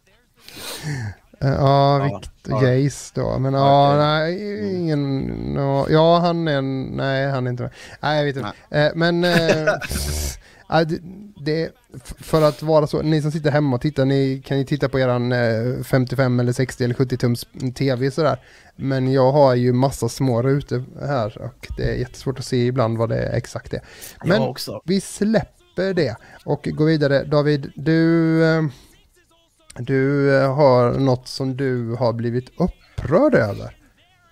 Eh, 1.41 1.49
Ja, 1.49 2.03
Victor 2.03 2.53
ja. 2.53 2.59
Gaze 2.59 3.11
då. 3.15 3.39
Men 3.39 3.53
ja, 3.53 3.95
nej, 3.97 4.75
ingen... 4.75 5.27
no, 5.53 5.85
ja, 5.89 6.19
han 6.19 6.47
är 6.47 6.57
en... 6.57 6.83
Nej, 6.83 7.31
han 7.31 7.47
är 7.47 7.51
inte 7.51 7.63
med. 7.63 7.71
Nej, 7.99 8.17
jag 8.17 8.25
vet 8.25 8.35
inte. 8.35 8.79
Eh, 8.79 8.91
men... 8.95 9.25
Eh, 10.69 10.77
ja, 10.77 10.83
det, 10.85 10.99
det, 11.45 11.71
för 12.03 12.41
att 12.41 12.63
vara 12.63 12.87
så, 12.87 13.01
ni 13.01 13.21
som 13.21 13.31
sitter 13.31 13.51
hemma 13.51 13.75
och 13.75 13.81
tittar, 13.81 14.05
ni 14.05 14.41
kan 14.45 14.57
ju 14.57 14.63
titta 14.63 14.89
på 14.89 14.99
eran 14.99 15.31
eh, 15.31 15.83
55 15.83 16.39
eller 16.39 16.53
60 16.53 16.83
eller 16.83 16.93
70 16.95 17.17
tums 17.17 17.47
tv 17.75 18.11
sådär. 18.11 18.39
Men 18.75 19.11
jag 19.11 19.31
har 19.31 19.55
ju 19.55 19.73
massa 19.73 20.09
små 20.09 20.41
rutor 20.41 20.83
här 21.07 21.41
och 21.41 21.67
det 21.77 21.83
är 21.83 21.95
jättesvårt 21.95 22.39
att 22.39 22.45
se 22.45 22.65
ibland 22.65 22.97
vad 22.97 23.09
det 23.09 23.23
exakt 23.23 23.73
är. 23.73 23.81
Men 24.25 24.55
vi 24.85 25.01
släpper 25.01 25.93
det 25.93 26.15
och 26.45 26.67
går 26.71 26.85
vidare. 26.85 27.23
David, 27.23 27.71
du, 27.75 28.43
eh, 28.45 28.63
du 29.77 30.35
eh, 30.37 30.55
har 30.55 30.91
något 30.91 31.27
som 31.27 31.57
du 31.57 31.95
har 31.95 32.13
blivit 32.13 32.49
upprörd 32.57 33.35
över. 33.35 33.77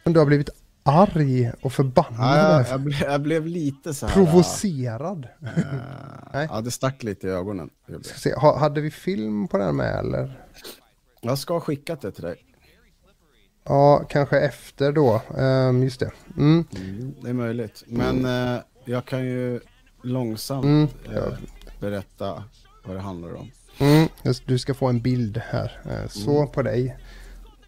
Som 0.04 0.14
du 0.14 0.20
har 0.20 0.26
blivit 0.26 0.50
arg 0.84 1.52
och 1.62 1.74
förbannad 1.74 2.16
Ja, 2.20 2.38
jag, 2.38 2.60
över. 2.60 2.70
jag, 2.72 2.82
blev, 2.82 3.02
jag 3.02 3.22
blev 3.22 3.48
lite 3.48 3.94
så 3.94 4.08
här... 4.08 4.14
Provocerad. 4.14 5.28
Nej. 6.34 6.48
ja, 6.52 6.62
det 6.62 6.72
stack 6.72 7.04
lite 7.04 7.28
i 7.28 7.30
ögonen. 7.30 7.70
Se, 8.04 8.36
ha, 8.36 8.58
hade 8.60 8.82
vi 8.82 8.92
film 8.92 9.48
på 9.48 9.58
den 9.58 9.76
med 9.76 10.00
eller? 10.00 10.40
Jag 11.22 11.38
ska 11.38 11.54
ha 11.54 11.62
skickat 11.62 12.02
det 12.02 12.12
till 12.12 12.24
dig. 12.24 12.36
Ja, 13.64 14.06
kanske 14.10 14.40
efter 14.40 14.92
då. 14.92 15.22
Ehm, 15.38 15.84
just 15.84 16.00
det. 16.00 16.12
Mm. 16.38 16.66
Mm, 16.78 17.16
det 17.22 17.30
är 17.30 17.34
möjligt. 17.34 17.84
Men 17.88 18.26
eh, 18.26 18.62
jag 18.86 19.06
kan 19.06 19.26
ju 19.26 19.60
långsamt 20.04 20.66
Mm, 20.66 20.88
eh, 21.14 21.34
berätta 21.80 22.44
vad 22.86 22.96
det 22.96 23.02
handlar 23.02 23.34
om. 23.36 23.52
Mm, 23.80 24.08
du 24.46 24.60
ska 24.60 24.74
få 24.74 24.88
en 24.88 25.02
bild 25.02 25.38
här. 25.46 25.82
Eh, 25.86 26.08
Så 26.10 26.38
Mm. 26.40 26.52
på 26.52 26.62
dig. 26.62 26.98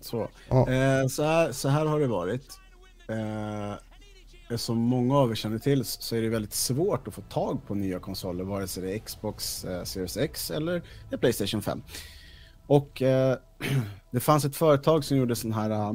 Så. 0.01 0.30
Ja. 0.49 0.70
Eh, 0.72 1.07
så, 1.07 1.24
här, 1.24 1.51
så 1.51 1.70
här 1.70 1.86
har 1.86 1.99
det 1.99 2.07
varit. 2.07 2.59
Eh, 3.08 3.76
som 4.58 4.78
många 4.78 5.18
av 5.18 5.32
er 5.32 5.36
känner 5.36 5.60
till 5.60 5.86
så 5.86 6.16
är 6.16 6.22
det 6.22 6.30
väldigt 6.30 6.54
svårt 6.54 7.08
att 7.08 7.14
få 7.14 7.22
tag 7.22 7.68
på 7.68 7.76
nya 7.76 7.99
konsoler, 7.99 8.43
vare 8.43 8.68
sig 8.68 8.84
det 8.84 8.95
är 8.95 8.99
Xbox 8.99 9.66
eh, 9.66 9.84
Series 9.84 10.18
X 10.18 10.51
eller 10.51 10.84
Playstation 11.20 11.62
5. 11.62 11.82
Och 12.68 13.01
eh, 13.01 13.38
det 14.12 14.20
fanns 14.20 14.45
ett 14.45 14.56
företag 14.56 15.04
som 15.04 15.18
gjorde 15.18 15.36
sådana 15.36 15.62
här 15.62 15.70
eh, 15.70 15.93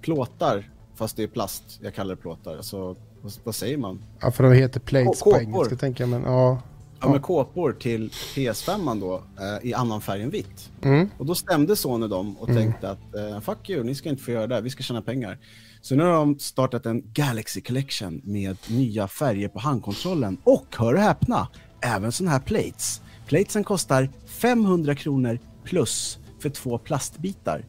plåtar, 0.00 0.70
fast 0.94 1.16
det 1.16 1.22
är 1.22 1.28
plast, 1.28 1.80
jag 1.82 1.94
kallar 1.94 2.14
det 2.14 2.20
plåtar. 2.20 2.56
Alltså, 2.56 2.96
vad, 3.22 3.32
vad 3.44 3.54
säger 3.54 3.76
man? 3.76 4.04
Ja, 4.20 4.30
för 4.30 4.44
de 4.44 4.52
heter 4.52 4.80
plates 4.80 5.22
på 5.22 5.38
engelska 5.40 5.76
tänker 5.76 6.02
jag. 6.04 6.08
Men 6.08 6.22
ja. 6.22 6.62
Ja, 7.02 7.08
med 7.08 7.22
kåpor 7.22 7.72
till 7.72 8.10
PS5 8.10 9.00
då, 9.00 9.14
eh, 9.14 9.68
i 9.68 9.74
annan 9.74 10.00
färg 10.00 10.22
än 10.22 10.30
vitt. 10.30 10.70
Mm. 10.82 11.10
Och 11.18 11.26
då 11.26 11.34
stämde 11.34 11.76
Sony 11.76 12.08
dem 12.08 12.36
och 12.36 12.46
tänkte 12.46 12.90
att 12.90 13.14
eh, 13.14 13.40
fuck 13.40 13.70
you, 13.70 13.84
ni 13.84 13.94
ska 13.94 14.08
inte 14.08 14.22
få 14.22 14.30
göra 14.30 14.46
det, 14.46 14.54
här, 14.54 14.62
vi 14.62 14.70
ska 14.70 14.82
tjäna 14.82 15.02
pengar. 15.02 15.38
Så 15.82 15.94
nu 15.96 16.04
har 16.04 16.12
de 16.12 16.38
startat 16.38 16.86
en 16.86 17.02
Galaxy 17.12 17.60
Collection 17.60 18.20
med 18.24 18.56
nya 18.68 19.08
färger 19.08 19.48
på 19.48 19.58
handkontrollen 19.58 20.38
och 20.44 20.66
hör 20.78 20.94
och 20.94 21.00
häpna, 21.00 21.48
även 21.80 22.12
sådana 22.12 22.30
här 22.32 22.40
plates. 22.40 23.00
Platesen 23.26 23.64
kostar 23.64 24.08
500 24.26 24.94
kronor 24.94 25.38
plus 25.64 26.18
för 26.42 26.50
två 26.50 26.78
plastbitar. 26.78 27.64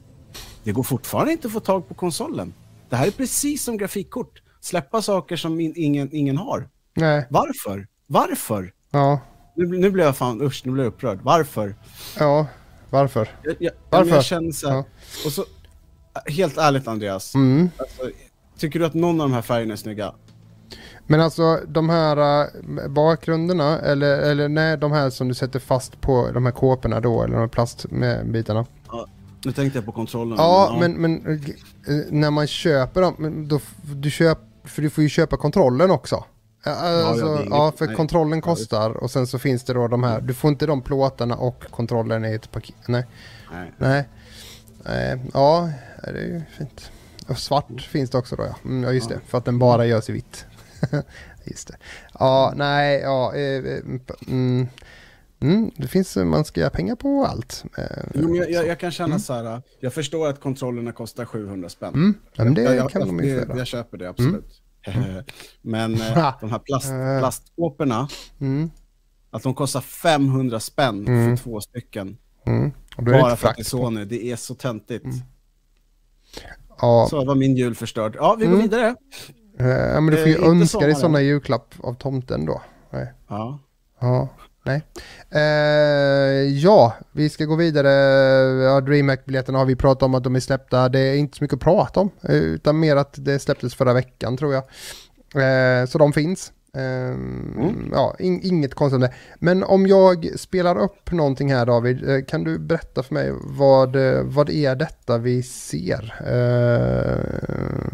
Det 0.64 0.72
går 0.72 0.84
fortfarande 0.84 1.32
inte 1.32 1.48
att 1.48 1.54
få 1.54 1.60
tag 1.60 1.88
på 1.88 1.94
konsolen. 1.94 2.54
Det 2.90 2.96
här 2.96 3.08
är 3.08 3.12
precis 3.12 3.64
som 3.64 3.78
grafikkort. 3.78 4.42
Släppa 4.62 5.02
saker 5.02 5.36
som 5.36 5.60
in, 5.60 5.74
ingen, 5.76 6.10
ingen 6.16 6.38
har. 6.38 6.70
Nej. 6.94 7.28
Varför? 7.30 7.88
Varför? 8.08 8.74
Ja. 8.92 9.20
Nu, 9.56 9.66
nu 9.66 9.92
blev 9.92 10.06
jag 10.06 10.18
fan, 10.18 10.42
usch, 10.42 10.62
nu 10.66 10.72
blev 10.72 10.86
jag 10.86 10.94
upprörd. 10.94 11.20
Varför? 11.24 11.76
Ja. 12.20 12.48
Varför? 12.90 13.30
Jag, 13.44 13.56
jag, 13.60 13.72
Varför? 13.90 14.16
Jag 14.16 14.26
känner 14.26 14.52
så 14.52 14.70
här, 14.70 14.76
Ja. 14.76 14.86
och 15.26 15.32
så, 15.32 15.46
helt 16.26 16.58
ärligt 16.58 16.88
Andreas, 16.88 17.36
Mm. 17.36 17.70
alltså, 17.78 18.02
tycker 18.58 18.80
du 18.80 18.86
att 18.86 18.94
någon 18.94 19.22
av 19.22 19.30
de 19.30 19.34
här 19.36 19.42
färgerna 19.42 19.74
är 19.74 19.78
snygga? 19.78 20.14
Men 21.08 21.22
alltså 21.22 21.60
de 21.68 21.90
här 21.90 22.42
äh, 22.42 22.88
bakgrunderna, 22.90 23.80
eller, 23.80 24.18
eller 24.20 24.50
nej, 24.50 24.78
de 24.78 24.92
här 24.92 25.10
som 25.10 25.28
du 25.28 25.34
sätter 25.34 25.60
fast 25.60 26.02
på 26.02 26.32
de 26.34 26.46
här 26.46 26.52
kåporna 26.54 27.00
då, 27.00 27.24
eller 27.24 27.34
de 27.34 27.40
här 27.40 27.48
plastbitarna. 27.48 28.66
Nu 29.46 29.52
tänkte 29.52 29.78
jag 29.78 29.86
på 29.86 29.92
kontrollen. 29.92 30.36
Ja, 30.38 30.78
men, 30.80 30.94
men 30.94 31.14
äh, 31.88 31.94
när 32.10 32.32
man 32.32 32.48
köper 32.48 33.02
dem, 33.02 33.16
men 33.18 33.48
då, 33.48 33.60
du 33.96 34.12
köp, 34.12 34.38
för 34.64 34.82
du 34.82 34.90
får 34.90 35.04
ju 35.04 35.10
köpa 35.10 35.38
kontrollen 35.38 35.92
också. 35.92 36.24
Ja, 36.66 36.72
Alltså, 36.72 37.26
ja, 37.50 37.66
inget- 37.66 37.78
för 37.78 37.86
nej. 37.88 37.96
kontrollen 37.96 38.42
kostar 38.42 38.90
och 38.90 39.12
sen 39.12 39.28
så 39.28 39.40
finns 39.40 39.64
det 39.64 39.74
då 39.74 39.88
de 39.88 40.04
här, 40.04 40.22
du 40.22 40.34
får 40.34 40.50
inte 40.50 40.66
de 40.66 40.82
plåtarna 40.82 41.36
och 41.36 41.64
kontrollen 41.72 42.26
i 42.26 42.34
ett 42.34 42.52
paket. 42.52 42.76
Nej, 42.88 43.06
Nej. 43.54 43.72
nej. 43.78 44.08
Nej. 44.86 45.20
Ja, 45.34 45.70
det 46.04 46.10
är 46.10 46.24
ju 46.26 46.42
fint. 46.58 46.92
Och 47.28 47.38
svart 47.38 47.82
finns 47.82 48.10
det 48.10 48.18
också 48.18 48.36
då 48.36 48.44
ja. 48.44 48.56
Mm, 48.66 48.84
ja 48.84 48.92
just 48.92 49.10
det, 49.10 49.20
för 49.28 49.38
att 49.38 49.46
den 49.46 49.60
bara 49.60 49.86
görs 49.86 50.10
i 50.10 50.12
vitt. 50.14 50.46
just 51.46 51.68
det. 51.68 51.76
Ja, 52.20 52.54
nej, 52.56 53.00
ja. 53.02 53.34
Eh, 53.36 53.42
eh, 53.66 53.80
mm, 54.28 54.68
mm, 55.42 55.72
det 55.78 55.88
finns, 55.88 56.16
man 56.16 56.46
ska 56.46 56.60
göra 56.60 56.70
pengar 56.70 56.96
på 56.96 57.26
allt. 57.26 57.64
Eh, 57.78 57.84
Jo, 58.14 58.28
men 58.28 58.36
jag, 58.36 58.52
jag, 58.52 58.68
jag 58.68 58.80
kan 58.80 58.92
känna 58.92 59.20
så 59.20 59.34
här, 59.34 59.62
jag 59.80 59.94
förstår 59.94 60.28
att 60.28 60.40
kontrollerna 60.40 60.92
kostar 60.92 61.26
700 61.26 61.70
spänn. 61.70 61.94
Mm, 61.94 62.14
ja, 62.34 62.44
men 62.44 62.54
det 62.54 62.62
jag, 62.62 62.90
kan 62.92 63.08
de 63.08 63.20
ju 63.24 63.30
jag, 63.30 63.58
jag 63.58 63.68
köper 63.68 63.98
det, 63.98 64.10
absolut. 64.10 64.62
men 65.62 65.94
eh, 66.02 66.14
Ha. 66.14 66.38
de 66.42 66.52
här 66.52 66.60
plast, 66.60 66.90
Eh. 66.92 67.20
plastkåporna, 67.20 68.08
Mm, 68.40 68.72
att 69.32 69.44
de 69.44 69.54
kostar 69.54 69.82
500 69.82 70.60
spänn 70.60 71.08
Mm. 71.08 71.38
för 71.38 71.44
två 71.44 71.62
stycken. 71.62 72.18
Mm. 72.98 73.22
Bara 73.22 73.36
för 73.36 73.48
att 73.48 73.56
det 73.56 73.62
är. 73.62 73.64
Sony, 73.64 74.06
det 74.06 74.26
är 74.32 74.36
så 74.36 74.56
töntigt. 74.56 75.06
Ja, 76.82 77.08
Så 77.10 77.26
var 77.26 77.36
min 77.36 77.56
jul 77.56 77.76
förstörd. 77.76 78.16
Ja, 78.20 78.36
vi 78.40 78.46
går 78.46 78.54
Mm. 78.54 78.62
vidare. 78.64 78.96
eh, 79.60 79.68
ja, 79.68 80.02
men 80.02 80.12
du 80.16 80.18
får 80.18 80.28
ju 80.28 80.34
Eh, 80.34 80.40
inte 80.40 80.48
önska 80.50 80.80
dig 80.80 80.96
sådana 80.96 81.22
julklapp 81.22 81.74
av 81.80 81.94
tomten 81.94 82.46
då. 82.46 82.62
Nej. 82.90 83.14
Ja. 83.30 83.60
Ja, 84.00 84.30
nej. 84.66 84.82
Eh, 85.30 85.42
ja, 86.58 86.94
vi 87.12 87.30
ska 87.30 87.46
gå 87.46 87.56
vidare. 87.56 87.90
Ja, 88.64 88.82
DreamHack-biljetterna 88.82 89.58
har 89.58 89.66
vi 89.66 89.76
pratat 89.76 90.04
om 90.04 90.16
att 90.16 90.24
de 90.24 90.36
är 90.36 90.40
släppta. 90.40 90.90
Det 90.90 91.00
är 91.00 91.16
inte 91.16 91.38
så 91.38 91.44
mycket 91.44 91.56
att 91.56 91.62
prata 91.64 92.00
om, 92.00 92.10
eh, 92.24 92.36
utan 92.36 92.80
mer 92.80 92.96
att 92.96 93.14
det 93.18 93.40
släpptes 93.40 93.76
förra 93.76 93.94
veckan 93.94 94.38
tror 94.38 94.54
jag. 94.54 94.64
Eh, 95.82 95.86
så 95.86 95.98
de 95.98 96.14
finns. 96.14 96.52
Eh, 96.78 97.18
Ja, 97.92 98.16
in, 98.20 98.42
inget 98.44 98.74
konstigt 98.76 98.96
om 98.96 99.02
det. 99.02 99.14
Men 99.40 99.64
om 99.64 99.88
jag 99.88 100.40
spelar 100.40 100.78
upp 100.84 101.12
någonting 101.12 101.52
här 101.54 101.66
David, 101.66 102.10
eh, 102.10 102.26
kan 102.26 102.44
du 102.44 102.60
berätta 102.60 103.04
för 103.04 103.14
mig 103.14 103.32
vad, 103.44 103.96
eh, 103.96 104.24
vad 104.24 104.50
är 104.50 104.76
detta 104.76 105.18
vi 105.18 105.44
ser? 105.44 106.14
Eh, 106.28 107.92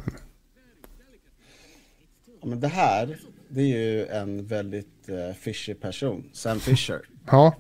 Ja, 2.42 2.48
men 2.48 2.60
det 2.60 2.68
här, 2.68 3.20
det 3.50 3.62
är 3.62 3.66
ju 3.66 4.06
en 4.06 4.46
väldigt 4.46 5.10
uh, 5.10 5.34
fishy 5.34 5.74
person, 5.74 6.30
Sam 6.34 6.60
Fisher, 6.60 7.02
ja, 7.26 7.56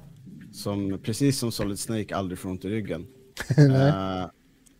som 0.52 1.00
precis 1.04 1.40
som 1.40 1.52
Solid 1.52 1.80
Snake 1.80 2.16
aldrig 2.16 2.40
får 2.40 2.50
ont 2.50 2.66
i 2.66 2.70
ryggen. 2.70 3.08
Eh, 3.58 4.26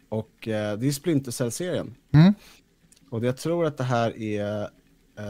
och 0.10 0.48
eh, 0.48 0.78
det 0.78 0.88
är 0.88 0.92
Splinter 0.92 1.32
Cell-serien. 1.32 1.96
Mm. 2.14 2.34
Och 3.10 3.26
jag 3.26 3.38
tror 3.38 3.66
att 3.66 3.78
det 3.78 3.84
här 3.84 4.22
är 4.22 4.70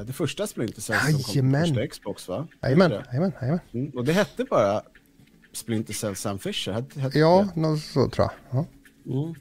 det 0.06 0.14
första 0.14 0.48
Splinter 0.48 0.82
Cell 0.82 1.00
som 1.00 1.12
kom 1.42 1.52
på 1.54 1.60
första 1.60 1.88
Xbox 1.88 2.28
va? 2.28 2.48
jajamän, 2.64 2.92
jajamän, 2.92 3.32
jajamän. 3.42 3.60
Mm. 3.74 3.90
Och 3.90 4.06
det 4.06 4.14
hette 4.14 4.44
bara 4.44 4.82
Splinter 5.54 5.94
Cell 5.94 6.16
Sam 6.16 6.40
Fisher. 6.40 6.72
Hette, 6.74 7.00
hette 7.00 7.20
Ja, 7.20 7.48
något 7.56 7.82
så 7.82 8.10
tror 8.10 8.28
jag. 8.28 8.32
Ja. 8.60 8.66
Mm. 9.14 9.36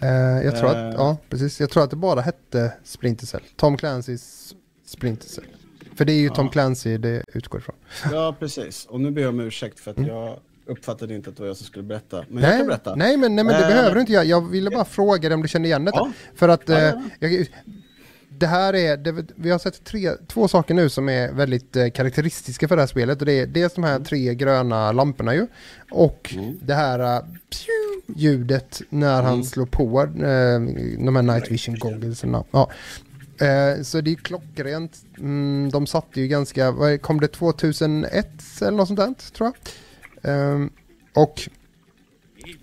Eh, 0.00 0.44
jag 0.44 0.56
tror 0.56 0.68
att, 0.70 0.76
Eh. 0.76 0.90
ja 0.96 1.16
precis, 1.28 1.60
jag 1.60 1.70
tror 1.70 1.84
att 1.84 1.90
det 1.90 1.96
bara 1.96 2.20
hette 2.20 2.72
Splinter 2.84 3.26
Cell. 3.26 3.42
Tom 3.56 3.76
Clancy's 3.76 4.54
Splinter 4.86 5.28
Cell. 5.28 5.44
För 5.96 6.04
det 6.04 6.12
är 6.12 6.20
ju 6.20 6.28
Tom 6.28 6.48
Clancy 6.48 6.98
det 6.98 7.22
utgår 7.34 7.60
ifrån. 7.60 7.76
Ja, 8.12 8.36
precis. 8.38 8.86
Och 8.86 9.00
nu 9.00 9.10
ber 9.10 9.22
jag 9.22 9.28
om 9.28 9.40
ursäkt 9.40 9.80
för 9.80 9.90
att 9.90 10.06
jag 10.06 10.38
uppfattade 10.66 11.14
inte 11.14 11.30
att 11.30 11.36
det 11.36 11.42
var 11.42 11.46
jag 11.48 11.56
som 11.56 11.66
skulle 11.66 11.84
berätta. 11.84 12.24
Men 12.28 12.42
jag 12.42 12.48
Nej, 12.50 12.58
kan 12.58 12.66
berätta. 12.66 12.94
nej 12.94 13.16
men, 13.16 13.36
nej, 13.36 13.44
men 13.44 13.54
det 13.54 13.62
Eh, 13.62 13.68
behöver 13.68 13.94
du 13.94 14.00
inte 14.00 14.12
göra. 14.12 14.24
Jag 14.24 14.48
ville 14.50 14.70
bara 14.70 14.84
fråga 14.84 15.28
dig 15.28 15.34
om 15.34 15.42
du 15.42 15.48
känner 15.48 15.66
igen 15.68 15.84
detta. 15.84 15.98
Ja. 15.98 16.12
För 16.34 16.48
att 16.48 16.68
Ja, 16.68 16.74
eh, 16.78 16.82
ja, 17.18 17.28
jag, 17.28 17.46
det 18.38 18.46
här 18.46 18.74
är, 18.74 18.96
det, 18.96 19.24
vi 19.36 19.50
har 19.50 19.58
sett 19.58 19.84
tre, 19.84 20.10
två 20.28 20.48
saker 20.48 20.74
nu 20.74 20.88
som 20.88 21.08
är 21.08 21.32
väldigt 21.32 21.76
eh, 21.76 21.88
karaktäristiska 21.88 22.68
för 22.68 22.76
det 22.76 22.82
här 22.82 22.86
spelet. 22.86 23.20
Och 23.20 23.26
det 23.26 23.32
är 23.32 23.46
dels 23.46 23.74
de 23.74 23.84
här 23.84 24.00
tre 24.00 24.34
gröna 24.34 24.92
lamporna 24.92 25.34
ju. 25.34 25.46
Och 25.90 26.34
det 26.62 26.74
här 26.74 27.16
eh, 27.16 27.22
pju, 27.50 28.14
ljudet 28.16 28.82
när 28.88 29.22
han 29.22 29.44
slår 29.44 29.66
på 29.66 30.02
eh, 30.02 30.06
de 31.04 31.16
här 31.16 31.22
night 31.22 31.50
vision 31.50 31.78
gogglesarna. 31.78 32.44
Ja. 32.50 32.70
Eh, 33.40 33.82
så 33.82 34.00
det 34.00 34.10
är 34.10 34.14
klockrent. 34.14 34.92
Mm, 35.18 35.70
de 35.72 35.86
satte 35.86 36.20
ju 36.20 36.28
ganska, 36.28 36.98
kom 36.98 37.20
det 37.20 37.28
2001 37.28 38.28
eller 38.60 38.70
något 38.70 38.88
sånt 38.88 39.00
där 39.00 39.14
tror 39.32 39.52
jag. 39.52 39.54
Ehm, 40.32 40.70
och 41.14 41.48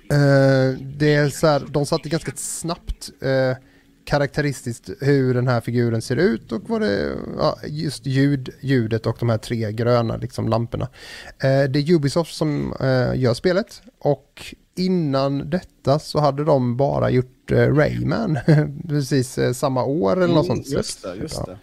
Eh, 0.09 0.79
det 0.79 1.13
är 1.13 1.29
så 1.29 1.47
här, 1.47 1.63
de 1.69 1.85
satte 1.85 2.09
ganska 2.09 2.31
snabbt 2.35 3.11
eh, 3.21 3.57
karaktäristiskt 4.05 4.89
hur 5.01 5.33
den 5.33 5.47
här 5.47 5.61
figuren 5.61 6.01
ser 6.01 6.15
ut 6.15 6.51
och 6.51 6.69
vad 6.69 6.81
det, 6.81 7.15
ja, 7.37 7.57
just 7.67 8.05
ljud, 8.05 8.49
ljudet 8.61 9.05
och 9.05 9.17
de 9.19 9.29
här 9.29 9.37
tre 9.37 9.71
gröna 9.71 10.17
liksom, 10.17 10.47
lamporna. 10.49 10.87
Eh, 11.39 11.63
det 11.69 11.79
är 11.79 11.91
Ubisoft 11.93 12.35
som 12.35 12.73
eh, 12.79 13.19
gör 13.19 13.33
spelet 13.33 13.81
och 13.99 14.55
innan 14.77 15.49
detta 15.49 15.99
så 15.99 16.19
hade 16.19 16.43
de 16.43 16.77
bara 16.77 17.09
gjort 17.09 17.51
eh, 17.51 17.57
Rayman 17.75 18.37
precis 18.87 19.37
eh, 19.37 19.53
samma 19.53 19.83
år 19.83 20.23
eller 20.23 20.33
något 20.33 20.45
Mm, 20.45 20.55
sånt. 20.63 20.67
Just 20.67 21.03
det, 21.03 21.15
just 21.15 21.35
Ja. 21.37 21.45
det. 21.47 21.57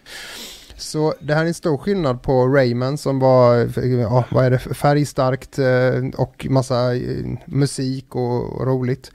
Så 0.77 1.13
det 1.21 1.33
här 1.33 1.43
är 1.43 1.47
en 1.47 1.53
stor 1.53 1.77
skillnad 1.77 2.21
på 2.21 2.47
Rayman 2.47 2.97
som 2.97 3.19
var, 3.19 3.55
ja, 4.01 4.25
vad 4.31 4.45
är 4.45 4.51
det, 4.51 4.59
färgstarkt 4.59 5.59
eh, 5.59 6.21
och 6.21 6.47
massa 6.49 6.95
eh, 6.95 7.25
musik 7.45 8.15
och, 8.15 8.67
roligt. 8.67 9.11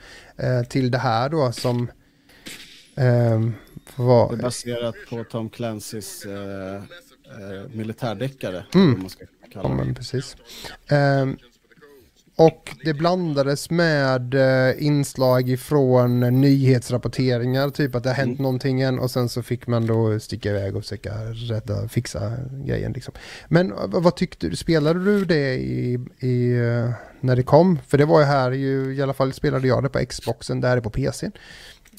Till 0.69 0.91
det 0.91 0.99
här 0.99 1.29
då 1.29 1.53
som 1.53 1.89
eh, 2.99 3.41
Det 3.97 4.03
är 4.03 4.43
baserat 4.43 4.95
på 5.11 5.25
Tom 5.25 5.51
Clancy's 5.51 6.27
eh, 6.27 6.77
eh, 6.77 7.69
militärdeckare. 7.73 8.65
Mm. 8.75 9.01
Man 9.01 9.11
ska 9.11 9.25
kalla 9.53 9.85
det. 9.85 9.95
precis. 9.95 10.37
Eh, 10.89 11.27
och 12.37 12.77
det 12.85 12.95
blandades 12.95 13.71
med 13.71 14.35
eh, 14.35 14.83
inslag 14.83 15.49
ifrån 15.51 16.21
nyhetsrapporteringar, 16.21 17.71
typ 17.71 17.95
att 17.95 18.03
det 18.03 18.09
har 18.09 18.15
hänt 18.17 18.39
någonting 18.39 18.81
än 18.81 18.99
och 18.99 19.11
sen 19.11 19.29
så 19.29 19.43
fick 19.43 19.67
man 19.67 19.87
då 19.87 20.21
sticka 20.21 20.51
iväg 20.51 20.77
och 20.77 20.83
försöka 20.83 21.15
rädda, 21.25 21.89
fixa 21.89 22.33
grejen 22.65 22.93
liksom. 22.93 23.15
Men 23.49 23.73
vad 23.87 24.17
tyckte 24.17 24.49
du, 24.49 24.57
spelade 24.57 25.05
du 25.05 25.25
det 25.25 25.55
i, 25.55 25.95
i, 26.19 26.55
när 27.21 27.37
det 27.37 27.43
kom? 27.43 27.79
För 27.89 27.99
det 27.99 28.05
var 28.05 28.21
ju 28.21 28.27
här 28.27 28.51
ju, 28.51 28.95
i 28.95 29.03
alla 29.03 29.15
fall 29.15 29.33
spelade 29.33 29.69
jag 29.69 29.83
det 29.83 29.89
på 29.89 30.07
Xboxen, 30.07 30.61
där 30.61 30.77
är 30.77 30.81
på 30.81 30.91
PC. 30.91 31.31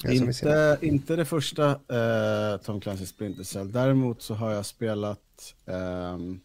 Inte, 0.08 0.78
inte 0.86 1.16
det 1.16 1.24
första 1.24 1.70
eh, 1.70 2.56
Tom 2.64 2.80
Clancy's 2.80 3.04
Splinter 3.04 3.42
Cell. 3.44 3.72
Däremot 3.72 4.22
så 4.22 4.34
har 4.34 4.50
jag 4.52 4.66
spelat 4.66 5.54
ehm, 5.66 6.40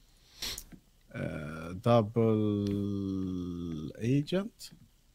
eh, 1.15 1.75
Double 1.75 2.73
Agent. 4.19 4.71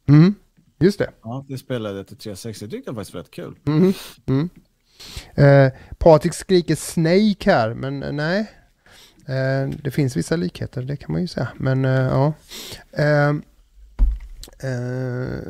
Mm, 0.09 0.34
just 0.78 0.99
det. 0.99 1.11
Ja, 1.22 1.45
det 1.49 1.59
spelade 1.59 1.97
jag 1.97 2.07
till 2.07 2.16
360. 2.16 2.64
Jag 2.64 2.70
tyckte 2.70 2.91
det 2.91 2.95
var 2.95 3.05
faktiskt 3.05 3.14
rätt 3.16 3.30
kul. 3.30 3.55
Mm, 3.66 3.93
mm. 4.26 4.49
Eh, 5.34 5.72
Patrik 5.99 6.34
skriker 6.34 6.74
Snake 6.76 7.51
här, 7.51 7.74
men 7.74 8.03
eh, 8.03 8.12
nej. 8.12 8.51
Eh, 9.26 9.68
det 9.82 9.91
finns 9.91 10.16
vissa 10.16 10.36
likheter, 10.36 10.82
det 10.82 10.97
kan 10.97 11.12
man 11.12 11.20
ju 11.20 11.26
säga. 11.26 11.49
Men 11.57 11.84
eh, 11.84 11.91
ja. 12.01 12.32
Eh, 12.93 13.28
eh, 14.70 15.41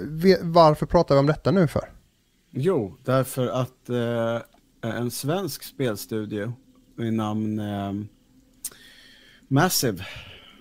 ve- 0.00 0.38
varför 0.42 0.86
pratar 0.86 1.14
vi 1.14 1.18
om 1.18 1.26
detta 1.26 1.50
nu 1.50 1.68
för? 1.68 1.90
Jo, 2.50 2.94
därför 3.04 3.46
att 3.46 3.88
eh, 3.90 4.90
en 4.98 5.10
svensk 5.10 5.62
spelstudio 5.62 6.52
vid 6.96 7.12
namn 7.12 7.58
eh, 7.58 7.92
Massive 9.48 10.04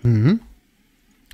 Mm. 0.03 0.39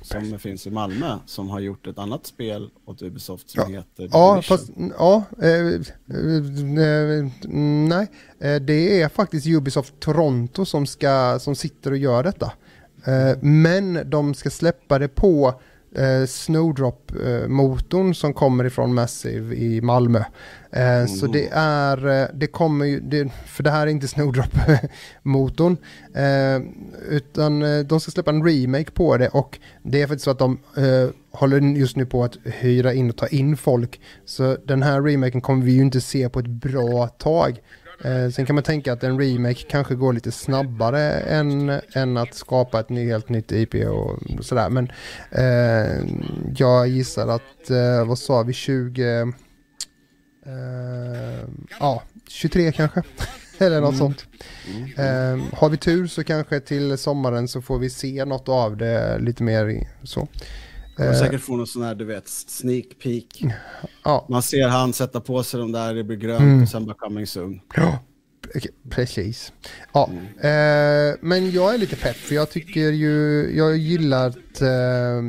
som 0.02 0.38
finns 0.38 0.66
i 0.66 0.70
Malmö 0.70 1.18
som 1.26 1.48
har 1.50 1.60
gjort 1.60 1.86
ett 1.86 1.98
annat 1.98 2.26
spel 2.26 2.70
åt 2.84 3.02
Ubisoft 3.02 3.50
som 3.50 3.72
Ja. 3.72 3.78
heter 3.78 4.08
Ja, 4.12 4.42
fast 4.42 4.70
ja, 4.98 5.24
eh, 5.42 5.50
eh, 5.50 7.18
eh, 7.18 7.30
nej, 7.88 8.10
eh, 8.40 8.56
det 8.62 9.02
är 9.02 9.08
faktiskt 9.08 9.46
Ubisoft 9.46 10.00
Toronto 10.00 10.64
som, 10.64 10.86
ska, 10.86 11.38
som 11.38 11.56
sitter 11.56 11.90
och 11.90 11.96
gör 11.96 12.22
detta. 12.22 12.52
Eh, 13.06 13.38
men 13.42 14.10
de 14.10 14.34
ska 14.34 14.50
släppa 14.50 14.98
det 14.98 15.08
på 15.08 15.60
eh, 15.94 16.26
Snowdrop-motorn 16.26 18.14
som 18.14 18.34
kommer 18.34 18.64
ifrån 18.64 18.94
Massive 18.94 19.54
i 19.54 19.80
Malmö. 19.80 20.22
Eh, 20.72 21.06
Så 21.06 21.26
det 21.26 21.48
är, 21.52 22.22
eh, 22.22 22.28
det 22.34 22.46
kommer 22.46 22.84
ju, 22.84 23.00
det, 23.00 23.32
för 23.46 23.62
det 23.62 23.70
här 23.70 23.86
är 23.86 23.90
inte 23.90 24.08
Snowdrop-motorn, 24.14 25.76
eh, 26.14 26.62
utan 27.10 27.60
de 27.86 28.00
ska 28.00 28.10
släppa 28.10 28.30
en 28.30 28.44
remake 28.44 28.90
på 28.90 29.16
det 29.16 29.28
och 29.28 29.58
det 29.82 30.02
är 30.02 30.06
faktiskt 30.06 30.24
så 30.24 30.30
att 30.30 30.38
de 30.38 30.58
håller 31.32 31.60
just 31.60 31.96
nu 31.96 32.06
på 32.06 32.24
att 32.24 32.36
hyra 32.44 32.92
in 32.94 33.10
och 33.10 33.16
ta 33.16 33.26
in 33.26 33.56
folk. 33.56 34.00
Så 34.24 34.56
den 34.64 34.82
här 34.82 35.02
remaken 35.02 35.40
kommer 35.40 35.64
vi 35.64 35.72
ju 35.72 35.80
inte 35.82 36.00
se 36.00 36.28
på 36.28 36.38
ett 36.38 36.46
bra 36.46 37.08
tag. 37.08 37.60
Eh, 38.04 38.28
sen 38.30 38.46
kan 38.46 38.54
man 38.54 38.62
tänka 38.64 38.92
att 38.92 39.04
en 39.04 39.20
remake 39.20 39.62
kanske 39.70 39.94
går 39.94 40.12
lite 40.12 40.32
snabbare 40.32 41.02
än, 41.12 41.80
än 41.92 42.16
att 42.16 42.34
skapa 42.34 42.80
ett 42.80 42.88
ny, 42.88 43.06
helt 43.10 43.28
nytt 43.28 43.52
IP 43.52 43.74
och 43.74 44.18
sådär. 44.44 44.70
Men 44.70 44.90
eh, 45.30 46.04
jag 46.56 46.88
gissar 46.88 47.28
att, 47.28 47.70
eh, 47.70 48.06
vad 48.06 48.18
sa 48.18 48.42
vi, 48.42 48.52
20... 48.52 49.32
Eh, 50.46 51.48
ja, 51.80 52.02
23 52.28 52.72
kanske. 52.72 53.02
Eller 53.58 53.80
något 53.80 53.88
Mm. 53.94 53.98
sånt. 53.98 54.24
Eh, 54.96 55.58
har 55.58 55.68
vi 55.68 55.76
tur 55.76 56.06
så 56.06 56.24
kanske 56.24 56.60
till 56.60 56.98
sommaren 56.98 57.48
så 57.48 57.62
får 57.62 57.78
vi 57.78 57.90
se 57.90 58.24
något 58.24 58.48
av 58.48 58.76
det 58.76 59.18
lite 59.18 59.42
mer 59.42 59.88
så. 60.02 60.28
Kommer 60.96 61.10
Eh, 61.12 61.18
säkert 61.18 61.40
få 61.40 61.56
någon 61.56 61.66
sån 61.66 61.82
här, 61.82 61.94
du 61.94 62.04
vet, 62.04 62.28
sneak 62.28 62.84
peek. 63.02 63.44
ja, 64.04 64.26
Man 64.28 64.42
ser 64.42 64.68
han 64.68 64.92
sätta 64.92 65.20
på 65.20 65.42
sig 65.42 65.60
de 65.60 65.72
där, 65.72 65.94
det 65.94 66.04
blir 66.04 66.16
grönt 66.16 66.40
Mm. 66.40 66.62
och 66.62 66.68
sen 66.68 66.86
bara 66.86 66.94
coming 66.94 67.26
soon. 67.26 67.60
Ja, 67.76 67.98
pre- 68.54 68.70
precis. 68.90 69.52
Ja, 69.94 70.10
Mm. 70.10 70.24
eh, 70.26 71.16
men 71.20 71.50
jag 71.50 71.74
är 71.74 71.78
lite 71.78 71.96
pepp 71.96 72.16
för 72.16 72.34
jag 72.34 72.50
tycker 72.50 72.80
ju, 72.92 73.46
jag 73.56 73.76
gillat 73.76 74.60
eh, 74.62 75.22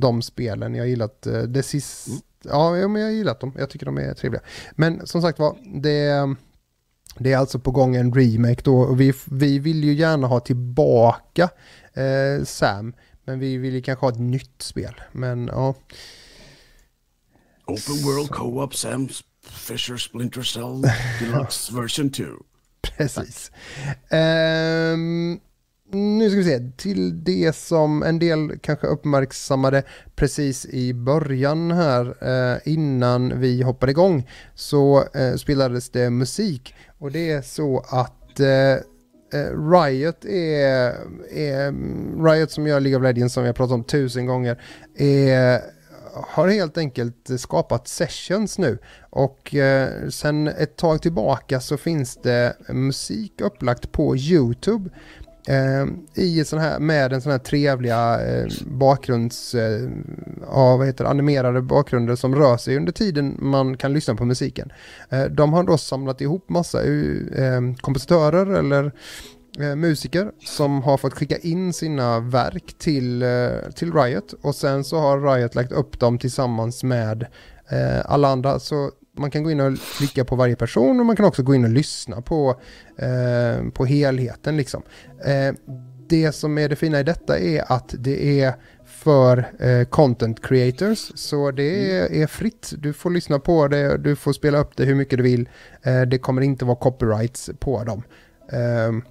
de 0.00 0.22
spelen, 0.22 0.74
jag 0.74 0.88
gillat 0.88 1.26
eh, 1.26 1.42
det 1.42 1.62
sist, 1.62 2.06
Mm. 2.08 2.20
ja 2.44 2.88
men 2.88 3.02
jag 3.02 3.08
har 3.08 3.12
gillat 3.14 3.40
dem, 3.40 3.52
jag 3.58 3.70
tycker 3.70 3.86
de 3.86 3.98
är 3.98 4.14
trevliga. 4.14 4.42
Men 4.76 5.06
som 5.06 5.22
sagt 5.22 5.38
var, 5.38 5.56
det, 5.82 6.34
det 7.18 7.32
är 7.32 7.36
alltså 7.38 7.58
på 7.58 7.70
gång 7.70 7.96
en 7.96 8.12
remake 8.14 8.60
då 8.64 8.78
och 8.78 9.00
vi, 9.00 9.12
vi 9.30 9.58
vill 9.58 9.84
ju 9.84 9.92
gärna 9.94 10.26
ha 10.26 10.40
tillbaka 10.40 11.48
eh, 11.94 12.44
Sam, 12.44 12.92
men 13.24 13.38
vi 13.38 13.56
vill 13.56 13.74
ju 13.74 13.82
kanske 13.82 14.06
ha 14.06 14.12
ett 14.12 14.18
nytt 14.18 14.62
spel. 14.62 14.94
Men 15.12 15.46
ja, 15.46 15.74
Open 17.66 18.04
World 18.04 18.30
Co-op 18.30 18.74
Sam 18.74 19.08
Fisher 19.46 19.96
Splinter 19.96 20.42
Cell 20.42 20.82
Deluxe 21.20 21.74
version 21.74 22.10
2. 22.10 22.24
Precis. 22.82 23.50
Ehm, 24.10 25.40
nu 25.92 26.30
ska 26.30 26.38
vi 26.38 26.44
se, 26.44 26.60
till 26.76 27.24
det 27.24 27.56
som 27.56 28.02
en 28.02 28.18
del 28.18 28.58
kanske 28.62 28.86
uppmärksammade 28.86 29.82
precis 30.14 30.66
i 30.66 30.94
början 30.94 31.70
här 31.70 32.14
eh, 32.20 32.58
innan 32.64 33.40
vi 33.40 33.62
hoppade 33.62 33.92
igång 33.92 34.28
så 34.54 35.04
eh, 35.14 35.34
spelades 35.34 35.90
det 35.90 36.10
musik 36.10 36.74
och 36.98 37.12
det 37.12 37.30
är 37.30 37.42
så 37.42 37.84
att 37.88 38.40
eh, 38.40 38.76
Eh, 39.32 39.70
Riot 39.70 40.24
är, 40.24 40.96
är, 41.30 41.72
Riot 42.24 42.50
som 42.50 42.66
gör 42.66 42.80
League 42.80 42.96
of 42.98 43.02
Legends 43.02 43.34
som 43.34 43.42
vi 43.42 43.48
har 43.48 43.54
pratat 43.54 43.74
om 43.74 43.84
tusen 43.84 44.26
gånger 44.26 44.62
är 44.96 45.60
har 46.14 46.48
helt 46.48 46.78
enkelt 46.78 47.30
skapat 47.38 47.88
sessions 47.88 48.58
nu. 48.58 48.78
Och 49.10 49.54
eh, 49.54 50.08
sen 50.08 50.48
ett 50.48 50.76
tag 50.76 51.02
tillbaka 51.02 51.60
så 51.60 51.76
finns 51.76 52.16
det 52.22 52.56
musik 52.68 53.40
upplagt 53.40 53.92
på 53.92 54.16
YouTube 54.16 54.90
eh, 55.48 55.86
i 56.14 56.44
sån 56.44 56.58
här, 56.58 56.78
med 56.78 57.12
en 57.12 57.22
sån 57.22 57.32
här 57.32 57.38
trevliga 57.38 58.20
eh, 58.26 58.46
bakgrunds, 58.66 59.54
eh, 59.54 59.88
ja, 60.50 60.76
vad 60.76 60.86
heter 60.86 61.04
det, 61.04 61.10
animerade 61.10 61.62
bakgrunder 61.62 62.16
som 62.16 62.34
rör 62.34 62.56
sig 62.56 62.76
under 62.76 62.92
tiden 62.92 63.36
man 63.38 63.76
kan 63.76 63.92
lyssna 63.92 64.14
på 64.14 64.24
musiken. 64.24 64.72
Eh, 65.08 65.24
de 65.24 65.52
har 65.52 65.62
då 65.62 65.78
samlat 65.78 66.20
ihop 66.20 66.48
massa 66.48 66.82
eh, 66.82 67.60
kompositörer 67.80 68.46
eller 68.46 68.92
eh, 69.58 69.76
musiker 69.76 70.32
som 70.44 70.82
har 70.82 70.96
fått 70.96 71.14
skicka 71.14 71.36
in 71.36 71.72
sina 71.72 72.20
verk 72.20 72.74
till, 72.78 73.22
eh, 73.22 73.70
till 73.74 73.92
Riot 73.92 74.34
och 74.42 74.54
sen 74.54 74.84
så 74.84 74.98
har 74.98 75.34
Riot 75.34 75.54
lagt 75.54 75.72
upp 75.72 76.00
dem 76.00 76.18
tillsammans 76.18 76.84
med 76.84 77.26
eh, 77.68 78.00
alla 78.04 78.28
andra. 78.28 78.58
Så 78.58 78.90
man 79.18 79.30
kan 79.30 79.42
gå 79.42 79.50
in 79.50 79.60
och 79.60 79.78
klicka 79.98 80.24
på 80.24 80.36
varje 80.36 80.56
person 80.56 81.00
och 81.00 81.06
man 81.06 81.16
kan 81.16 81.26
också 81.26 81.42
gå 81.42 81.54
in 81.54 81.64
och 81.64 81.70
lyssna 81.70 82.22
på, 82.22 82.60
eh, 82.96 83.68
på 83.70 83.84
helheten 83.84 84.56
liksom. 84.56 84.82
Eh, 85.24 85.54
det 86.08 86.32
som 86.32 86.58
är 86.58 86.68
det 86.68 86.76
fina 86.76 87.00
i 87.00 87.02
detta 87.02 87.38
är 87.38 87.72
att 87.72 87.94
det 87.98 88.40
är 88.40 88.54
för 88.86 89.46
eh, 89.60 89.84
content 89.84 90.42
creators. 90.42 91.12
Så 91.14 91.50
det 91.50 91.92
är, 91.92 92.12
är 92.12 92.26
fritt. 92.26 92.72
Du 92.78 92.92
får 92.92 93.10
lyssna 93.10 93.38
på 93.38 93.68
det, 93.68 93.98
du 93.98 94.16
får 94.16 94.32
spela 94.32 94.58
upp 94.58 94.76
det 94.76 94.84
hur 94.84 94.94
mycket 94.94 95.18
du 95.18 95.22
vill. 95.22 95.48
Eh, 95.82 96.02
det 96.02 96.18
kommer 96.18 96.42
inte 96.42 96.64
vara 96.64 96.76
copyrights 96.76 97.50
på 97.60 97.84
dem. 97.84 98.02
Ehm, 98.52 99.02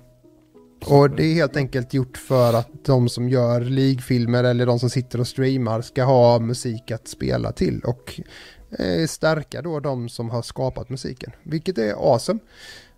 och 0.85 1.09
det 1.09 1.23
är 1.23 1.33
helt 1.33 1.57
enkelt 1.57 1.93
gjort 1.93 2.17
för 2.17 2.53
att 2.53 2.85
de 2.85 3.09
som 3.09 3.29
gör 3.29 3.61
League-filmer 3.61 4.43
eller 4.43 4.65
de 4.65 4.79
som 4.79 4.89
sitter 4.89 5.19
och 5.19 5.27
streamar 5.27 5.81
ska 5.81 6.03
ha 6.03 6.39
musik 6.39 6.91
att 6.91 7.07
spela 7.07 7.51
till 7.51 7.81
och 7.83 8.21
stärka 9.07 9.61
då 9.61 9.79
de 9.79 10.09
som 10.09 10.29
har 10.29 10.41
skapat 10.41 10.89
musiken. 10.89 11.31
Vilket 11.43 11.77
är 11.77 12.13
awesome. 12.13 12.39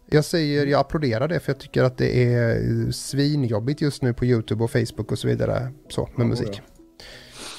Jag 0.05 0.25
säger, 0.25 0.65
jag 0.65 0.79
applåderar 0.79 1.27
det 1.27 1.39
för 1.39 1.51
jag 1.51 1.59
tycker 1.59 1.83
att 1.83 1.97
det 1.97 2.23
är 2.33 2.91
svinjobbigt 2.91 3.81
just 3.81 4.01
nu 4.01 4.13
på 4.13 4.25
YouTube 4.25 4.63
och 4.63 4.71
Facebook 4.71 5.11
och 5.11 5.19
så 5.19 5.27
vidare 5.27 5.73
så 5.89 6.09
med 6.15 6.27
musik. 6.27 6.61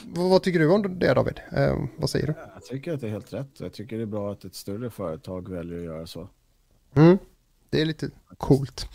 Vad, 0.04 0.30
vad 0.30 0.42
tycker 0.42 0.58
du 0.58 0.70
om 0.70 0.98
det 0.98 1.14
David? 1.14 1.40
Eh, 1.52 1.76
vad 1.96 2.10
säger 2.10 2.26
du? 2.26 2.34
Jag 2.54 2.64
tycker 2.64 2.92
att 2.92 3.00
det 3.00 3.06
är 3.06 3.10
helt 3.10 3.32
rätt. 3.32 3.60
Jag 3.60 3.72
tycker 3.72 3.96
det 3.96 4.02
är 4.02 4.06
bra 4.06 4.32
att 4.32 4.44
ett 4.44 4.54
större 4.54 4.90
företag 4.90 5.48
väljer 5.48 5.78
att 5.78 5.84
göra 5.84 6.06
så. 6.06 6.28
Mm. 6.94 7.18
Det 7.70 7.80
är 7.80 7.84
lite 7.84 8.10
coolt. 8.38 8.88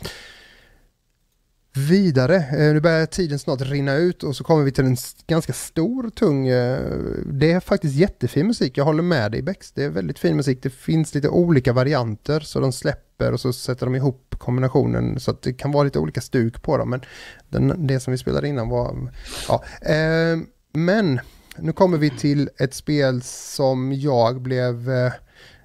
Vidare, 1.72 2.36
eh, 2.36 2.74
nu 2.74 2.80
börjar 2.80 3.06
tiden 3.06 3.38
snart 3.38 3.60
rinna 3.60 3.94
ut 3.94 4.22
och 4.22 4.36
så 4.36 4.44
kommer 4.44 4.64
vi 4.64 4.72
till 4.72 4.84
en 4.84 4.96
ganska 5.26 5.52
stor, 5.52 6.10
tung, 6.10 6.48
eh, 6.48 6.80
det 7.26 7.52
är 7.52 7.60
faktiskt 7.60 7.94
jättefin 7.94 8.46
musik, 8.46 8.78
jag 8.78 8.84
håller 8.84 9.02
med 9.02 9.32
dig 9.32 9.42
Bex, 9.42 9.72
det 9.72 9.84
är 9.84 9.88
väldigt 9.88 10.18
fin 10.18 10.36
musik, 10.36 10.62
det 10.62 10.70
finns 10.70 11.14
lite 11.14 11.28
olika 11.28 11.72
varianter 11.72 12.40
så 12.40 12.60
de 12.60 12.72
släpper 12.72 13.32
och 13.32 13.40
så 13.40 13.52
sätter 13.52 13.86
de 13.86 13.94
ihop 13.94 14.34
kombinationen 14.38 15.20
så 15.20 15.30
att 15.30 15.42
det 15.42 15.52
kan 15.52 15.72
vara 15.72 15.84
lite 15.84 15.98
olika 15.98 16.20
stuk 16.20 16.62
på 16.62 16.76
dem, 16.76 16.90
men 16.90 17.00
den, 17.48 17.86
det 17.86 18.00
som 18.00 18.10
vi 18.10 18.18
spelade 18.18 18.48
innan 18.48 18.68
var, 18.68 19.12
ja. 19.48 19.64
Eh, 19.82 20.38
men 20.72 21.20
nu 21.56 21.72
kommer 21.72 21.98
vi 21.98 22.10
till 22.10 22.50
ett 22.58 22.74
spel 22.74 23.22
som 23.22 23.92
jag 23.92 24.40
blev 24.40 24.90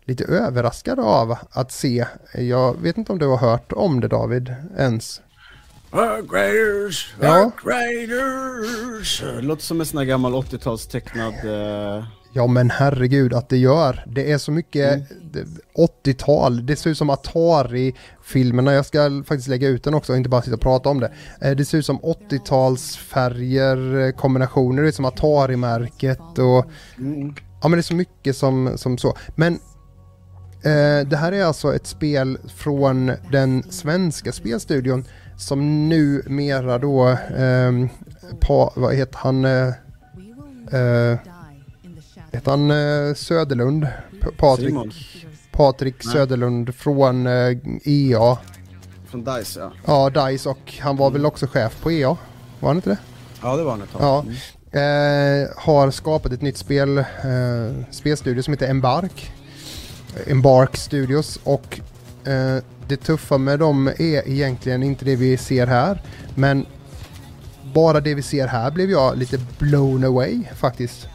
lite 0.03 0.23
överraskad 0.23 0.99
av 0.99 1.37
att 1.49 1.71
se. 1.71 2.05
Jag 2.33 2.81
vet 2.81 2.97
inte 2.97 3.11
om 3.11 3.19
du 3.19 3.27
har 3.27 3.37
hört 3.37 3.71
om 3.71 3.99
det 3.99 4.07
David 4.07 4.55
ens. 4.77 5.21
Dark 5.95 6.25
Raiders, 6.33 7.15
Ja. 7.21 7.27
Dark 7.27 7.53
Raiders. 7.65 9.21
Det 9.21 9.41
låter 9.41 9.63
som 9.63 9.79
en 9.79 9.85
sån 9.85 9.97
här 9.97 10.05
gammal 10.05 10.33
80-tals 10.33 10.87
tecknad... 10.87 11.33
eh, 11.33 12.03
Ja 12.37 12.47
men 12.47 12.69
herregud 12.69 13.33
att 13.33 13.49
det 13.49 13.57
gör. 13.57 14.03
Det 14.07 14.31
är 14.31 14.37
så 14.37 14.51
mycket 14.51 15.03
det- 15.33 15.45
80-tal. 16.05 16.65
Det 16.65 16.75
ser 16.75 16.89
ut 16.89 16.97
som 16.97 17.09
Atari-filmerna. 17.09 18.73
Jag 18.73 18.85
ska 18.85 19.23
faktiskt 19.27 19.47
lägga 19.47 19.67
ut 19.67 19.83
den 19.83 19.93
också 19.93 20.11
och 20.13 20.17
inte 20.17 20.29
bara 20.29 20.41
sitta 20.41 20.55
och 20.55 20.61
prata 20.61 20.89
om 20.89 20.99
det. 20.99 21.11
Eh, 21.41 21.51
Det 21.51 21.65
ser 21.65 21.77
ut 21.77 21.85
som 21.85 21.99
80-talsfärger, 21.99 24.05
eh, 24.07 24.11
kombinationer, 24.11 24.81
det 24.83 24.89
är 24.89 24.91
som 24.91 25.05
Atari-märket 25.05 26.39
och 26.39 26.65
mm. 26.97 27.35
Ja 27.61 27.67
men 27.67 27.71
det 27.71 27.77
är 27.77 27.81
så 27.81 27.95
mycket 27.95 28.37
som, 28.37 28.77
som 28.77 28.97
så. 28.97 29.17
Men 29.35 29.53
eh, 30.63 31.07
det 31.07 31.17
här 31.17 31.31
är 31.31 31.43
alltså 31.43 31.75
ett 31.75 31.87
spel 31.87 32.37
från 32.55 33.11
den 33.31 33.63
svenska 33.71 34.31
spelstudion 34.31 35.05
som 35.38 35.89
numera 35.89 36.77
då, 36.77 37.09
eh, 37.09 37.71
pa, 38.39 38.73
vad 38.75 38.95
heter 38.95 39.17
han, 39.17 39.45
eh, 39.45 39.67
eh, 40.71 41.17
heter 42.31 42.51
han 42.51 42.71
eh, 42.71 43.13
Söderlund? 43.15 43.88
P- 44.21 44.27
Patrik, 44.38 44.67
Simon. 44.69 44.91
Patrik 45.51 45.95
Nej. 46.05 46.13
Söderlund 46.13 46.75
från 46.75 47.27
eh, 47.27 47.57
EA. 47.83 48.38
Från 49.07 49.23
DICE 49.23 49.59
ja. 49.59 49.71
Ja, 49.86 50.09
DICE 50.29 50.49
och 50.49 50.73
han 50.81 50.97
var 50.97 51.11
väl 51.11 51.25
också 51.25 51.47
chef 51.47 51.81
på 51.81 51.91
EA? 51.91 52.17
Var 52.59 52.69
han 52.69 52.75
inte 52.75 52.89
det? 52.89 52.97
Ja 53.41 53.55
det 53.55 53.63
var 53.63 53.71
han 53.71 53.81
ett 53.81 53.91
tag. 53.91 54.01
Ja. 54.01 54.21
Mm. 54.21 54.36
Eh, 54.71 55.47
har 55.55 55.91
skapat 55.91 56.31
ett 56.31 56.41
nytt 56.41 56.57
spel, 56.57 56.97
eh, 56.97 57.03
spelstudio 57.91 58.41
som 58.43 58.53
heter 58.53 58.67
Embark. 58.69 59.31
Embark 60.27 60.77
Studios 60.77 61.39
och 61.43 61.79
det 62.88 62.97
tuffa 62.97 63.38
med 63.38 63.59
dem 63.59 63.88
är 63.88 64.30
egentligen 64.30 64.84
inte 64.84 65.05
det 65.05 65.15
vi 65.15 65.38
ser 65.38 65.67
här. 65.67 66.01
Men 66.36 66.65
bara 67.73 67.99
det 67.99 68.15
vi 68.15 68.21
ser 68.21 68.47
här 68.47 68.71
blev 68.71 68.91
jag 68.91 69.17
lite 69.17 69.39
blown 69.59 70.03
away 70.03 70.43
faktiskt. 70.55 71.07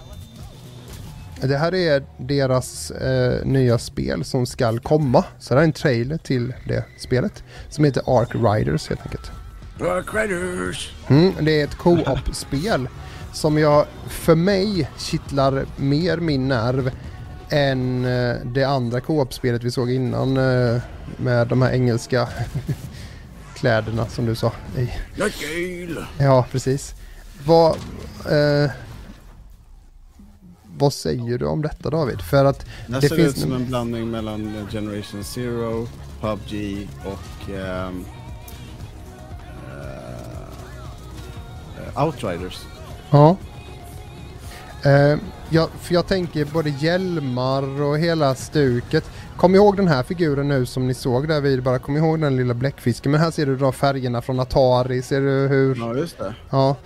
Det 1.41 1.57
här 1.57 1.75
är 1.75 2.03
deras 2.17 2.91
eh, 2.91 3.47
nya 3.47 3.79
spel 3.79 4.25
som 4.25 4.47
ska 4.47 4.79
komma. 4.79 5.25
Så 5.39 5.55
det 5.55 5.61
här 5.61 5.63
är 5.63 5.67
en 5.67 5.73
trailer 5.73 6.19
till 6.19 6.55
det 6.67 6.85
spelet. 6.99 7.43
Som 7.69 7.85
heter 7.85 8.21
Ark 8.21 8.35
Riders 8.35 8.89
helt 8.89 9.03
enkelt. 9.03 9.31
Dark 9.79 10.15
Riders! 10.15 10.93
Mm, 11.09 11.33
det 11.41 11.61
är 11.61 11.65
ett 11.65 11.75
co-op-spel 11.75 12.89
som 13.33 13.59
jag, 13.59 13.87
för 14.09 14.35
mig, 14.35 14.91
kittlar 14.99 15.67
mer 15.77 16.17
min 16.17 16.49
nerv 16.49 16.91
än 17.51 18.05
eh, 18.05 18.37
det 18.45 18.65
andra 18.65 19.01
co-op-spelet 19.01 19.65
vi 19.65 19.71
såg 19.71 19.91
innan 19.91 20.37
eh, 20.37 20.83
med 21.17 21.47
de 21.49 21.63
här 21.63 21.73
engelska 21.73 22.29
kläderna 23.55 24.07
som 24.07 24.27
du 24.27 24.35
sa. 24.35 24.53
Ja, 26.19 26.47
precis. 26.51 26.95
Vad, 27.47 27.77
eh, 28.31 28.71
vad 30.77 30.93
säger 30.93 31.39
du 31.39 31.47
om 31.47 31.63
detta 31.63 31.91
David? 31.91 32.21
För 32.21 32.45
att 32.45 32.67
Det 32.87 33.01
Det 33.01 33.09
ser 33.09 33.17
finns 33.17 33.29
ut 33.29 33.39
som 33.39 33.53
en 33.53 33.67
blandning 33.67 34.11
mellan 34.11 34.67
Generation 34.73 35.25
Zero, 35.25 35.89
PubG 36.21 36.89
och 37.05 37.51
ehm, 37.51 38.05
eh, 41.95 42.05
Outriders. 42.05 42.59
Ja. 43.11 43.37
Eh, 44.85 45.19
ja, 45.51 45.69
för 45.81 45.95
jag 45.95 46.07
tänker 46.07 46.45
både 46.45 46.71
hjälmar 46.71 47.83
och 47.83 47.99
hela 47.99 48.35
stuket. 48.35 49.11
Kom 49.37 49.55
ihåg 49.55 49.77
den 49.77 49.89
här 49.89 50.03
figuren 50.03 50.49
nu 50.49 50.67
som 50.67 50.87
ni 50.87 50.95
såg 50.95 51.29
där 51.29 51.41
vid. 51.41 51.63
Bara 51.63 51.79
kom 51.79 51.97
ihåg 51.97 52.21
den 52.21 52.37
lilla 52.37 52.55
bläckfisken. 52.55 53.13
Men 53.13 53.21
här 53.21 53.31
ser 53.31 53.47
du 53.47 53.57
då 53.57 53.73
färgerna 53.73 54.23
från 54.23 54.41
Atari. 54.41 55.03
Ser 55.03 55.21
du 55.21 55.49
hur? 55.49 55.77
Ja 55.77 55.95
just 55.95 56.19
det. 56.19 56.35
Ja. 56.51 56.77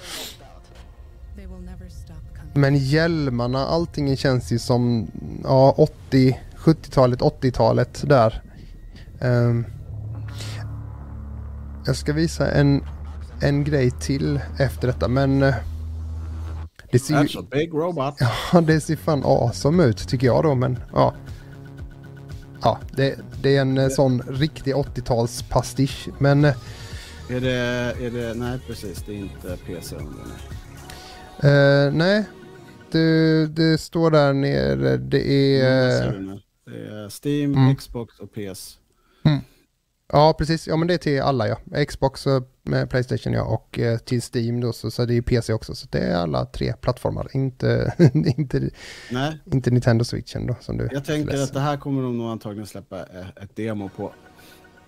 Men 2.57 2.77
hjälmarna, 2.77 3.67
allting 3.67 4.17
känns 4.17 4.53
ju 4.53 4.59
som 4.59 5.07
ja, 5.45 5.75
80, 5.79 6.41
70-talet, 6.57 7.21
80-talet 7.21 8.05
där. 8.09 8.43
Ehm, 9.21 9.65
jag 11.87 11.97
ska 11.97 12.13
visa 12.13 12.51
en, 12.51 12.85
en 13.41 13.65
grej 13.65 13.91
till 13.91 14.41
efter 14.59 14.87
detta 14.87 15.09
men 15.09 15.43
eh, 15.43 15.55
det 16.95 16.99
ser 16.99 17.15
ju... 17.23 17.27
That's 17.27 17.41
a 17.41 17.47
big 17.51 17.75
robot. 17.75 18.15
Ja, 18.53 18.61
det 18.61 18.81
ser 18.81 18.97
fan 18.97 19.23
awesome 19.25 19.85
ut 19.85 20.09
tycker 20.09 20.27
jag 20.27 20.43
då, 20.45 20.55
men 20.55 20.79
ja. 20.93 21.15
Ja, 22.63 22.79
det, 22.97 23.19
det 23.43 23.57
är 23.57 23.61
en 23.61 23.79
eh, 23.79 23.89
sån 23.89 24.23
riktig 24.23 24.75
80-tals 24.75 25.43
pastisch, 25.49 26.09
men 26.19 26.45
eh, 26.45 26.55
Är 27.31 27.41
det, 27.41 27.51
är 28.07 28.11
det, 28.11 28.35
nej 28.35 28.59
precis, 28.67 29.03
det 29.07 29.13
är 29.13 29.17
inte 29.17 29.57
PC 29.67 29.97
under 29.97 30.13
nej. 31.43 31.87
eh, 31.87 31.93
nej. 31.93 32.25
Det, 32.93 33.47
det 33.47 33.79
står 33.79 34.11
där 34.11 34.33
nere, 34.33 34.97
det 34.97 35.21
Mm, 35.21 35.67
är... 35.67 36.13
det 36.13 36.21
nu. 36.21 36.41
Det 36.67 36.95
är 36.95 37.09
Steam, 37.09 37.55
Mm. 37.55 37.77
Xbox 37.77 38.19
och 38.19 38.33
PS. 38.35 38.79
Ja, 40.13 40.35
precis. 40.39 40.67
Ja, 40.67 40.77
men 40.77 40.89
det 40.89 40.95
är 40.95 40.99
till 40.99 41.21
alla 41.21 41.49
ja. 41.49 41.85
Xbox, 41.85 42.27
med 42.63 42.91
Playstation 42.91 43.33
ja, 43.33 43.43
och 43.43 43.79
eh, 43.79 43.99
till 43.99 44.23
Steam 44.35 44.61
då, 44.61 44.73
så, 44.73 44.91
så 44.91 45.05
det 45.05 45.15
är 45.15 45.23
PC 45.23 45.53
också. 45.53 45.75
Så 45.75 45.87
det 45.91 45.99
är 45.99 46.17
alla 46.17 46.45
tre 46.45 46.73
plattformar, 46.81 47.29
inte, 47.33 47.95
inte, 48.15 48.71
Nej, 49.11 49.41
inte 49.53 49.71
Nintendo 49.71 50.05
Switchen 50.05 50.47
då, 50.47 50.57
som 50.61 50.79
du 50.79 50.89
jag 50.93 51.05
tänker 51.05 51.33
läser. 51.33 51.45
att 51.45 51.53
det 51.53 51.61
här 51.61 51.77
kommer 51.77 52.03
de 52.03 52.19
nog 52.19 52.31
antagligen 52.31 52.67
släppa 52.67 52.99
eh, 52.99 53.43
ett 53.43 53.57
demo 53.57 53.91
på. 53.97 54.13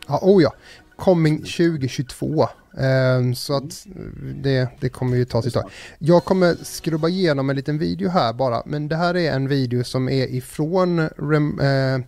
Ja, 0.09 0.21
oh 0.23 0.43
ja. 0.43 0.55
Coming 0.97 1.39
2022. 1.39 2.49
Ehm, 2.79 3.35
så 3.35 3.57
att 3.57 3.87
det, 4.35 4.69
det 4.81 4.89
kommer 4.89 5.17
ju 5.17 5.25
ta 5.25 5.43
sitt 5.43 5.55
tag. 5.55 5.71
Jag 5.99 6.25
kommer 6.25 6.55
skrubba 6.63 7.09
igenom 7.09 7.51
en 7.51 7.57
liten 7.57 7.79
video 7.79 8.09
här 8.09 8.33
bara. 8.33 8.63
Men 8.67 8.89
det 8.89 8.97
här 8.97 9.17
är 9.17 9.33
en 9.33 9.49
video 9.49 9.85
som 9.85 10.09
är 10.09 10.27
ifrån 10.27 11.09
Rem, 11.09 11.61
eh, 11.61 12.07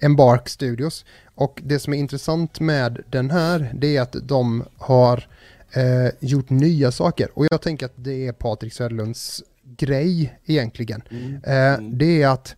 Embark 0.00 0.48
Studios. 0.48 1.04
Och 1.34 1.60
det 1.64 1.78
som 1.78 1.94
är 1.94 1.98
intressant 1.98 2.60
med 2.60 3.04
den 3.10 3.30
här 3.30 3.72
det 3.74 3.96
är 3.96 4.00
att 4.00 4.16
de 4.22 4.64
har 4.76 5.28
eh, 5.72 6.10
gjort 6.20 6.50
nya 6.50 6.92
saker. 6.92 7.28
Och 7.34 7.46
jag 7.50 7.62
tänker 7.62 7.86
att 7.86 7.94
det 7.96 8.26
är 8.26 8.32
Patrik 8.32 8.72
Söderlunds 8.72 9.42
grej 9.62 10.38
egentligen. 10.46 11.02
Eh, 11.44 11.78
det 11.80 12.22
är 12.22 12.28
att 12.28 12.56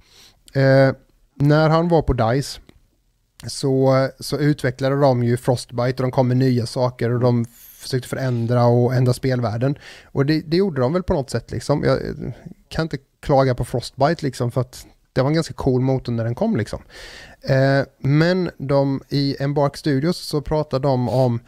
eh, 0.55 0.91
när 1.35 1.69
han 1.69 1.89
var 1.89 2.03
på 2.03 2.13
DICE 2.13 2.61
så, 3.47 4.09
så 4.21 4.39
utvecklade 4.39 5.01
de 5.01 5.23
ju 5.23 5.37
Frostbite 5.37 6.03
och 6.03 6.03
de 6.03 6.11
kom 6.11 6.29
med 6.29 6.37
nya 6.37 6.67
saker 6.67 7.11
och 7.11 7.21
de 7.21 7.45
försökte 7.81 8.09
förändra 8.09 8.65
och 8.65 8.95
ändra 8.95 9.13
spelvärlden. 9.13 9.79
Och 10.05 10.27
det, 10.27 10.41
det 10.41 10.57
gjorde 10.57 10.81
de 10.81 10.93
väl 10.93 11.03
på 11.03 11.13
något 11.13 11.31
sätt 11.31 11.51
liksom. 11.51 11.85
Jag 11.85 11.97
eh, 11.97 12.33
kan 12.69 12.83
inte 12.83 12.99
klaga 13.21 13.55
på 13.55 13.65
Frostbite 13.65 14.27
liksom 14.27 14.51
för 14.51 14.61
att 14.61 14.87
det 15.13 15.23
var 15.23 15.29
en 15.29 15.35
ganska 15.35 15.55
cool 15.55 15.81
motor 15.81 16.13
när 16.13 16.25
den 16.25 16.35
kom 16.35 16.57
liksom. 16.57 16.83
Eh, 17.43 17.83
men 17.99 18.51
de 18.59 19.03
i 19.09 19.37
Embark 19.41 19.77
Studios 19.77 20.17
så 20.17 20.41
pratar 20.41 20.79
de 20.79 21.09
om 21.09 21.41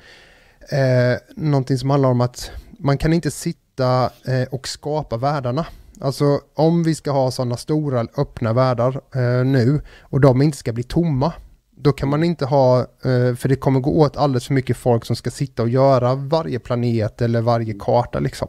eh, 0.70 1.18
någonting 1.36 1.78
som 1.78 1.90
handlar 1.90 2.08
om 2.08 2.20
att 2.20 2.50
man 2.78 2.98
kan 2.98 3.12
inte 3.12 3.30
sitta 3.30 4.10
eh, 4.26 4.48
och 4.50 4.68
skapa 4.68 5.16
världarna. 5.16 5.66
Alltså 6.00 6.40
om 6.54 6.82
vi 6.82 6.94
ska 6.94 7.10
ha 7.10 7.30
sådana 7.30 7.56
stora 7.56 8.06
öppna 8.16 8.52
världar 8.52 9.00
eh, 9.14 9.44
nu 9.44 9.80
och 10.00 10.20
de 10.20 10.42
inte 10.42 10.58
ska 10.58 10.72
bli 10.72 10.82
tomma, 10.82 11.32
då 11.76 11.92
kan 11.92 12.08
man 12.08 12.24
inte 12.24 12.44
ha, 12.44 12.80
eh, 12.80 13.34
för 13.34 13.48
det 13.48 13.56
kommer 13.56 13.80
gå 13.80 14.00
åt 14.00 14.16
alldeles 14.16 14.46
för 14.46 14.54
mycket 14.54 14.76
folk 14.76 15.04
som 15.04 15.16
ska 15.16 15.30
sitta 15.30 15.62
och 15.62 15.68
göra 15.68 16.14
varje 16.14 16.58
planet 16.58 17.22
eller 17.22 17.40
varje 17.40 17.74
karta 17.78 18.20
liksom. 18.20 18.48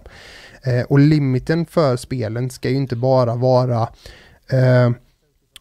Eh, 0.64 0.82
och 0.82 0.99
limiten 0.99 1.66
för 1.66 1.97
spelen 1.97 2.49
ska 2.49 2.70
ju 2.70 2.76
inte 2.76 2.95
bara 2.95 3.36
vara 3.36 3.88
eh, 4.53 4.91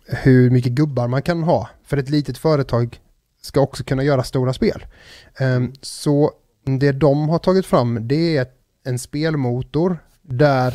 hur 0.07 0.51
mycket 0.51 0.73
gubbar 0.73 1.09
man 1.09 1.23
kan 1.23 1.43
ha. 1.43 1.69
För 1.85 1.97
ett 1.97 2.11
litet 2.11 2.39
företag 2.39 3.01
ska 3.43 3.61
också 3.61 3.85
kunna 3.85 4.03
göra 4.03 4.23
stora 4.23 4.53
spel. 4.53 4.87
Ehm, 5.39 5.73
så 5.83 6.31
det 6.79 6.93
de 6.93 7.29
har 7.29 7.39
tagit 7.39 7.67
fram 7.67 8.09
det 8.09 8.37
är 8.37 8.47
en 8.85 8.99
spelmotor 8.99 9.99
där 10.23 10.75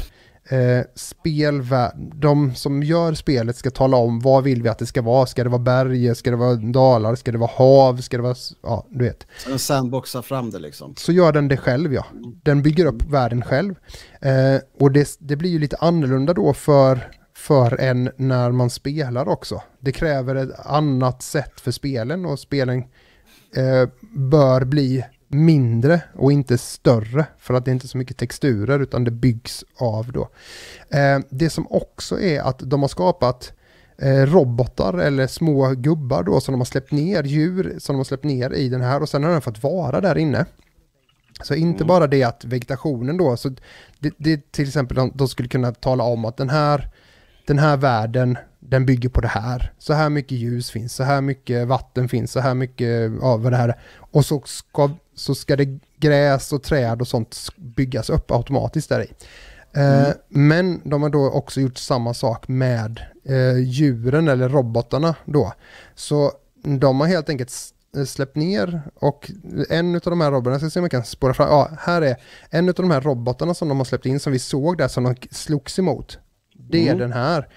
eh, 0.50 0.84
spelvä- 0.96 2.12
de 2.16 2.56
som 2.56 2.84
gör 2.84 3.14
spelet 3.14 3.56
ska 3.56 3.70
tala 3.70 3.98
om 3.98 4.20
vad 4.20 4.44
vill 4.44 4.64
vi 4.64 4.70
att 4.70 4.80
det 4.80 4.86
ska 4.86 5.02
vara. 5.02 5.26
Ska 5.26 5.44
det 5.44 5.50
vara 5.50 5.62
berg, 5.62 6.16
ska 6.16 6.32
det 6.32 6.38
vara 6.38 6.56
dalar, 6.56 7.16
ska 7.16 7.32
det 7.32 7.38
vara 7.38 7.52
hav, 7.54 7.98
ska 7.98 8.18
det 8.18 8.24
vara, 8.24 8.36
ja 8.64 8.86
du 8.90 9.06
vet. 9.06 9.28
Så 9.38 9.50
den 9.50 9.60
sandboxar 9.60 10.22
fram 10.22 10.50
det 10.52 10.60
liksom. 10.60 10.96
Så 10.98 11.12
gör 11.12 11.32
den 11.32 11.48
det 11.48 11.58
själv 11.58 11.94
ja. 11.94 12.06
Den 12.44 12.62
bygger 12.62 12.86
upp 12.86 13.04
världen 13.10 13.42
själv. 13.42 13.76
Eh, 14.22 14.62
och 14.80 14.92
det, 14.92 15.18
det 15.20 15.36
blir 15.36 15.50
ju 15.50 15.60
lite 15.60 15.78
annorlunda 15.80 16.34
då 16.34 16.54
för, 16.54 17.12
för 17.48 17.82
en 17.82 18.12
när 18.16 18.52
man 18.52 18.70
spelar 18.70 19.28
också. 19.28 19.62
Det 19.80 19.92
kräver 19.92 20.36
ett 20.36 20.60
annat 20.66 21.22
sätt 21.22 21.62
för 21.62 21.72
spelen 21.72 22.26
och 22.26 22.40
spelen 22.40 22.84
eh, 23.56 23.90
bör 24.16 24.66
bli 24.66 25.06
mindre 25.28 26.02
och 26.16 26.32
inte 26.32 26.58
större 26.58 27.26
för 27.38 27.54
att 27.54 27.66
det 27.66 27.72
är 27.72 27.74
inte 27.74 27.88
så 27.88 27.98
mycket 27.98 28.18
texturer 28.18 28.80
utan 28.80 29.04
det 29.04 29.12
byggs 29.12 29.64
av 29.78 30.12
då. 30.12 30.30
Eh, 30.98 31.20
det 31.30 31.50
som 31.50 31.68
också 31.70 32.20
är 32.20 32.42
att 32.42 32.60
de 32.60 32.82
har 32.82 32.88
skapat 32.88 33.54
eh, 33.98 34.26
robotar 34.26 34.94
eller 34.94 35.28
små 35.28 35.70
gubbar 35.70 36.24
då 36.24 36.40
som 36.40 36.52
de 36.52 36.60
har 36.60 36.66
släppt 36.66 36.92
ner, 36.92 37.24
djur 37.24 37.76
som 37.80 37.94
de 37.94 37.98
har 37.98 38.04
släppt 38.04 38.24
ner 38.24 38.54
i 38.54 38.70
den 38.70 38.82
här 38.82 39.02
och 39.02 39.10
sen 39.10 39.24
har 39.24 39.32
den 39.32 39.42
fått 39.42 39.64
vara 39.64 40.02
där 40.02 40.18
inne. 40.18 40.46
Så 41.44 41.56
inte 41.56 41.86
bara 41.86 42.08
det 42.08 42.24
att 42.24 42.46
vegetationen 42.46 43.18
då, 43.18 43.38
så 43.38 43.50
det, 44.00 44.14
det 44.18 44.52
till 44.52 44.68
exempel 44.68 44.98
de, 44.98 45.12
de 45.16 45.28
skulle 45.28 45.50
kunna 45.50 45.72
tala 45.72 46.04
om 46.04 46.26
att 46.26 46.38
den 46.38 46.50
här, 46.50 46.90
den 47.48 47.60
här 47.60 47.78
världen, 47.78 48.38
den 48.60 48.86
bygger 48.86 49.10
på 49.10 49.22
det 49.22 49.28
här. 49.28 49.74
Så 49.78 49.94
här 49.94 50.10
mycket 50.10 50.38
ljus 50.38 50.72
finns, 50.72 50.96
så 50.96 51.04
här 51.04 51.22
mycket 51.22 51.68
vatten 51.68 52.10
finns, 52.10 52.32
så 52.32 52.40
här 52.40 52.54
mycket 52.54 53.22
av 53.22 53.44
vad 53.44 53.52
det 53.52 53.58
här 53.58 53.70
är. 53.70 53.80
Och 54.12 54.26
så 54.26 54.42
ska, 54.46 54.92
så 55.16 55.36
ska 55.36 55.56
det 55.56 55.80
gräs 55.98 56.54
och 56.54 56.64
träd 56.64 57.02
och 57.02 57.08
sånt 57.08 57.38
byggas 57.58 58.10
upp 58.10 58.32
automatiskt 58.32 58.90
där 58.90 59.02
i. 59.02 59.12
Eh, 59.80 60.08
men 60.30 60.82
de 60.84 61.02
har 61.02 61.10
då 61.10 61.30
också 61.30 61.62
gjort 61.62 61.78
samma 61.78 62.14
sak 62.14 62.48
med 62.48 63.02
eh, 63.26 63.58
djuren 63.58 64.28
eller 64.28 64.50
robotarna 64.50 65.16
då. 65.26 65.54
Så 65.96 66.32
de 66.64 67.00
har 67.00 67.08
helt 67.08 67.30
enkelt 67.30 67.54
eh, 67.98 68.04
släppt 68.04 68.36
ner 68.36 68.82
och 68.96 69.32
en 69.70 69.96
av 69.96 70.02
de 70.02 70.22
här 70.22 70.32
robotarna, 70.32 70.54
jag 70.54 70.62
ska 70.62 70.70
se 70.70 70.80
om 70.80 70.84
jag 70.84 70.92
kan 70.92 71.04
spåra 71.04 71.34
fram, 71.34 71.50
ja 71.50 71.70
här 71.80 72.02
är 72.02 72.16
en 72.50 72.70
av 72.70 72.76
de 72.76 72.92
här 72.92 73.02
robotarna 73.02 73.54
som 73.54 73.68
de 73.70 73.78
har 73.78 73.86
släppt 73.86 74.06
in 74.06 74.20
som 74.20 74.34
vi 74.34 74.40
såg 74.40 74.78
där 74.78 74.88
som 74.88 75.04
de 75.04 75.16
slogs 75.32 75.80
emot. 75.80 76.20
Det 76.70 76.78
är 76.88 76.94
Mm. 76.94 76.98
den 76.98 77.14
här. 77.14 77.48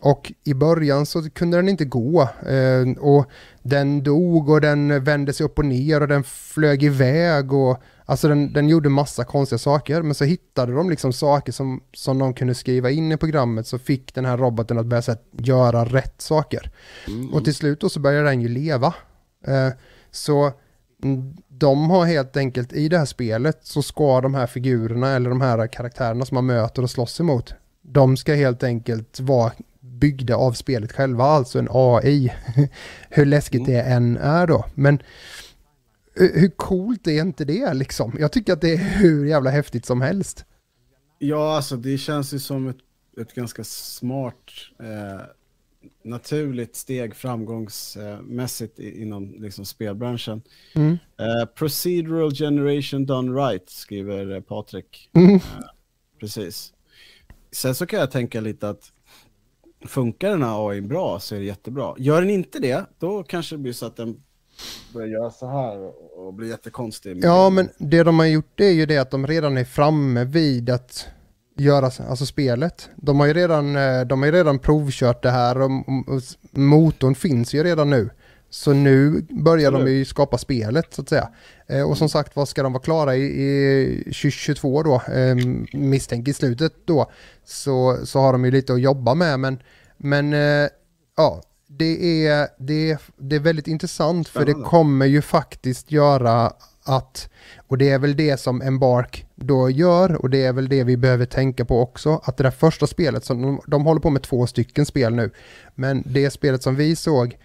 Och 0.00 0.32
i 0.44 0.54
början 0.54 1.06
så 1.06 1.30
kunde 1.30 1.56
den 1.56 1.68
inte 1.68 1.84
gå. 1.84 2.22
Eh, 2.22 2.98
och 2.98 3.26
den 3.62 4.02
dog 4.02 4.48
och 4.48 4.60
den 4.60 5.04
vände 5.04 5.32
sig 5.32 5.46
upp 5.46 5.58
och 5.58 5.64
ner 5.64 6.00
och 6.00 6.08
den 6.08 6.24
flög 6.24 6.82
iväg. 6.82 7.52
Och, 7.52 7.82
alltså 8.04 8.28
den, 8.28 8.52
den 8.52 8.68
gjorde 8.68 8.88
massa 8.88 9.24
konstiga 9.24 9.58
saker. 9.58 10.02
Men 10.02 10.14
så 10.14 10.24
hittade 10.24 10.72
de 10.72 10.90
liksom 10.90 11.12
saker 11.12 11.52
som, 11.52 11.82
som 11.92 12.18
de 12.18 12.34
kunde 12.34 12.54
skriva 12.54 12.90
in 12.90 13.12
i 13.12 13.16
programmet. 13.16 13.66
Så 13.66 13.78
fick 13.78 14.14
den 14.14 14.24
här 14.24 14.36
roboten 14.36 14.78
att 14.78 14.86
börja 14.86 15.02
här, 15.06 15.18
göra 15.32 15.84
rätt 15.84 16.20
saker. 16.20 16.70
Mm. 17.08 17.34
Och 17.34 17.44
till 17.44 17.54
slut 17.54 17.80
då 17.80 17.88
så 17.88 18.00
börjar 18.00 18.24
den 18.24 18.40
ju 18.40 18.48
leva. 18.48 18.94
Eh, 19.46 19.68
så 20.10 20.52
de 21.48 21.90
har 21.90 22.06
helt 22.06 22.36
enkelt 22.36 22.72
i 22.72 22.88
det 22.88 22.98
här 22.98 23.04
spelet 23.04 23.58
så 23.62 23.82
ska 23.82 24.20
de 24.20 24.34
här 24.34 24.46
figurerna 24.46 25.10
eller 25.10 25.30
de 25.30 25.40
här 25.40 25.66
karaktärerna 25.66 26.24
som 26.24 26.34
man 26.34 26.46
möter 26.46 26.82
och 26.82 26.90
slåss 26.90 27.20
emot. 27.20 27.54
De 27.92 28.16
ska 28.16 28.34
helt 28.34 28.62
enkelt 28.62 29.20
vara 29.20 29.52
byggda 29.80 30.36
av 30.36 30.52
spelet 30.52 30.92
själva, 30.92 31.24
alltså 31.24 31.58
en 31.58 31.68
AI. 31.70 32.32
hur 33.10 33.26
läskigt 33.26 33.66
det 33.66 33.80
än 33.82 34.16
är 34.16 34.46
då. 34.46 34.64
Men 34.74 34.94
eh, 36.20 36.26
hur 36.34 36.48
coolt 36.50 37.06
är 37.06 37.20
inte 37.20 37.44
det 37.44 37.74
liksom? 37.74 38.16
Jag 38.18 38.32
tycker 38.32 38.52
att 38.52 38.60
det 38.60 38.72
är 38.72 38.76
hur 38.98 39.26
jävla 39.26 39.50
häftigt 39.50 39.86
som 39.86 40.00
helst. 40.00 40.44
Ja, 41.18 41.56
alltså 41.56 41.76
det 41.76 41.98
känns 41.98 42.34
ju 42.34 42.38
som 42.38 42.68
ett, 42.68 42.76
ett 43.20 43.34
ganska 43.34 43.64
smart, 43.64 44.34
eh, 44.80 45.20
naturligt 46.04 46.76
steg 46.76 47.14
framgångsmässigt 47.16 48.78
i- 48.78 49.02
inom 49.02 49.42
liksom, 49.42 49.64
spelbranschen. 49.64 50.42
Mm. 50.74 50.92
Eh, 50.92 51.44
procedural 51.54 52.34
generation 52.34 53.06
done 53.06 53.32
right, 53.40 53.70
skriver 53.70 54.34
eh, 54.34 54.40
Patrik. 54.40 55.10
Mm. 55.14 55.40
Precis. 56.20 56.72
Sen 57.52 57.74
så 57.74 57.86
kan 57.86 58.00
jag 58.00 58.10
tänka 58.10 58.40
lite 58.40 58.68
att 58.68 58.92
funkar 59.86 60.30
den 60.30 60.42
här 60.42 60.68
AI 60.70 60.80
bra 60.80 61.20
så 61.20 61.34
är 61.34 61.38
det 61.38 61.44
jättebra. 61.44 61.94
Gör 61.98 62.20
den 62.20 62.30
inte 62.30 62.58
det, 62.58 62.84
då 62.98 63.22
kanske 63.22 63.54
det 63.54 63.58
blir 63.58 63.72
så 63.72 63.86
att 63.86 63.96
den 63.96 64.22
börjar 64.94 65.08
göra 65.08 65.30
så 65.30 65.46
här 65.46 65.78
och, 66.18 66.34
blir 66.34 66.48
jättekonstig. 66.48 67.24
Ja, 67.24 67.50
men 67.50 67.68
det 67.78 68.02
de 68.02 68.18
har 68.18 68.26
gjort 68.26 68.52
det 68.54 68.64
är 68.64 68.72
ju 68.72 68.86
det 68.86 68.98
att 68.98 69.10
de 69.10 69.26
redan 69.26 69.58
är 69.58 69.64
framme 69.64 70.24
vid 70.24 70.70
att 70.70 71.06
göra 71.56 71.86
alltså 71.86 72.26
spelet. 72.26 72.90
De 72.96 73.20
har 73.20 73.26
ju 73.26 73.34
redan, 73.34 73.76
eh, 73.76 74.00
de 74.00 74.20
har 74.20 74.26
ju 74.26 74.32
redan 74.32 74.58
provkört 74.58 75.22
det 75.22 75.30
här 75.30 75.60
och, 75.60 75.70
och 76.06 76.22
motorn 76.50 77.14
finns 77.14 77.54
ju 77.54 77.64
redan 77.64 77.90
nu. 77.90 78.10
Så 78.50 78.72
nu 78.72 79.26
börjar 79.30 79.72
de 79.72 79.88
ju 79.88 80.04
skapa 80.04 80.38
spelet 80.38 80.94
så 80.94 81.02
att 81.02 81.08
säga. 81.08 81.28
Eh, 81.66 81.90
och 81.90 81.98
som 81.98 82.08
sagt, 82.08 82.36
vad 82.36 82.48
ska 82.48 82.62
de 82.62 82.72
vara 82.72 82.82
klara 82.82 83.16
i, 83.16 83.24
i 83.24 84.02
2022 84.04 84.82
då? 84.82 84.94
Eh, 84.94 85.36
misstänker 85.72 86.30
i 86.30 86.34
slutet 86.34 86.72
då. 86.84 87.10
Så, 87.44 87.98
så 88.04 88.20
har 88.20 88.32
de 88.32 88.44
ju 88.44 88.50
lite 88.50 88.72
att 88.72 88.80
jobba 88.80 89.14
med 89.14 89.40
men, 89.40 89.58
men 89.96 90.32
eh, 90.32 90.68
ja, 91.16 91.42
det 91.66 92.26
är, 92.26 92.48
det, 92.58 92.90
är, 92.90 92.98
det 93.16 93.36
är 93.36 93.40
väldigt 93.40 93.66
intressant 93.66 94.28
för 94.28 94.44
det 94.44 94.54
kommer 94.54 95.06
ju 95.06 95.22
faktiskt 95.22 95.90
göra 95.90 96.52
att, 96.84 97.28
och 97.66 97.78
det 97.78 97.90
är 97.90 97.98
väl 97.98 98.16
det 98.16 98.40
som 98.40 98.62
Embark 98.62 99.26
då 99.34 99.70
gör 99.70 100.14
och 100.14 100.30
det 100.30 100.44
är 100.44 100.52
väl 100.52 100.68
det 100.68 100.84
vi 100.84 100.96
behöver 100.96 101.26
tänka 101.26 101.64
på 101.64 101.80
också, 101.80 102.20
att 102.24 102.36
det 102.36 102.42
där 102.42 102.50
första 102.50 102.86
spelet, 102.86 103.24
som 103.24 103.42
de, 103.42 103.60
de 103.66 103.84
håller 103.84 104.00
på 104.00 104.10
med 104.10 104.22
två 104.22 104.46
stycken 104.46 104.86
spel 104.86 105.14
nu, 105.14 105.30
men 105.74 106.02
det 106.06 106.30
spelet 106.30 106.62
som 106.62 106.76
vi 106.76 106.96
såg, 106.96 107.36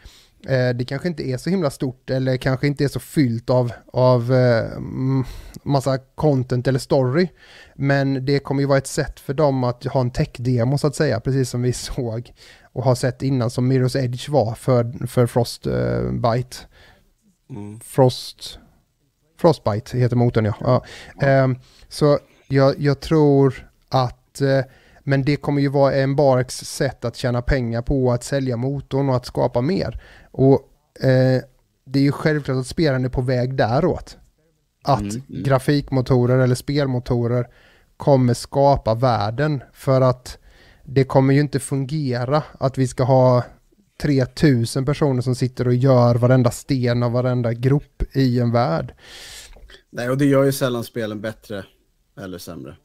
det 0.52 0.86
kanske 0.88 1.08
inte 1.08 1.24
är 1.24 1.38
så 1.38 1.50
himla 1.50 1.70
stort 1.70 2.10
eller 2.10 2.38
kanske 2.38 2.68
inte 2.68 2.84
är 2.84 2.88
så 2.88 3.00
fyllt 3.00 3.50
av, 3.50 3.72
av 3.94 4.34
eh, 4.34 4.72
mm, 4.72 5.24
massa 5.64 5.98
content 5.98 6.68
eller 6.68 6.80
story, 6.80 7.30
men 7.76 8.26
det 8.26 8.40
kommer 8.40 8.62
ju 8.62 8.68
vara 8.68 8.78
ett 8.78 8.88
sätt 8.88 9.20
för 9.20 9.34
dem 9.34 9.64
att 9.64 9.84
ha 9.84 10.02
en 10.02 10.12
tech-demo 10.12 10.78
så 10.78 10.88
att 10.88 10.96
säga, 10.96 11.20
precis 11.20 11.50
som 11.50 11.62
vi 11.62 11.74
såg 11.74 12.34
och 12.62 12.84
har 12.84 12.96
sett 12.96 13.22
innan 13.22 13.50
som 13.50 13.72
Mirror's 13.72 13.98
Edge 13.98 14.30
var 14.30 14.56
för, 14.56 15.08
för 15.08 15.28
Frostbite. 15.28 16.58
Mm. 17.50 17.80
Frost... 17.80 18.60
Frostbite 19.40 19.98
heter 19.98 20.16
motorn 20.16 20.46
ja. 20.46 20.56
ja. 20.60 20.84
Ehm, 21.28 21.56
så 21.90 22.20
jag, 22.48 22.80
jag 22.80 23.00
tror 23.00 23.70
att... 23.90 24.42
eh, 24.42 24.62
men 25.06 25.24
det 25.24 25.36
kommer 25.36 25.62
ju 25.62 25.68
vara 25.68 25.94
Embarks 25.94 26.58
sätt 26.58 27.06
att 27.06 27.16
tjäna 27.16 27.42
pengar 27.42 27.82
på 27.82 28.12
att 28.12 28.24
sälja 28.24 28.58
motorn 28.58 29.10
och 29.10 29.16
att 29.16 29.26
skapa 29.26 29.62
mer. 29.62 30.02
Och 30.34 30.70
eh, 31.04 31.42
det 31.86 32.00
är 32.00 32.04
ju 32.04 32.12
självklart 32.12 32.58
att 32.58 32.68
spelaren 32.68 33.06
är 33.06 33.10
på 33.10 33.22
väg 33.22 33.56
däråt. 33.56 34.18
Att 34.84 35.02
Mm, 35.02 35.22
mm. 35.30 35.44
grafikmotorer 35.44 36.40
eller 36.40 36.56
spelmotorer 36.56 37.48
kommer 37.98 38.34
skapa 38.34 38.96
världen 38.96 39.64
för 39.74 40.02
att 40.02 40.38
det 40.84 41.04
kommer 41.04 41.34
ju 41.34 41.40
inte 41.40 41.60
fungera 41.60 42.44
att 42.60 42.78
vi 42.78 42.88
ska 42.88 43.04
ha 43.04 43.44
3000 44.02 44.86
personer 44.86 45.22
som 45.22 45.36
sitter 45.36 45.68
och 45.68 45.74
gör 45.74 46.16
varenda 46.16 46.52
sten 46.52 47.04
och 47.04 47.12
varenda 47.12 47.54
grop 47.54 48.04
i 48.12 48.40
en 48.40 48.52
värld. 48.52 48.94
Nej, 49.90 50.10
och 50.10 50.18
det 50.18 50.26
gör 50.26 50.44
ju 50.44 50.52
sällan 50.52 50.84
spelen 50.84 51.22
bättre 51.22 51.66
eller 52.18 52.38
sämre. 52.38 52.76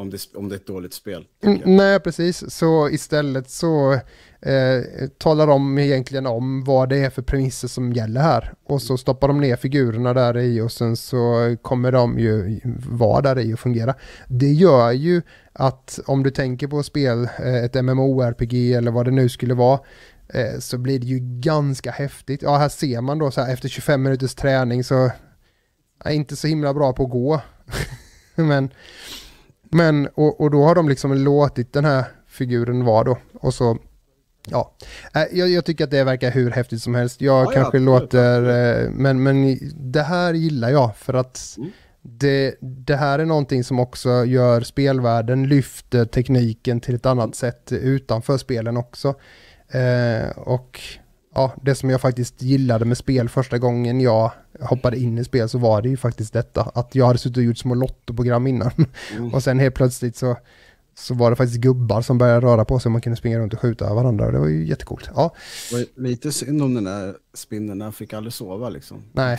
Om 0.00 0.10
det, 0.10 0.18
om 0.34 0.48
det 0.48 0.54
är 0.54 0.56
ett 0.56 0.66
dåligt 0.66 0.94
spel. 0.94 1.24
Mm, 1.42 1.60
nej, 1.64 2.00
precis. 2.00 2.50
Så 2.50 2.88
istället 2.88 3.50
så 3.50 3.92
eh, 4.40 5.08
talar 5.18 5.46
de 5.46 5.78
egentligen 5.78 6.26
om 6.26 6.64
vad 6.64 6.88
det 6.88 6.96
är 6.96 7.10
för 7.10 7.22
premisser 7.22 7.68
som 7.68 7.92
gäller 7.92 8.20
här. 8.20 8.54
Och 8.64 8.82
så 8.82 8.96
stoppar 8.96 9.28
de 9.28 9.40
ner 9.40 9.56
figurerna 9.56 10.14
där 10.14 10.38
i 10.38 10.60
och 10.60 10.72
sen 10.72 10.96
så 10.96 11.56
kommer 11.62 11.92
de 11.92 12.18
ju 12.18 12.60
vara 12.88 13.20
där 13.20 13.38
i 13.38 13.54
och 13.54 13.60
fungera. 13.60 13.94
Det 14.28 14.52
gör 14.52 14.92
ju 14.92 15.22
att 15.52 16.00
om 16.06 16.22
du 16.22 16.30
tänker 16.30 16.68
på 16.68 16.82
spel, 16.82 17.28
eh, 17.38 17.64
ett 17.64 17.74
MMORPG 17.74 18.72
eller 18.72 18.90
vad 18.90 19.04
det 19.04 19.10
nu 19.10 19.28
skulle 19.28 19.54
vara, 19.54 19.80
eh, 20.28 20.58
så 20.58 20.78
blir 20.78 20.98
det 20.98 21.06
ju 21.06 21.18
ganska 21.40 21.90
häftigt. 21.90 22.42
Ja, 22.42 22.56
här 22.56 22.68
ser 22.68 23.00
man 23.00 23.18
då 23.18 23.30
så 23.30 23.40
här 23.40 23.52
efter 23.52 23.68
25 23.68 24.02
minuters 24.02 24.34
träning 24.34 24.84
så 24.84 25.10
är 26.04 26.12
inte 26.12 26.36
så 26.36 26.46
himla 26.46 26.74
bra 26.74 26.92
på 26.92 27.04
att 27.04 27.10
gå. 27.10 27.40
Men 28.34 28.70
men, 29.70 30.06
och, 30.14 30.40
och 30.40 30.50
då 30.50 30.64
har 30.64 30.74
de 30.74 30.88
liksom 30.88 31.14
låtit 31.14 31.72
den 31.72 31.84
här 31.84 32.04
figuren 32.26 32.84
vara 32.84 33.04
då. 33.04 33.18
Och 33.34 33.54
så, 33.54 33.78
ja. 34.46 34.74
Äh, 35.14 35.22
Jag, 35.38 35.48
jag 35.48 35.64
tycker 35.64 35.84
att 35.84 35.90
det 35.90 36.04
verkar 36.04 36.30
hur 36.30 36.50
häftigt 36.50 36.82
som 36.82 36.94
helst. 36.94 37.20
Jag 37.20 37.34
Ja, 37.34 37.40
ja, 37.40 37.44
kanske 37.44 37.60
absolut, 37.66 37.86
låter, 37.86 38.42
eh, 38.84 38.90
men, 38.90 39.22
men 39.22 39.58
det 39.92 40.02
här 40.02 40.34
gillar 40.34 40.70
jag 40.70 40.96
för 40.96 41.14
att 41.14 41.54
Mm. 41.58 41.70
det, 42.02 42.54
det 42.60 42.96
här 42.96 43.18
är 43.18 43.24
någonting 43.24 43.64
som 43.64 43.80
också 43.80 44.24
gör 44.24 44.60
spelvärlden, 44.60 45.48
lyfter 45.48 46.04
tekniken 46.04 46.80
till 46.80 46.94
ett 46.94 47.06
annat 47.06 47.34
sätt 47.34 47.72
utanför 47.72 48.38
spelen 48.38 48.76
också. 48.76 49.14
Eh, 49.68 50.28
och 50.36 50.80
ja, 51.40 51.52
det 51.62 51.74
som 51.74 51.90
jag 51.90 52.00
faktiskt 52.00 52.42
gillade 52.42 52.84
med 52.84 52.96
spel 52.98 53.28
första 53.28 53.58
gången 53.58 54.00
jag 54.00 54.30
hoppade 54.60 54.98
in 54.98 55.18
i 55.18 55.24
spel 55.24 55.48
så 55.48 55.58
var 55.58 55.82
det 55.82 55.88
ju 55.88 55.96
faktiskt 55.96 56.32
detta. 56.32 56.62
Att 56.74 56.94
jag 56.94 57.06
hade 57.06 57.18
suttit 57.18 57.36
och 57.36 57.42
gjort 57.42 57.58
små 57.58 57.74
lottoprogram 57.74 58.46
innan. 58.46 58.70
Mm. 59.16 59.34
Och 59.34 59.42
sen 59.42 59.58
helt 59.58 59.74
plötsligt 59.74 60.16
så, 60.16 60.36
så 60.94 61.14
var 61.14 61.30
det 61.30 61.36
faktiskt 61.36 61.60
gubbar 61.60 62.02
som 62.02 62.18
började 62.18 62.46
röra 62.46 62.64
på 62.64 62.78
sig 62.78 62.88
och 62.88 62.92
man 62.92 63.00
kunde 63.00 63.16
springa 63.16 63.38
runt 63.38 63.52
och 63.54 63.60
skjuta 63.60 63.94
varandra. 63.94 64.26
Och 64.26 64.32
det 64.32 64.38
var 64.38 64.48
ju 64.48 64.66
jättecoolt. 64.66 65.10
Ja, 65.14 65.34
lite 65.96 66.32
synd 66.32 66.62
om 66.62 66.74
den 66.74 66.84
där 66.84 67.14
spindeln, 67.34 67.80
han 67.80 67.92
fick 67.92 68.12
aldrig 68.12 68.32
sova 68.32 68.68
liksom. 68.68 69.02
Nej, 69.12 69.38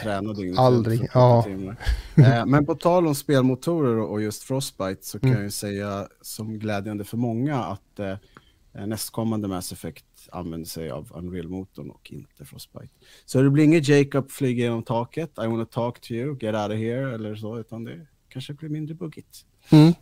aldrig, 0.57 1.09
ja. 1.13 1.45
Eh, 2.17 2.45
Men 2.45 2.65
på 2.65 2.75
tal 2.75 3.07
om 3.07 3.15
spelmotorer 3.15 3.97
och 3.97 4.11
och 4.11 4.21
just 4.21 4.43
Frostbite 4.43 5.05
så 5.05 5.19
kan 5.19 5.29
Mm. 5.29 5.37
jag 5.41 5.43
ju 5.45 5.51
säga 5.51 6.07
som 6.21 6.59
glädjande 6.59 7.03
för 7.03 7.17
många 7.17 7.63
att 7.63 7.99
eh, 7.99 8.85
nästkommande 8.87 9.47
Mass 9.47 9.71
Effect 9.71 10.05
använder 10.31 10.67
sig 10.67 10.89
av 10.91 11.11
Unreal-motorn 11.15 11.89
och 11.89 12.11
inte 12.11 12.45
Frostbite. 12.45 12.93
Så 13.25 13.41
det 13.41 13.49
blir 13.49 13.63
inget 13.63 13.87
Jacob 13.87 14.31
flyger 14.31 14.63
genom 14.63 14.83
taket, 14.83 15.31
I 15.37 15.47
wanna 15.47 15.65
talk 15.65 15.99
to 16.01 16.11
you, 16.11 16.37
get 16.41 16.55
out 16.55 16.71
of 16.71 16.77
here 16.77 17.15
eller 17.15 17.35
så, 17.35 17.59
utan 17.59 17.83
det 17.83 18.07
kanske 18.29 18.53
blir 18.53 18.69
mindre 18.69 18.95
buggigt. 18.95 19.45
mm, 19.71 19.87
I 19.89 19.95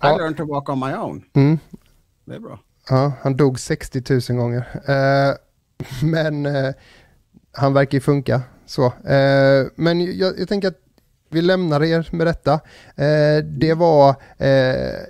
Ja. 0.00 0.16
learned 0.18 0.36
to 0.36 0.44
walk 0.46 0.68
on 0.68 0.78
my 0.78 0.94
own. 0.94 1.24
mm, 1.34 1.58
Det 2.24 2.34
är 2.34 2.40
bra. 2.40 2.60
ja, 2.90 3.12
han 3.22 3.36
dog 3.36 3.60
60 3.60 4.02
000 4.32 4.38
gånger. 4.40 4.64
Eh, 4.88 5.34
men 6.04 6.46
eh, 6.46 6.74
han 7.52 7.72
verkar 7.72 7.96
ju 7.96 8.00
funka 8.00 8.42
så. 8.66 8.86
Eh, 8.86 9.66
men 9.76 10.18
jag, 10.18 10.38
jag 10.40 10.48
tänker 10.48 10.68
att 10.68 10.80
vi 11.30 11.42
lämnar 11.42 11.84
er 11.84 12.08
med 12.12 12.26
detta. 12.26 12.52
Eh, 12.96 13.44
det 13.44 13.74
var 13.74 14.08
eh, 14.38 15.00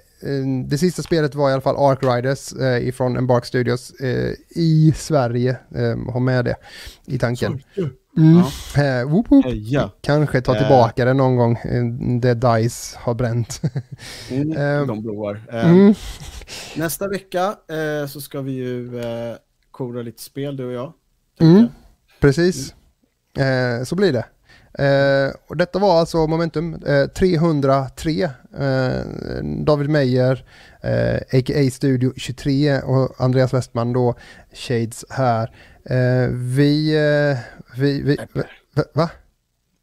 det 0.69 0.79
sista 0.79 1.03
spelet 1.03 1.35
var 1.35 1.51
i 1.51 1.53
alla 1.53 1.61
fall 1.63 1.77
Ark 1.91 1.99
Riders 2.03 2.53
eh, 2.53 2.89
ifrån 2.89 3.17
Embark 3.17 3.45
Studios 3.47 3.91
eh, 4.01 4.33
i 4.49 4.93
Sverige. 4.97 5.51
Eh, 5.75 6.13
ha 6.13 6.21
med 6.21 6.45
det 6.45 6.57
i 7.07 7.19
tanken. 7.19 7.63
Mm. 8.19 8.39
Eh, 8.77 9.09
whoop, 9.11 9.31
whoop. 9.31 9.45
Heja! 9.45 9.91
Kanske 10.01 10.41
ta 10.41 10.55
Eh. 10.55 10.59
tillbaka 10.61 11.05
det 11.05 11.15
någon 11.15 11.37
gång. 11.37 11.53
eh, 11.57 11.85
Det 12.21 12.35
DICE 12.35 12.97
har 12.99 13.15
bränt. 13.15 13.61
Mm, 14.31 14.53
Eh, 14.53 14.87
de 14.87 15.03
blåar. 15.03 15.43
Eh, 15.53 15.71
Mm. 15.71 15.95
Nästa 16.77 17.09
vecka 17.09 17.57
eh, 18.03 18.07
så 18.09 18.21
ska 18.21 18.41
vi 18.41 18.53
ju 18.53 19.01
eh, 19.01 19.37
kora 19.71 20.03
lite 20.03 20.23
spel 20.23 20.57
du 20.57 20.65
och 20.67 20.73
jag. 20.73 20.93
Mm. 21.41 21.57
jag. 21.57 21.69
Precis. 22.21 22.75
Eh, 23.39 23.85
så 23.85 23.95
blir 23.95 24.13
det. 24.13 24.25
Eh, 24.79 25.35
och 25.47 25.57
detta 25.57 25.79
var 25.79 26.01
alltså 26.01 26.27
Momentum 26.27 26.75
eh, 26.87 27.07
303. 27.07 28.23
Eh, 28.59 29.05
David 29.65 29.91
Meyer, 29.91 30.45
eh, 30.83 31.39
a.k.a. 31.39 31.71
Studio 31.71 32.13
23 32.17 32.81
och 32.81 33.21
Andreas 33.21 33.55
Westman 33.55 33.93
då, 33.93 34.15
Shades 34.53 35.05
här. 35.11 35.51
Eh, 35.85 36.29
vi, 36.33 36.95
eh, 36.95 37.39
vi, 37.81 38.03
vi, 38.03 38.19
va? 38.75 38.85
va? 38.93 39.11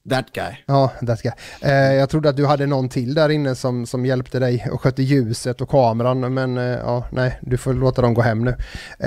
That 0.09 0.33
guy. 0.33 0.55
Ja, 0.65 0.91
that 1.07 1.21
guy. 1.21 1.31
Eh, 1.61 1.93
jag 1.93 2.09
trodde 2.09 2.29
att 2.29 2.37
du 2.37 2.45
hade 2.45 2.65
någon 2.65 2.89
till 2.89 3.13
där 3.13 3.29
inne 3.29 3.55
som, 3.55 3.85
som 3.85 4.05
hjälpte 4.05 4.39
dig 4.39 4.67
och 4.71 4.81
skötte 4.81 5.03
ljuset 5.03 5.61
och 5.61 5.69
kameran, 5.69 6.33
men 6.33 6.57
eh, 6.57 6.63
ja, 6.63 7.07
nej, 7.11 7.39
du 7.41 7.57
får 7.57 7.73
låta 7.73 8.01
dem 8.01 8.13
gå 8.13 8.21
hem 8.21 8.45
nu. 8.45 8.51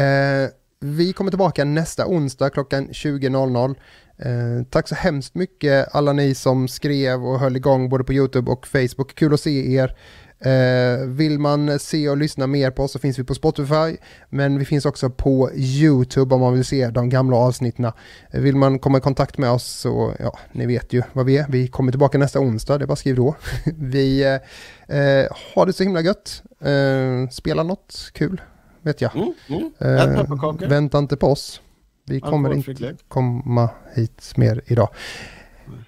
Eh, 0.01 0.51
vi 0.81 1.13
kommer 1.13 1.31
tillbaka 1.31 1.65
nästa 1.65 2.07
onsdag 2.07 2.51
klockan 2.51 2.89
20.00. 2.89 3.75
Eh, 4.19 4.67
tack 4.71 4.89
så 4.89 4.95
hemskt 4.95 5.35
mycket 5.35 5.95
alla 5.95 6.13
ni 6.13 6.35
som 6.35 6.69
skrev 6.69 7.25
och 7.25 7.41
höll 7.41 7.57
igång 7.57 7.89
både 7.89 8.05
på 8.05 8.13
YouTube 8.13 8.51
och 8.51 8.67
Facebook. 8.67 9.15
Kul 9.15 9.35
att 9.35 9.41
se 9.41 9.75
er. 9.75 9.97
Eh, 10.39 11.07
vill 11.07 11.39
man 11.39 11.79
se 11.79 12.09
och 12.09 12.17
lyssna 12.17 12.47
mer 12.47 12.71
på 12.71 12.83
oss 12.83 12.93
så 12.93 12.99
finns 12.99 13.19
vi 13.19 13.25
på 13.25 13.35
Spotify. 13.35 13.97
Men 14.31 14.59
vi 14.59 14.65
finns 14.65 14.87
också 14.87 15.11
på 15.11 15.51
YouTube 15.55 16.35
om 16.35 16.41
man 16.41 16.55
vill 16.55 16.65
se 16.65 16.89
de 16.89 17.09
gamla 17.09 17.37
avsnitten. 17.37 17.85
Eh, 17.85 18.41
vill 18.41 18.57
man 18.57 18.79
komma 18.79 18.99
i 18.99 19.01
kontakt 19.01 19.39
med 19.39 19.51
oss 19.51 19.65
så, 19.65 20.15
ja, 20.19 20.39
ni 20.53 20.67
vet 20.67 20.93
ju 20.93 21.03
vad 21.13 21.27
vi 21.27 21.39
är. 21.39 21.47
Vi 21.49 21.69
kommer 21.69 21.93
tillbaka 21.93 22.19
nästa 22.19 22.41
onsdag, 22.41 22.79
det 22.79 22.85
är 22.85 22.87
bara 22.87 22.97
skriv 22.97 23.17
då. 23.17 23.35
vi 23.65 24.23
eh, 24.23 24.99
eh, 24.99 25.27
har 25.55 25.67
det 25.67 25.73
så 25.73 25.83
himla 25.83 26.01
gött. 26.01 26.43
Eh, 26.61 27.29
spela 27.31 27.63
något 27.63 28.11
kul, 28.13 28.41
vet 28.83 29.01
jag. 29.01 29.17
Mm, 29.17 29.33
mm. 29.49 29.73
Eh, 29.79 30.69
vänta 30.69 30.99
inte 30.99 31.17
på 31.17 31.27
oss. 31.27 31.61
Vi 32.09 32.21
kommer 32.21 32.55
inte 32.55 32.97
komma 33.09 33.71
hit 33.95 34.33
mer 34.37 34.63
idag. 34.67 34.89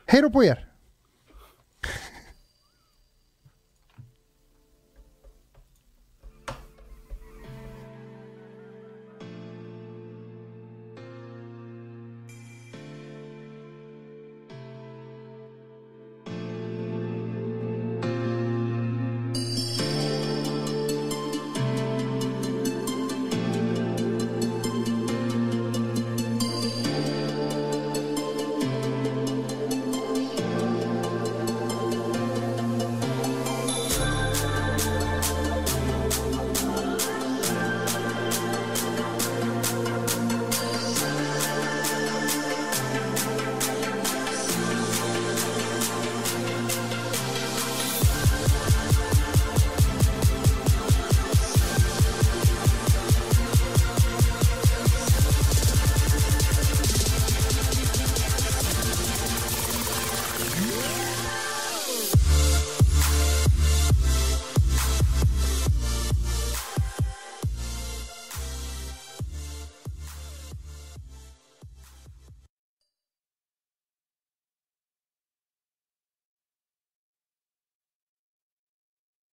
Hej 0.07 0.23
då 0.23 0.31
på 0.31 0.45
er! 0.45 0.68